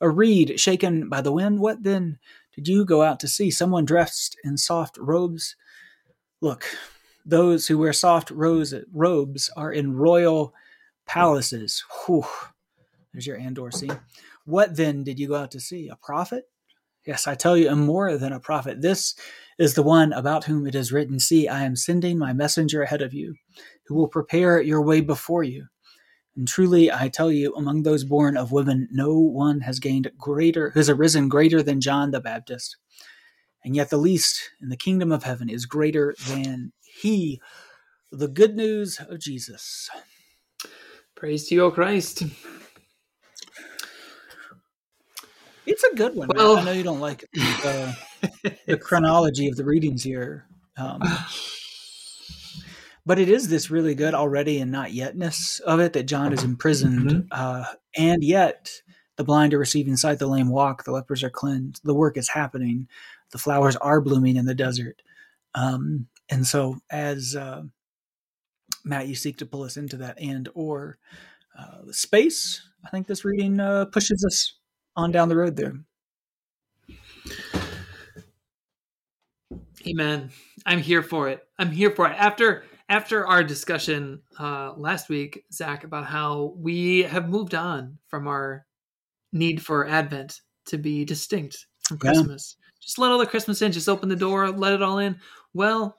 A 0.00 0.08
reed 0.08 0.58
shaken 0.58 1.08
by 1.08 1.20
the 1.20 1.32
wind? 1.32 1.60
What 1.60 1.82
then 1.82 2.18
did 2.54 2.66
you 2.66 2.84
go 2.84 3.02
out 3.02 3.20
to 3.20 3.28
see? 3.28 3.50
Someone 3.50 3.84
dressed 3.84 4.36
in 4.42 4.56
soft 4.56 4.96
robes? 4.98 5.54
Look, 6.40 6.64
those 7.24 7.66
who 7.66 7.78
wear 7.78 7.92
soft 7.92 8.30
rose, 8.30 8.74
robes 8.92 9.50
are 9.56 9.72
in 9.72 9.94
royal 9.94 10.54
palaces. 11.06 11.84
Whew. 12.06 12.24
There's 13.12 13.26
your 13.26 13.38
Andor 13.38 13.70
scene. 13.70 13.98
What 14.44 14.76
then 14.76 15.04
did 15.04 15.18
you 15.18 15.28
go 15.28 15.36
out 15.36 15.50
to 15.52 15.60
see? 15.60 15.88
A 15.88 15.96
prophet? 15.96 16.44
Yes, 17.06 17.26
I 17.26 17.34
tell 17.34 17.56
you, 17.56 17.70
I'm 17.70 17.86
more 17.86 18.18
than 18.18 18.32
a 18.32 18.40
prophet. 18.40 18.82
This 18.82 19.14
is 19.58 19.74
the 19.74 19.82
one 19.82 20.12
about 20.12 20.44
whom 20.44 20.66
it 20.66 20.74
is 20.74 20.92
written, 20.92 21.18
See, 21.18 21.48
I 21.48 21.64
am 21.64 21.76
sending 21.76 22.18
my 22.18 22.32
messenger 22.32 22.82
ahead 22.82 23.02
of 23.02 23.14
you, 23.14 23.34
who 23.86 23.94
will 23.94 24.08
prepare 24.08 24.60
your 24.60 24.82
way 24.82 25.00
before 25.00 25.42
you. 25.42 25.66
And 26.36 26.46
truly, 26.46 26.92
I 26.92 27.08
tell 27.08 27.32
you, 27.32 27.54
among 27.54 27.82
those 27.82 28.04
born 28.04 28.36
of 28.36 28.52
women, 28.52 28.88
no 28.92 29.18
one 29.18 29.60
has 29.60 29.80
gained 29.80 30.10
greater, 30.18 30.70
has 30.70 30.88
arisen 30.88 31.28
greater 31.28 31.62
than 31.62 31.80
John 31.80 32.10
the 32.10 32.20
Baptist. 32.20 32.76
And 33.64 33.74
yet, 33.74 33.90
the 33.90 33.96
least 33.96 34.50
in 34.60 34.68
the 34.68 34.76
kingdom 34.76 35.10
of 35.10 35.22
heaven 35.22 35.48
is 35.48 35.66
greater 35.66 36.14
than 36.28 36.72
he. 36.80 37.40
The 38.12 38.28
good 38.28 38.56
news 38.56 39.00
of 39.08 39.20
Jesus. 39.20 39.90
Praise 41.14 41.46
to 41.48 41.54
you, 41.54 41.64
O 41.64 41.70
Christ. 41.70 42.24
It's 45.66 45.84
a 45.84 45.94
good 45.94 46.14
one. 46.14 46.28
Well, 46.34 46.56
I 46.56 46.64
know 46.64 46.72
you 46.72 46.82
don't 46.82 47.00
like 47.00 47.24
the, 47.32 47.96
the 48.66 48.76
chronology 48.82 49.48
of 49.48 49.56
the 49.56 49.64
readings 49.64 50.02
here, 50.02 50.46
um, 50.76 51.02
but 53.06 53.18
it 53.18 53.28
is 53.28 53.48
this 53.48 53.70
really 53.70 53.94
good 53.94 54.14
already 54.14 54.58
and 54.58 54.72
not 54.72 54.90
yetness 54.90 55.60
of 55.60 55.80
it 55.80 55.92
that 55.92 56.04
John 56.04 56.32
is 56.32 56.44
imprisoned, 56.44 57.10
mm-hmm. 57.10 57.28
uh, 57.30 57.64
and 57.96 58.24
yet 58.24 58.70
The 59.20 59.24
blind 59.24 59.52
are 59.52 59.58
receiving 59.58 59.96
sight, 59.98 60.18
the 60.18 60.26
lame 60.26 60.48
walk, 60.48 60.84
the 60.84 60.92
lepers 60.92 61.22
are 61.22 61.28
cleansed. 61.28 61.82
The 61.84 61.92
work 61.92 62.16
is 62.16 62.30
happening. 62.30 62.88
The 63.32 63.38
flowers 63.38 63.76
are 63.76 64.00
blooming 64.00 64.36
in 64.36 64.46
the 64.46 64.54
desert. 64.54 65.02
Um, 65.54 66.06
and 66.30 66.46
so, 66.46 66.78
as 66.90 67.36
uh, 67.36 67.64
Matt, 68.82 69.08
you 69.08 69.14
seek 69.14 69.36
to 69.36 69.44
pull 69.46 69.64
us 69.64 69.76
into 69.76 69.98
that 69.98 70.18
Andor 70.18 70.96
uh, 71.58 71.92
space, 71.92 72.66
I 72.82 72.88
think 72.88 73.06
this 73.06 73.24
reading 73.24 73.60
uh, 73.60 73.84
pushes 73.86 74.24
us 74.24 74.54
on 75.00 75.10
down 75.10 75.28
the 75.28 75.36
road 75.36 75.56
there. 75.56 75.74
Amen. 79.86 80.30
I'm 80.66 80.80
here 80.80 81.02
for 81.02 81.28
it. 81.28 81.42
I'm 81.58 81.70
here 81.70 81.90
for 81.90 82.06
it. 82.06 82.16
After 82.18 82.64
after 82.88 83.26
our 83.26 83.42
discussion 83.42 84.20
uh, 84.38 84.74
last 84.76 85.08
week, 85.08 85.44
Zach, 85.52 85.84
about 85.84 86.06
how 86.06 86.54
we 86.56 87.02
have 87.04 87.28
moved 87.28 87.54
on 87.54 87.98
from 88.08 88.26
our 88.26 88.66
need 89.32 89.64
for 89.64 89.86
Advent 89.86 90.40
to 90.66 90.76
be 90.76 91.04
distinct 91.04 91.66
from 91.86 91.98
Christmas. 91.98 92.56
Yeah. 92.58 92.66
Just 92.80 92.98
let 92.98 93.10
all 93.10 93.18
the 93.18 93.26
Christmas 93.26 93.62
in. 93.62 93.72
Just 93.72 93.88
open 93.88 94.08
the 94.08 94.16
door, 94.16 94.50
let 94.50 94.72
it 94.72 94.82
all 94.82 94.98
in. 94.98 95.18
Well, 95.54 95.96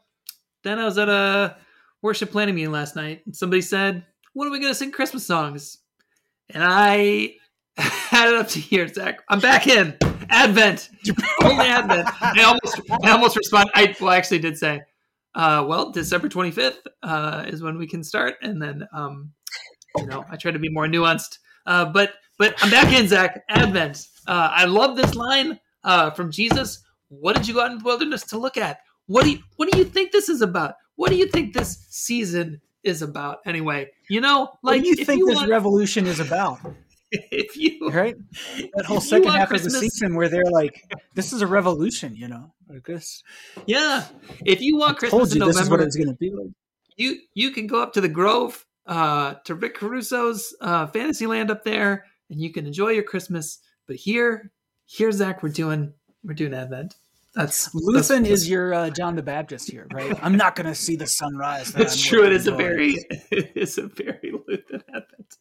then 0.63 0.79
I 0.79 0.85
was 0.85 0.97
at 0.97 1.09
a 1.09 1.57
worship 2.01 2.31
planning 2.31 2.55
meeting 2.55 2.71
last 2.71 2.95
night, 2.95 3.21
and 3.25 3.35
somebody 3.35 3.61
said, 3.61 4.05
"What 4.33 4.47
are 4.47 4.51
we 4.51 4.59
going 4.59 4.71
to 4.71 4.77
sing 4.77 4.91
Christmas 4.91 5.25
songs?" 5.25 5.79
And 6.49 6.63
I 6.63 7.35
had 8.09 8.29
it 8.29 8.35
up 8.35 8.47
to 8.49 8.59
here, 8.59 8.87
Zach. 8.87 9.21
I'm 9.27 9.39
back 9.39 9.67
in 9.67 9.97
Advent, 10.29 10.89
only 11.43 11.65
Advent. 11.65 12.07
I 12.21 12.43
almost, 12.43 12.81
I 13.03 13.11
almost 13.11 13.37
responded. 13.37 13.71
I 13.75 13.95
well, 13.99 14.09
I 14.09 14.17
actually 14.17 14.39
did 14.39 14.57
say, 14.57 14.81
uh, 15.35 15.65
"Well, 15.67 15.91
December 15.91 16.29
25th 16.29 16.77
uh, 17.03 17.45
is 17.47 17.61
when 17.61 17.77
we 17.77 17.87
can 17.87 18.03
start," 18.03 18.35
and 18.41 18.61
then, 18.61 18.87
um, 18.93 19.31
you 19.97 20.05
know, 20.05 20.23
I 20.29 20.35
try 20.37 20.51
to 20.51 20.59
be 20.59 20.69
more 20.69 20.85
nuanced. 20.85 21.39
Uh, 21.65 21.85
but, 21.85 22.13
but 22.37 22.55
I'm 22.63 22.69
back 22.69 22.93
in, 22.93 23.07
Zach. 23.07 23.43
Advent. 23.49 24.07
Uh, 24.27 24.49
I 24.51 24.65
love 24.65 24.95
this 24.95 25.15
line 25.15 25.59
uh, 25.83 26.11
from 26.11 26.31
Jesus. 26.31 26.83
What 27.09 27.35
did 27.35 27.47
you 27.47 27.53
go 27.53 27.61
out 27.61 27.71
in 27.71 27.79
the 27.79 27.83
wilderness 27.83 28.23
to 28.25 28.37
look 28.37 28.57
at? 28.57 28.79
What 29.07 29.23
do 29.23 29.31
you, 29.31 29.39
what 29.57 29.71
do 29.71 29.77
you 29.77 29.85
think 29.85 30.11
this 30.11 30.29
is 30.29 30.41
about? 30.41 30.75
What 30.95 31.09
do 31.09 31.15
you 31.15 31.27
think 31.27 31.53
this 31.53 31.85
season 31.89 32.61
is 32.83 33.01
about? 33.01 33.39
Anyway, 33.45 33.89
you 34.09 34.21
know, 34.21 34.51
like 34.63 34.77
what 34.77 34.83
do 34.83 34.87
you 34.89 34.95
think 35.05 35.19
you 35.19 35.27
this 35.27 35.35
want, 35.37 35.49
revolution 35.49 36.05
is 36.05 36.19
about? 36.19 36.59
if 37.31 37.57
you 37.57 37.89
right 37.89 38.15
that 38.73 38.85
whole 38.85 39.01
second 39.01 39.31
half 39.31 39.49
Christmas, 39.49 39.75
of 39.75 39.81
the 39.81 39.89
season 39.89 40.15
where 40.15 40.29
they're 40.29 40.49
like, 40.49 40.81
"This 41.13 41.33
is 41.33 41.41
a 41.41 41.47
revolution," 41.47 42.15
you 42.15 42.27
know, 42.29 42.53
like 42.69 42.85
this. 42.85 43.21
Yeah, 43.65 44.05
if 44.45 44.61
you 44.61 44.77
want 44.77 44.95
I 44.97 44.99
Christmas 44.99 45.33
in 45.33 45.39
November, 45.39 45.53
this 45.53 45.63
is 45.63 45.69
what 45.69 45.81
it's 45.81 45.95
going 45.97 46.07
to 46.07 46.15
be 46.15 46.31
like. 46.31 46.51
You 46.95 47.17
you 47.33 47.51
can 47.51 47.67
go 47.67 47.81
up 47.81 47.93
to 47.93 48.01
the 48.01 48.07
Grove, 48.07 48.65
uh, 48.85 49.35
to 49.45 49.55
Rick 49.55 49.75
Caruso's 49.75 50.55
uh, 50.61 50.87
Fantasyland 50.87 51.51
up 51.51 51.65
there, 51.65 52.05
and 52.29 52.39
you 52.39 52.51
can 52.53 52.65
enjoy 52.65 52.89
your 52.89 53.03
Christmas. 53.03 53.59
But 53.87 53.97
here, 53.97 54.51
here, 54.85 55.11
Zach, 55.11 55.43
we're 55.43 55.49
doing 55.49 55.93
we're 56.23 56.33
doing 56.33 56.53
Advent. 56.53 56.95
That's 57.33 57.73
Luthen 57.73 58.25
is 58.25 58.49
your 58.49 58.73
uh, 58.73 58.89
John 58.89 59.15
the 59.15 59.23
Baptist 59.23 59.71
here, 59.71 59.87
right? 59.93 60.17
I'm 60.21 60.35
not 60.35 60.55
going 60.55 60.67
to 60.67 60.75
see 60.75 60.97
the 60.97 61.07
sunrise. 61.07 61.71
That 61.71 61.83
it's 61.83 62.01
true. 62.01 62.25
It 62.25 62.33
is 62.33 62.47
a 62.47 62.51
very 62.51 62.95
it 63.31 63.53
is 63.55 63.77
a 63.77 63.87
very 63.87 64.33
Luthen 64.33 64.81
Advent. 64.93 65.37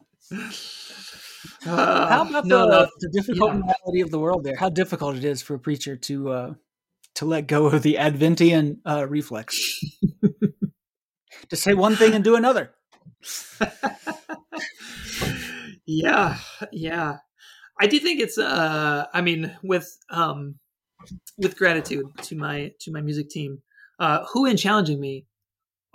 Uh, 1.66 2.08
How 2.08 2.28
about 2.28 2.46
no, 2.46 2.66
the, 2.66 2.80
no. 2.80 2.86
the 3.00 3.08
difficult 3.08 3.54
yeah. 3.54 3.60
reality 3.62 4.00
of 4.02 4.10
the 4.10 4.18
world 4.18 4.44
there? 4.44 4.56
How 4.56 4.68
difficult 4.68 5.16
it 5.16 5.24
is 5.24 5.42
for 5.42 5.54
a 5.54 5.58
preacher 5.58 5.96
to 5.96 6.30
uh, 6.30 6.54
to 7.16 7.24
let 7.24 7.48
go 7.48 7.66
of 7.66 7.82
the 7.82 7.94
Adventian 7.94 8.78
uh, 8.86 9.06
reflex, 9.08 9.58
to 11.48 11.56
say 11.56 11.74
one 11.74 11.96
thing 11.96 12.14
and 12.14 12.22
do 12.22 12.36
another. 12.36 12.70
yeah, 15.86 16.38
yeah. 16.70 17.18
I 17.80 17.86
do 17.88 17.98
think 17.98 18.20
it's. 18.20 18.38
Uh, 18.38 19.06
I 19.12 19.20
mean, 19.22 19.56
with 19.62 19.98
um, 20.08 20.56
with 21.38 21.56
gratitude 21.56 22.06
to 22.22 22.36
my 22.36 22.72
to 22.80 22.92
my 22.92 23.00
music 23.00 23.30
team, 23.30 23.62
uh, 23.98 24.24
who 24.32 24.46
in 24.46 24.56
challenging 24.56 25.00
me 25.00 25.26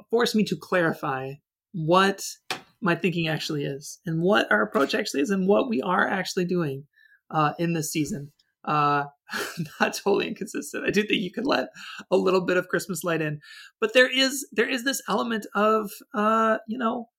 forced 0.10 0.36
me 0.36 0.44
to 0.46 0.56
clarify 0.56 1.34
what 1.74 2.24
my 2.82 2.96
thinking 2.96 3.28
actually 3.28 3.66
is 3.66 4.00
and 4.06 4.22
what 4.22 4.52
our 4.52 4.62
approach 4.62 4.94
actually 4.94 5.22
is 5.22 5.30
and 5.30 5.48
what 5.48 5.70
we 5.70 5.82
are 5.82 6.08
actually 6.08 6.46
doing 6.46 6.84
uh, 7.32 7.54
in 7.58 7.74
this 7.74 7.92
season. 7.92 8.32
Uh, 8.64 9.06
not 9.80 9.94
totally 9.94 10.28
inconsistent. 10.28 10.86
I 10.86 10.92
do 10.92 11.02
think 11.02 11.22
you 11.22 11.32
can 11.32 11.46
let 11.46 11.70
a 12.12 12.18
little 12.18 12.42
bit 12.42 12.58
of 12.58 12.68
Christmas 12.68 13.04
light 13.04 13.22
in, 13.22 13.40
but 13.80 13.94
there 13.94 14.10
is 14.10 14.48
there 14.52 14.70
is 14.70 14.84
this 14.84 15.02
element 15.10 15.46
of 15.56 15.92
uh, 16.14 16.58
you 16.68 16.78
know 16.78 17.10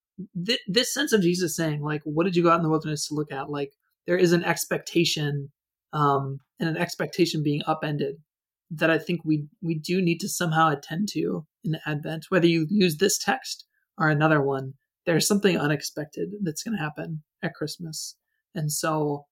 th- 0.44 0.60
this 0.68 0.92
sense 0.92 1.12
of 1.12 1.22
Jesus 1.22 1.56
saying 1.56 1.82
like, 1.82 2.02
"What 2.04 2.24
did 2.24 2.36
you 2.36 2.42
go 2.42 2.50
out 2.50 2.58
in 2.58 2.62
the 2.62 2.70
wilderness 2.70 3.08
to 3.08 3.14
look 3.14 3.32
at?" 3.32 3.50
Like 3.50 3.72
there 4.06 4.16
is 4.16 4.32
an 4.32 4.44
expectation 4.44 5.50
um, 5.92 6.40
and 6.58 6.68
an 6.68 6.76
expectation 6.76 7.42
being 7.42 7.62
upended 7.66 8.16
that 8.70 8.90
I 8.90 8.98
think 8.98 9.20
we 9.24 9.46
we 9.62 9.78
do 9.78 10.02
need 10.02 10.18
to 10.20 10.28
somehow 10.28 10.70
attend 10.70 11.08
to 11.12 11.46
in 11.64 11.78
Advent, 11.86 12.26
whether 12.28 12.46
you 12.46 12.66
use 12.68 12.96
this 12.96 13.18
text 13.18 13.64
or 13.98 14.08
another 14.08 14.42
one 14.42 14.74
there's 15.06 15.26
something 15.26 15.56
unexpected 15.58 16.30
that's 16.42 16.62
going 16.62 16.76
to 16.76 16.82
happen 16.82 17.22
at 17.42 17.54
Christmas. 17.54 18.16
And 18.54 18.70
so, 18.70 19.26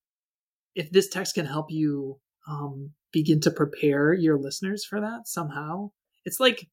if 0.75 0.91
this 0.91 1.09
text 1.09 1.35
can 1.35 1.47
help 1.47 1.67
you 1.71 2.19
um, 2.49 2.91
begin 3.13 3.41
to 3.41 3.51
prepare 3.51 4.13
your 4.13 4.39
listeners 4.39 4.85
for 4.85 5.01
that 5.01 5.27
somehow, 5.27 5.91
it's 6.25 6.41
like, 6.41 6.69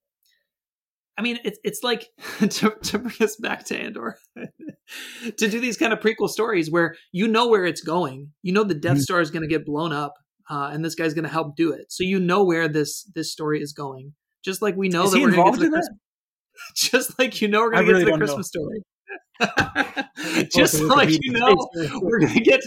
I 1.22 1.24
mean, 1.24 1.38
it's 1.44 1.60
it's 1.64 1.84
like 1.84 2.08
to, 2.40 2.72
to 2.72 2.98
bring 2.98 3.16
us 3.22 3.36
back 3.36 3.64
to 3.66 3.78
Andor, 3.78 4.18
to 4.36 5.48
do 5.48 5.60
these 5.60 5.78
kind 5.78 5.94
of 5.94 6.00
prequel 6.00 6.28
stories 6.28 6.72
where 6.72 6.96
you 7.12 7.28
know 7.28 7.48
where 7.48 7.64
it's 7.64 7.82
going, 7.82 8.32
you 8.42 8.52
know 8.52 8.64
the 8.64 8.74
Death 8.74 8.94
mm-hmm. 8.94 9.02
Star 9.02 9.22
is 9.22 9.30
going 9.30 9.44
to 9.44 9.48
get 9.48 9.64
blown 9.64 9.94
up, 9.94 10.16
uh, 10.50 10.72
and 10.74 10.84
this 10.84 10.96
guy's 10.96 11.14
going 11.14 11.26
to 11.26 11.30
help 11.30 11.56
do 11.56 11.72
it, 11.72 11.92
so 11.92 12.04
you 12.04 12.20
know 12.20 12.44
where 12.44 12.68
this 12.68 13.04
this 13.14 13.32
story 13.32 13.62
is 13.62 13.72
going. 13.72 14.14
Just 14.44 14.64
like 14.64 14.76
we 14.76 14.90
know 14.90 15.04
is 15.04 15.12
that 15.12 15.20
we're 15.22 15.30
going 15.30 15.46
to 15.46 15.52
get 15.52 15.60
to 15.60 15.70
the 15.70 15.70
Christmas, 15.70 16.00
just 16.76 17.20
like 17.20 17.40
you 17.40 17.48
know 17.48 17.62
we're 17.62 17.70
going 17.70 17.86
to 17.86 17.92
really 17.92 18.06
get 18.06 18.12
to 18.14 18.18
the 18.18 18.26
Christmas 18.26 18.52
know. 18.56 18.62
story. 18.62 20.50
just 20.56 20.82
like 20.82 21.10
you 21.22 21.34
know, 21.34 21.56
we're 22.02 22.20
gonna 22.20 22.40
get 22.40 22.62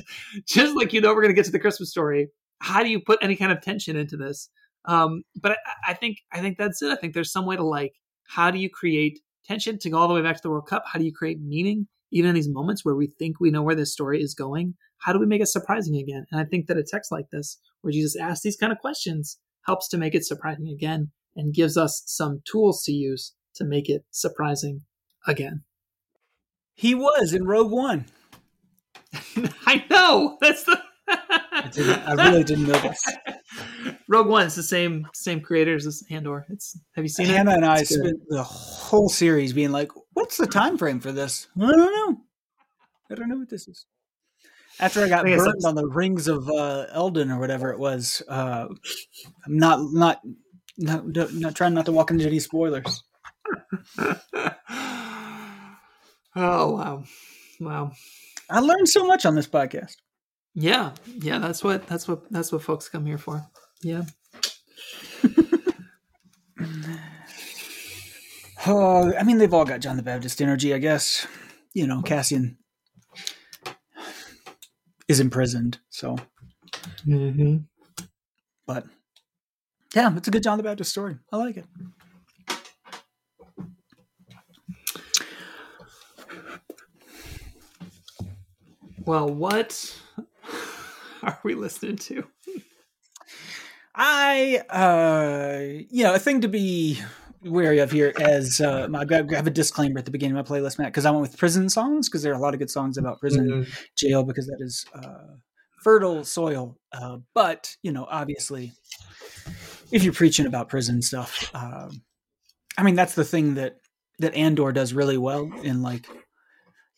just 0.46 0.76
like 0.76 0.92
you 0.92 1.00
know, 1.00 1.12
we're 1.12 1.22
gonna 1.22 1.34
get 1.34 1.46
to 1.46 1.52
the 1.52 1.58
Christmas 1.58 1.90
story. 1.90 2.28
How 2.60 2.84
do 2.84 2.88
you 2.88 3.00
put 3.00 3.18
any 3.20 3.34
kind 3.34 3.50
of 3.50 3.60
tension 3.62 3.96
into 3.96 4.16
this? 4.16 4.48
Um, 4.84 5.22
but 5.40 5.52
I, 5.52 5.56
I 5.88 5.94
think 5.94 6.18
I 6.32 6.40
think 6.40 6.56
that's 6.56 6.82
it. 6.82 6.90
I 6.90 6.96
think 6.96 7.14
there's 7.14 7.32
some 7.32 7.46
way 7.46 7.56
to 7.56 7.64
like 7.64 7.94
how 8.26 8.50
do 8.50 8.58
you 8.58 8.70
create 8.70 9.20
tension 9.44 9.78
to 9.78 9.90
go 9.90 9.98
all 9.98 10.08
the 10.08 10.14
way 10.14 10.22
back 10.22 10.36
to 10.36 10.42
the 10.42 10.50
World 10.50 10.66
Cup? 10.66 10.84
How 10.86 10.98
do 10.98 11.04
you 11.04 11.12
create 11.12 11.40
meaning 11.40 11.86
even 12.10 12.30
in 12.30 12.34
these 12.34 12.48
moments 12.48 12.84
where 12.84 12.94
we 12.94 13.08
think 13.18 13.40
we 13.40 13.50
know 13.50 13.62
where 13.62 13.74
this 13.74 13.92
story 13.92 14.22
is 14.22 14.34
going? 14.34 14.74
How 14.98 15.12
do 15.12 15.18
we 15.18 15.26
make 15.26 15.42
it 15.42 15.48
surprising 15.48 15.96
again? 15.96 16.26
And 16.30 16.40
I 16.40 16.44
think 16.44 16.66
that 16.66 16.78
a 16.78 16.84
text 16.84 17.12
like 17.12 17.30
this, 17.30 17.58
where 17.82 17.92
Jesus 17.92 18.16
asks 18.16 18.42
these 18.42 18.56
kind 18.56 18.72
of 18.72 18.78
questions, 18.78 19.38
helps 19.66 19.88
to 19.88 19.98
make 19.98 20.14
it 20.14 20.24
surprising 20.24 20.68
again 20.68 21.10
and 21.36 21.54
gives 21.54 21.76
us 21.76 22.02
some 22.06 22.40
tools 22.50 22.82
to 22.84 22.92
use 22.92 23.34
to 23.56 23.64
make 23.64 23.88
it 23.88 24.04
surprising 24.10 24.82
again. 25.26 25.64
He 26.74 26.94
was 26.94 27.32
in 27.32 27.44
Rogue 27.44 27.70
One. 27.70 28.06
I 29.66 29.84
know. 29.90 30.38
That's 30.40 30.64
the. 30.64 30.80
I, 31.08 32.02
I, 32.06 32.12
really 32.28 32.44
didn't 32.44 32.66
know 32.66 32.78
this. 32.78 33.04
Rogue 34.08 34.28
One 34.28 34.46
is 34.46 34.54
the 34.54 34.62
same 34.62 35.06
same 35.14 35.40
creators 35.40 35.86
as 35.86 36.02
Andor. 36.10 36.46
It's 36.50 36.78
have 36.94 37.04
you 37.04 37.08
seen 37.08 37.26
Hannah 37.26 37.50
it? 37.50 37.54
Hannah 37.54 37.56
and 37.56 37.66
I 37.66 37.82
spent 37.82 38.20
the 38.28 38.42
whole 38.42 39.08
series 39.08 39.52
being 39.52 39.72
like, 39.72 39.90
"What's 40.12 40.36
the 40.36 40.46
time 40.46 40.78
frame 40.78 41.00
for 41.00 41.12
this?" 41.12 41.48
I 41.60 41.66
don't 41.66 41.78
know. 41.78 42.20
I 43.10 43.14
don't 43.14 43.28
know 43.28 43.38
what 43.38 43.50
this 43.50 43.68
is. 43.68 43.86
After 44.80 45.04
I 45.04 45.08
got 45.08 45.26
I 45.26 45.36
burned 45.36 45.64
on 45.64 45.74
the 45.74 45.86
rings 45.86 46.26
of 46.26 46.48
uh, 46.48 46.86
Elden 46.92 47.30
or 47.30 47.38
whatever 47.38 47.70
it 47.70 47.78
was, 47.78 48.22
uh, 48.28 48.66
I'm 49.46 49.58
not 49.58 49.80
not 49.92 50.20
not, 50.76 51.04
not 51.06 51.54
trying 51.54 51.74
not 51.74 51.86
to 51.86 51.92
walk 51.92 52.10
into 52.10 52.26
any 52.26 52.40
spoilers. 52.40 53.04
Oh 56.36 56.72
wow, 56.72 57.04
wow! 57.60 57.92
I 58.50 58.58
learned 58.58 58.88
so 58.88 59.06
much 59.06 59.24
on 59.24 59.36
this 59.36 59.46
podcast. 59.46 59.94
Yeah, 60.54 60.92
yeah, 61.04 61.38
that's 61.38 61.64
what 61.64 61.86
that's 61.88 62.06
what 62.06 62.30
that's 62.30 62.52
what 62.52 62.62
folks 62.62 62.88
come 62.88 63.04
here 63.06 63.18
for. 63.18 63.44
Yeah. 63.82 64.04
oh, 68.66 69.12
I 69.18 69.24
mean, 69.24 69.38
they've 69.38 69.52
all 69.52 69.64
got 69.64 69.80
John 69.80 69.96
the 69.96 70.02
Baptist 70.02 70.40
energy, 70.40 70.72
I 70.72 70.78
guess. 70.78 71.26
You 71.72 71.88
know, 71.88 72.02
Cassian 72.02 72.56
is 75.08 75.18
imprisoned, 75.18 75.80
so. 75.90 76.16
Mm-hmm. 77.04 77.56
But 78.66 78.86
yeah, 79.94 80.16
it's 80.16 80.28
a 80.28 80.30
good 80.30 80.44
John 80.44 80.58
the 80.58 80.64
Baptist 80.64 80.92
story. 80.92 81.16
I 81.32 81.36
like 81.36 81.56
it. 81.56 81.66
Well, 89.04 89.28
what 89.28 89.94
are 91.24 91.40
we 91.42 91.54
listening 91.54 91.96
to? 91.96 92.24
I, 93.94 94.62
uh, 94.70 95.84
you 95.90 96.02
know, 96.02 96.14
a 96.14 96.18
thing 96.18 96.40
to 96.40 96.48
be 96.48 97.00
wary 97.44 97.78
of 97.78 97.92
here 97.92 98.12
as 98.20 98.60
uh, 98.60 98.88
I 98.92 99.14
have 99.34 99.46
a 99.46 99.50
disclaimer 99.50 99.98
at 99.98 100.04
the 100.04 100.10
beginning 100.10 100.36
of 100.36 100.48
my 100.48 100.56
playlist, 100.56 100.78
Matt, 100.78 100.88
because 100.88 101.06
I 101.06 101.10
went 101.10 101.22
with 101.22 101.36
prison 101.36 101.68
songs 101.68 102.08
because 102.08 102.22
there 102.22 102.32
are 102.32 102.36
a 102.36 102.40
lot 102.40 102.54
of 102.54 102.60
good 102.60 102.70
songs 102.70 102.98
about 102.98 103.20
prison, 103.20 103.48
mm-hmm. 103.48 103.70
jail, 103.96 104.24
because 104.24 104.46
that 104.46 104.58
is 104.60 104.84
uh, 104.94 105.36
fertile 105.82 106.24
soil. 106.24 106.78
Uh, 106.92 107.18
but 107.34 107.76
you 107.82 107.92
know, 107.92 108.06
obviously, 108.10 108.72
if 109.92 110.02
you're 110.02 110.12
preaching 110.12 110.46
about 110.46 110.68
prison 110.68 111.02
stuff, 111.02 111.50
uh, 111.54 111.88
I 112.76 112.82
mean, 112.82 112.96
that's 112.96 113.14
the 113.14 113.24
thing 113.24 113.54
that 113.54 113.76
that 114.18 114.34
Andor 114.34 114.72
does 114.72 114.92
really 114.92 115.18
well. 115.18 115.50
In 115.62 115.82
like, 115.82 116.06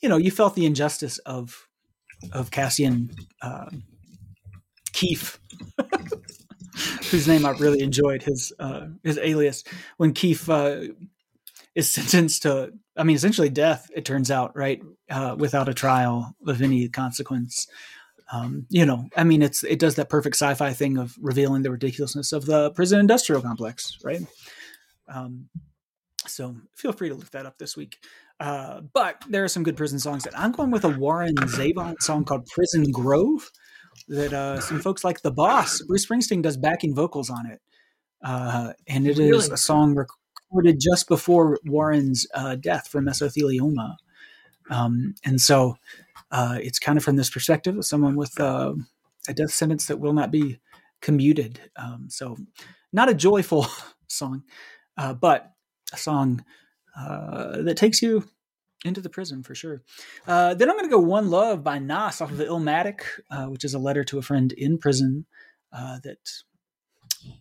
you 0.00 0.08
know, 0.08 0.16
you 0.16 0.30
felt 0.30 0.54
the 0.54 0.66
injustice 0.66 1.18
of 1.18 1.66
of 2.32 2.50
Cassian 2.50 3.10
uh, 3.42 3.66
Keef, 4.96 5.38
whose 7.10 7.28
name 7.28 7.44
I 7.44 7.50
really 7.50 7.82
enjoyed 7.82 8.22
his 8.22 8.50
uh, 8.58 8.86
his 9.04 9.18
alias 9.18 9.62
when 9.98 10.14
Keef 10.14 10.48
uh, 10.48 10.80
is 11.74 11.90
sentenced 11.90 12.44
to, 12.44 12.72
I 12.96 13.04
mean, 13.04 13.14
essentially 13.14 13.50
death. 13.50 13.90
It 13.94 14.06
turns 14.06 14.30
out, 14.30 14.56
right, 14.56 14.82
uh, 15.10 15.36
without 15.38 15.68
a 15.68 15.74
trial 15.74 16.34
of 16.46 16.62
any 16.62 16.88
consequence. 16.88 17.66
Um, 18.32 18.66
you 18.70 18.86
know, 18.86 19.04
I 19.14 19.24
mean, 19.24 19.42
it's 19.42 19.62
it 19.64 19.78
does 19.78 19.96
that 19.96 20.08
perfect 20.08 20.36
sci-fi 20.36 20.72
thing 20.72 20.96
of 20.96 21.14
revealing 21.20 21.60
the 21.60 21.70
ridiculousness 21.70 22.32
of 22.32 22.46
the 22.46 22.70
prison 22.70 22.98
industrial 22.98 23.42
complex, 23.42 23.98
right? 24.02 24.22
Um, 25.08 25.50
so 26.26 26.56
feel 26.74 26.92
free 26.92 27.10
to 27.10 27.14
look 27.14 27.30
that 27.32 27.44
up 27.44 27.58
this 27.58 27.76
week. 27.76 27.98
Uh, 28.40 28.80
but 28.94 29.22
there 29.28 29.44
are 29.44 29.48
some 29.48 29.62
good 29.62 29.76
prison 29.76 29.98
songs 29.98 30.24
that 30.24 30.38
I'm 30.38 30.52
going 30.52 30.70
with 30.70 30.84
a 30.84 30.88
Warren 30.88 31.36
Zevon 31.36 31.96
song 32.00 32.24
called 32.24 32.46
Prison 32.46 32.90
Grove 32.90 33.50
that 34.08 34.32
uh, 34.32 34.60
some 34.60 34.80
folks 34.80 35.04
like 35.04 35.22
The 35.22 35.30
Boss, 35.30 35.82
Bruce 35.82 36.06
Springsteen 36.06 36.42
does 36.42 36.56
backing 36.56 36.94
vocals 36.94 37.30
on 37.30 37.46
it. 37.46 37.60
Uh, 38.22 38.72
and 38.88 39.06
it 39.06 39.18
really? 39.18 39.36
is 39.36 39.50
a 39.50 39.56
song 39.56 39.94
recorded 39.94 40.80
just 40.80 41.08
before 41.08 41.58
Warren's 41.64 42.26
uh, 42.34 42.56
death 42.56 42.88
from 42.88 43.06
mesothelioma. 43.06 43.96
Um, 44.70 45.14
and 45.24 45.40
so 45.40 45.76
uh, 46.30 46.58
it's 46.60 46.78
kind 46.78 46.98
of 46.98 47.04
from 47.04 47.16
this 47.16 47.30
perspective 47.30 47.76
of 47.76 47.84
someone 47.84 48.16
with 48.16 48.38
uh, 48.40 48.74
a 49.28 49.34
death 49.34 49.52
sentence 49.52 49.86
that 49.86 50.00
will 50.00 50.12
not 50.12 50.30
be 50.30 50.58
commuted. 51.00 51.60
Um, 51.76 52.06
so, 52.08 52.36
not 52.92 53.08
a 53.08 53.14
joyful 53.14 53.66
song, 54.08 54.42
uh, 54.96 55.14
but 55.14 55.52
a 55.92 55.96
song 55.96 56.44
uh, 56.98 57.62
that 57.62 57.76
takes 57.76 58.02
you 58.02 58.28
into 58.86 59.00
the 59.00 59.10
prison 59.10 59.42
for 59.42 59.54
sure. 59.54 59.82
Uh, 60.26 60.54
then 60.54 60.70
I'm 60.70 60.76
going 60.76 60.88
to 60.88 60.94
go 60.94 61.00
One 61.00 61.30
Love 61.30 61.62
by 61.62 61.78
Nas 61.78 62.20
off 62.20 62.30
of 62.30 62.36
the 62.36 62.46
Illmatic, 62.46 63.02
uh, 63.30 63.46
which 63.46 63.64
is 63.64 63.74
a 63.74 63.78
letter 63.78 64.04
to 64.04 64.18
a 64.18 64.22
friend 64.22 64.52
in 64.52 64.78
prison 64.78 65.26
that 65.72 66.18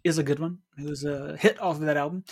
is 0.03 0.17
a 0.17 0.23
good 0.23 0.39
one. 0.39 0.57
It 0.77 0.89
was 0.89 1.05
a 1.05 1.37
hit 1.37 1.61
off 1.61 1.75
of 1.75 1.81
that 1.81 1.97
album. 1.97 2.23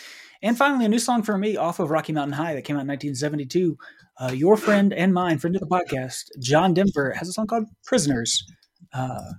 And 0.41 0.57
finally, 0.57 0.85
a 0.85 0.89
new 0.89 0.99
song 0.99 1.23
for 1.23 1.37
me 1.37 1.55
off 1.55 1.79
of 1.79 1.89
Rocky 1.89 2.11
Mountain 2.11 2.33
High 2.33 2.55
that 2.55 2.63
came 2.63 2.75
out 2.75 2.81
in 2.81 2.87
1972 2.87 3.77
uh, 4.19 4.31
your 4.31 4.57
friend 4.57 4.93
and 4.93 5.13
mine, 5.13 5.39
friend 5.39 5.55
of 5.55 5.61
the 5.61 5.67
podcast, 5.67 6.25
John 6.39 6.73
Denver, 6.73 7.11
has 7.11 7.27
a 7.29 7.33
song 7.33 7.47
called 7.47 7.65
"Prisoners." 7.83 8.43
Uh, 8.93 9.31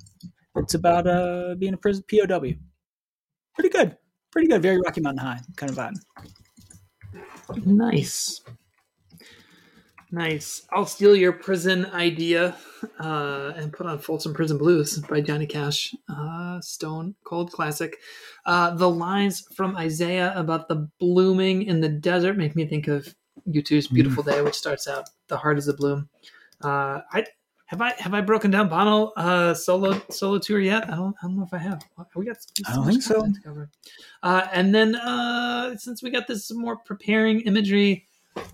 it's 0.57 0.75
about 0.75 1.07
uh, 1.07 1.55
being 1.59 1.75
a 1.75 1.77
prison 1.77 2.05
POW. 2.11 2.55
Pretty 3.55 3.69
good, 3.71 3.97
pretty 4.33 4.49
good. 4.49 4.63
Very 4.63 4.79
Rocky 4.85 5.01
Mountain 5.01 5.25
High 5.25 5.41
kind 5.57 5.71
of 5.71 5.77
vibe. 5.77 5.95
Nice, 7.65 8.43
nice. 10.15 10.67
I'll 10.71 10.87
steal 10.87 11.17
your 11.17 11.33
prison 11.33 11.87
idea 11.87 12.57
uh, 13.01 13.53
and 13.57 13.73
put 13.73 13.87
on 13.87 13.99
Folsom 13.99 14.33
Prison 14.33 14.57
Blues 14.57 14.99
by 15.01 15.21
Johnny 15.21 15.47
Cash. 15.47 15.95
Uh, 16.09 16.61
Stone 16.61 17.15
Cold 17.25 17.53
classic. 17.53 17.99
Uh, 18.47 18.71
the 18.75 18.89
lines 18.89 19.45
from 19.55 19.77
Isaiah 19.77 20.33
about 20.37 20.69
the 20.69 20.89
blooming 20.99 21.63
in 21.63 21.81
the 21.81 21.89
desert 21.89 22.37
make 22.37 22.55
me 22.57 22.67
think 22.67 22.89
of 22.89 23.15
U2's 23.49 23.87
mm-hmm. 23.87 23.95
"Beautiful 23.95 24.23
Day," 24.23 24.41
which 24.43 24.55
starts 24.55 24.89
out 24.89 25.11
"The 25.29 25.37
heart 25.37 25.59
is 25.59 25.69
a 25.69 25.75
bloom." 25.75 26.09
Uh, 26.63 27.01
I 27.13 27.27
have 27.67 27.81
I 27.81 27.93
have 27.99 28.15
I 28.15 28.21
broken 28.21 28.51
down 28.51 28.69
Bono 28.69 29.13
uh, 29.17 29.55
solo 29.55 30.01
solo 30.11 30.39
tour 30.39 30.61
yet? 30.61 30.85
I 30.91 30.97
don't 30.97 31.17
I 31.23 31.27
don't 31.27 31.37
know 31.37 31.45
if 31.45 31.53
I 31.53 31.59
have. 31.59 31.83
We 32.15 32.27
got. 32.27 32.37
I 32.67 32.75
don't 32.75 32.87
think 32.87 33.03
so. 33.03 33.27
Uh, 34.23 34.47
and 34.53 34.75
then 34.75 34.95
uh, 34.95 35.77
since 35.77 36.03
we 36.03 36.11
got 36.11 36.27
this 36.27 36.53
more 36.53 36.77
preparing 36.77 37.41
imagery, 37.41 38.07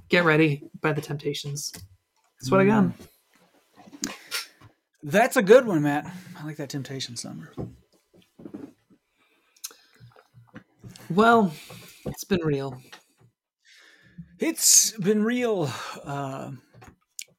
get 0.09 0.25
ready 0.25 0.69
by 0.81 0.93
the 0.93 1.01
Temptations. 1.01 1.73
That's 2.41 2.51
what. 2.51 2.61
I 2.61 2.67
got. 2.67 2.85
Mm. 2.85 2.93
That's 5.03 5.37
a 5.37 5.43
good 5.43 5.67
one, 5.67 5.83
Matt. 5.83 6.11
I 6.39 6.45
like 6.45 6.57
that 6.57 6.69
Temptations 6.69 7.25
number. 7.25 7.53
Well, 11.09 11.53
it's 12.07 12.25
been 12.25 12.41
real. 12.43 12.81
It's 14.39 14.93
been 14.99 15.23
real. 15.23 15.71
Uh, 16.05 16.53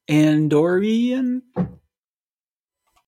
Andorian 0.10 1.42